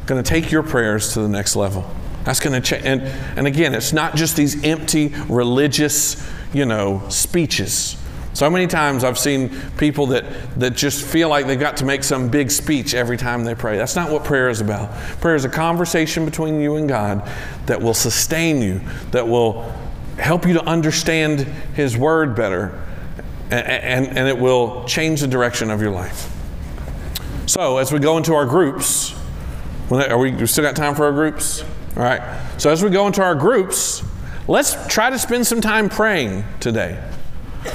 going 0.06 0.22
to 0.22 0.26
take 0.26 0.50
your 0.50 0.62
prayers 0.62 1.12
to 1.12 1.20
the 1.20 1.28
next 1.28 1.56
level. 1.56 1.88
That's 2.24 2.40
going 2.40 2.60
to 2.60 2.66
change. 2.66 2.86
And, 2.86 3.02
and 3.36 3.46
again, 3.46 3.74
it's 3.74 3.92
not 3.92 4.16
just 4.16 4.34
these 4.34 4.64
empty 4.64 5.08
religious, 5.28 6.26
you 6.54 6.64
know, 6.64 7.02
speeches. 7.10 7.98
So 8.32 8.48
many 8.48 8.66
times 8.66 9.04
I've 9.04 9.18
seen 9.18 9.50
people 9.76 10.06
that, 10.06 10.24
that 10.58 10.74
just 10.74 11.04
feel 11.04 11.28
like 11.28 11.46
they've 11.46 11.60
got 11.60 11.76
to 11.78 11.84
make 11.84 12.02
some 12.02 12.30
big 12.30 12.50
speech 12.50 12.94
every 12.94 13.18
time 13.18 13.44
they 13.44 13.54
pray. 13.54 13.76
That's 13.76 13.96
not 13.96 14.10
what 14.10 14.24
prayer 14.24 14.48
is 14.48 14.62
about. 14.62 14.90
Prayer 15.20 15.34
is 15.34 15.44
a 15.44 15.50
conversation 15.50 16.24
between 16.24 16.60
you 16.60 16.76
and 16.76 16.88
God 16.88 17.28
that 17.66 17.82
will 17.82 17.92
sustain 17.92 18.62
you, 18.62 18.80
that 19.10 19.28
will 19.28 19.70
help 20.18 20.46
you 20.46 20.54
to 20.54 20.64
understand 20.64 21.40
His 21.74 21.96
Word 21.96 22.34
better, 22.34 22.80
and, 23.50 23.66
and, 23.66 24.18
and 24.18 24.28
it 24.28 24.38
will 24.38 24.84
change 24.84 25.20
the 25.20 25.28
direction 25.28 25.70
of 25.70 25.80
your 25.80 25.90
life. 25.90 26.30
So, 27.46 27.78
as 27.78 27.92
we 27.92 27.98
go 27.98 28.16
into 28.16 28.34
our 28.34 28.46
groups, 28.46 29.14
are 29.90 30.18
we, 30.18 30.30
we 30.30 30.46
still 30.46 30.64
got 30.64 30.76
time 30.76 30.94
for 30.94 31.04
our 31.04 31.12
groups? 31.12 31.62
All 31.96 32.02
right. 32.02 32.22
So, 32.58 32.70
as 32.70 32.82
we 32.82 32.90
go 32.90 33.06
into 33.06 33.22
our 33.22 33.34
groups, 33.34 34.04
let's 34.46 34.76
try 34.86 35.10
to 35.10 35.18
spend 35.18 35.46
some 35.46 35.60
time 35.60 35.88
praying 35.88 36.44
today. 36.60 37.02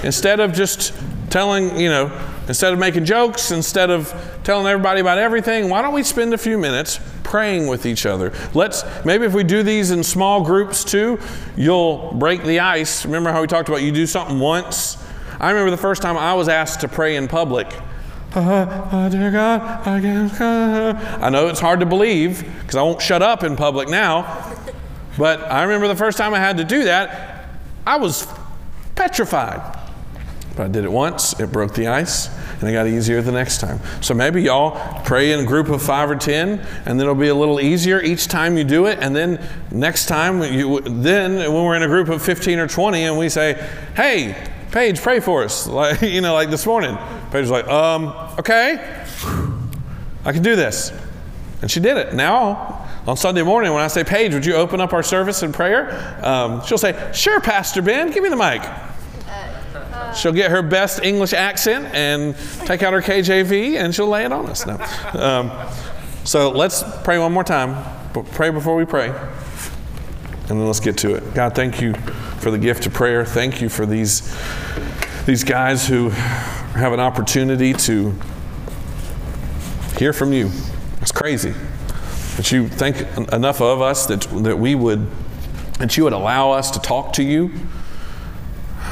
Instead 0.04 0.40
of 0.40 0.54
just 0.54 0.94
telling, 1.30 1.78
you 1.78 1.90
know, 1.90 2.12
instead 2.48 2.72
of 2.72 2.80
making 2.80 3.06
jokes, 3.06 3.52
instead 3.52 3.90
of 3.90 4.14
telling 4.44 4.68
everybody 4.68 5.02
about 5.02 5.18
everything, 5.18 5.70
why 5.70 5.82
don't 5.82 5.94
we 5.94 6.04
spend 6.04 6.34
a 6.34 6.38
few 6.38 6.58
minutes 6.58 7.00
praying 7.26 7.68
with 7.68 7.86
each 7.86 8.06
other? 8.06 8.32
Let's 8.54 8.84
maybe 9.04 9.26
if 9.26 9.34
we 9.34 9.44
do 9.44 9.64
these 9.64 9.92
in 9.92 10.04
small 10.04 10.42
groups 10.42 10.86
too, 10.86 11.20
you'll 11.58 12.14
break 12.14 12.44
the 12.44 12.62
ice. 12.62 13.04
Remember 13.04 13.32
how 13.32 13.42
we 13.42 13.48
talked 13.48 13.68
about 13.68 13.82
you 13.82 13.92
do 13.92 14.06
something 14.08 14.40
once? 14.40 15.04
I 15.40 15.50
remember 15.50 15.72
the 15.72 15.78
first 15.78 16.02
time 16.02 16.16
I 16.16 16.34
was 16.36 16.48
asked 16.48 16.82
to 16.82 16.88
pray 16.88 17.18
in 17.18 17.28
public. 17.28 17.68
Uh, 18.34 19.10
dear 19.10 19.32
God, 19.32 19.62
I, 19.86 21.18
I 21.26 21.30
know 21.30 21.48
it's 21.48 21.60
hard 21.60 21.80
to 21.80 21.86
believe 21.86 22.46
because 22.62 22.76
I 22.76 22.82
won't 22.82 23.02
shut 23.02 23.22
up 23.22 23.44
in 23.44 23.56
public 23.56 23.90
now. 23.90 24.56
But 25.18 25.42
I 25.44 25.64
remember 25.64 25.88
the 25.88 25.96
first 25.96 26.18
time 26.18 26.34
I 26.34 26.40
had 26.40 26.58
to 26.58 26.64
do 26.64 26.84
that, 26.86 27.50
I 27.88 27.98
was 27.98 28.28
petrified. 28.96 29.80
But 30.56 30.64
I 30.64 30.68
did 30.68 30.84
it 30.84 30.92
once, 30.92 31.40
it 31.40 31.52
broke 31.52 31.74
the 31.74 31.88
ice, 31.88 32.30
and 32.60 32.70
it 32.70 32.74
got 32.74 32.88
easier 32.88 33.22
the 33.22 33.32
next 33.32 33.60
time. 33.60 33.80
So 34.02 34.14
maybe 34.14 34.42
y'all 34.42 35.04
pray 35.04 35.32
in 35.32 35.40
a 35.40 35.46
group 35.46 35.70
of 35.70 35.82
five 35.82 36.10
or 36.10 36.16
ten, 36.16 36.60
and 36.86 37.00
then 37.00 37.02
it'll 37.02 37.16
be 37.16 37.28
a 37.28 37.36
little 37.36 37.60
easier 37.60 38.02
each 38.02 38.28
time 38.28 38.58
you 38.58 38.64
do 38.64 38.86
it. 38.86 39.00
And 39.00 39.16
then 39.16 39.46
next 39.72 40.08
time, 40.08 40.42
you, 40.42 40.82
then 40.82 41.38
when 41.52 41.64
we're 41.64 41.76
in 41.76 41.84
a 41.84 41.88
group 41.88 42.10
of 42.10 42.22
15 42.22 42.60
or 42.60 42.68
20 42.68 43.04
and 43.04 43.18
we 43.18 43.30
say, 43.30 43.54
hey, 43.96 44.50
Paige, 44.72 45.02
pray 45.02 45.20
for 45.20 45.44
us. 45.44 45.68
Like, 45.76 46.02
you 46.02 46.22
know, 46.22 46.34
like 46.34 46.50
this 46.50 46.66
morning. 46.66 46.98
Paige's 47.32 47.52
like, 47.52 47.68
um, 47.68 48.08
okay, 48.40 49.06
I 50.24 50.32
can 50.32 50.44
do 50.44 50.56
this. 50.56 50.92
And 51.62 51.70
she 51.70 51.80
did 51.80 51.98
it. 51.98 52.14
Now, 52.14 52.88
on 53.08 53.18
Sunday 53.18 53.44
morning, 53.44 53.72
when 53.74 53.82
I 53.82 53.88
say, 53.88 54.04
Paige, 54.04 54.34
would 54.34 54.46
you 54.46 54.56
open 54.56 54.82
up 54.82 54.94
our 54.94 55.04
service 55.04 55.44
in 55.44 55.54
prayer? 55.54 56.20
Um, 56.24 56.62
she'll 56.66 56.78
say, 56.78 57.12
sure, 57.14 57.40
Pastor 57.40 57.82
Ben, 57.82 58.12
give 58.12 58.24
me 58.24 58.30
the 58.30 58.36
mic. 58.36 58.62
She'll 60.16 60.32
get 60.32 60.52
her 60.52 60.62
best 60.62 61.04
English 61.04 61.34
accent 61.34 61.94
and 61.94 62.36
take 62.66 62.84
out 62.84 62.94
her 62.94 63.02
KJV 63.02 63.76
and 63.76 63.94
she'll 63.94 64.08
lay 64.08 64.26
it 64.26 64.32
on 64.32 64.48
us. 64.48 64.66
now. 64.66 64.80
Um, 65.14 65.52
so 66.24 66.52
let's 66.52 66.84
pray 67.04 67.20
one 67.20 67.32
more 67.32 67.44
time. 67.44 67.84
Pray 68.32 68.50
before 68.50 68.76
we 68.76 68.86
pray. 68.86 69.10
And 69.10 70.60
then 70.60 70.66
let's 70.66 70.80
get 70.80 70.98
to 71.00 71.16
it. 71.16 71.34
God, 71.34 71.56
thank 71.56 71.82
you 71.82 71.94
for 72.40 72.52
the 72.52 72.58
gift 72.58 72.86
of 72.86 72.94
prayer. 72.94 73.26
Thank 73.26 73.62
you 73.62 73.70
for 73.70 73.86
these, 73.86 74.36
these 75.26 75.44
guys 75.44 75.88
who 75.88 76.10
have 76.10 76.94
an 76.94 77.00
opportunity 77.00 77.74
to 77.74 78.14
hear 79.98 80.14
from 80.14 80.34
you. 80.34 80.52
It's 81.02 81.12
crazy. 81.12 81.54
That 82.38 82.52
you 82.52 82.68
think 82.68 82.98
enough 83.32 83.62
of 83.62 83.82
us 83.82 84.06
that, 84.08 84.22
that 84.44 84.58
we 84.58 84.76
would, 84.76 85.08
that 85.80 85.98
you 85.98 86.04
would 86.04 86.14
allow 86.14 86.52
us 86.52 86.72
to 86.72 86.80
talk 86.80 87.14
to 87.14 87.24
you 87.24 87.52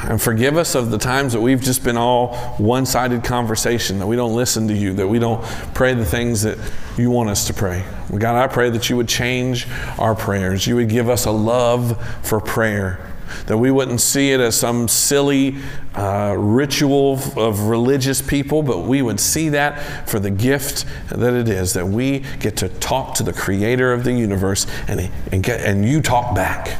and 0.08 0.20
forgive 0.20 0.56
us 0.56 0.74
of 0.74 0.90
the 0.90 0.98
times 0.98 1.32
that 1.32 1.40
we've 1.40 1.62
just 1.62 1.82
been 1.82 1.96
all 1.96 2.36
one 2.58 2.86
sided 2.86 3.24
conversation, 3.24 3.98
that 3.98 4.06
we 4.06 4.16
don't 4.16 4.34
listen 4.34 4.68
to 4.68 4.74
you, 4.74 4.92
that 4.94 5.08
we 5.08 5.18
don't 5.18 5.42
pray 5.74 5.94
the 5.94 6.04
things 6.04 6.42
that 6.42 6.58
you 6.96 7.10
want 7.10 7.30
us 7.30 7.46
to 7.46 7.54
pray. 7.54 7.84
God, 8.10 8.36
I 8.36 8.46
pray 8.46 8.70
that 8.70 8.90
you 8.90 8.96
would 8.96 9.08
change 9.08 9.66
our 9.98 10.14
prayers. 10.14 10.66
You 10.66 10.76
would 10.76 10.88
give 10.88 11.08
us 11.08 11.24
a 11.24 11.30
love 11.30 11.98
for 12.22 12.40
prayer 12.40 13.10
that 13.46 13.58
we 13.58 13.70
wouldn't 13.70 14.00
see 14.00 14.32
it 14.32 14.40
as 14.40 14.56
some 14.56 14.88
silly 14.88 15.56
uh, 15.94 16.34
ritual 16.38 17.18
of 17.36 17.60
religious 17.62 18.22
people, 18.22 18.62
but 18.62 18.80
we 18.80 19.02
would 19.02 19.20
see 19.20 19.50
that 19.50 20.08
for 20.08 20.18
the 20.18 20.30
gift 20.30 20.84
that 21.08 21.34
it 21.34 21.48
is 21.48 21.72
that 21.74 21.86
we 21.86 22.20
get 22.40 22.56
to 22.58 22.68
talk 22.68 23.14
to 23.14 23.22
the 23.22 23.32
creator 23.32 23.92
of 23.92 24.04
the 24.04 24.12
universe 24.12 24.66
and, 24.88 25.10
and, 25.32 25.42
get, 25.42 25.60
and 25.60 25.88
you 25.88 26.00
talk 26.00 26.34
back. 26.34 26.78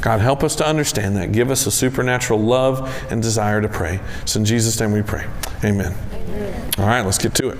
God, 0.00 0.20
help 0.20 0.42
us 0.42 0.56
to 0.56 0.66
understand 0.66 1.16
that. 1.16 1.32
Give 1.32 1.50
us 1.50 1.66
a 1.66 1.70
supernatural 1.70 2.40
love 2.40 2.88
and 3.10 3.22
desire 3.22 3.60
to 3.60 3.68
pray. 3.68 4.00
It's 4.22 4.36
in 4.36 4.44
Jesus' 4.44 4.80
name 4.80 4.92
we 4.92 5.02
pray. 5.02 5.26
Amen. 5.62 5.94
Amen. 6.12 6.70
All 6.78 6.86
right, 6.86 7.02
let's 7.02 7.18
get 7.18 7.34
to 7.34 7.50
it. 7.50 7.58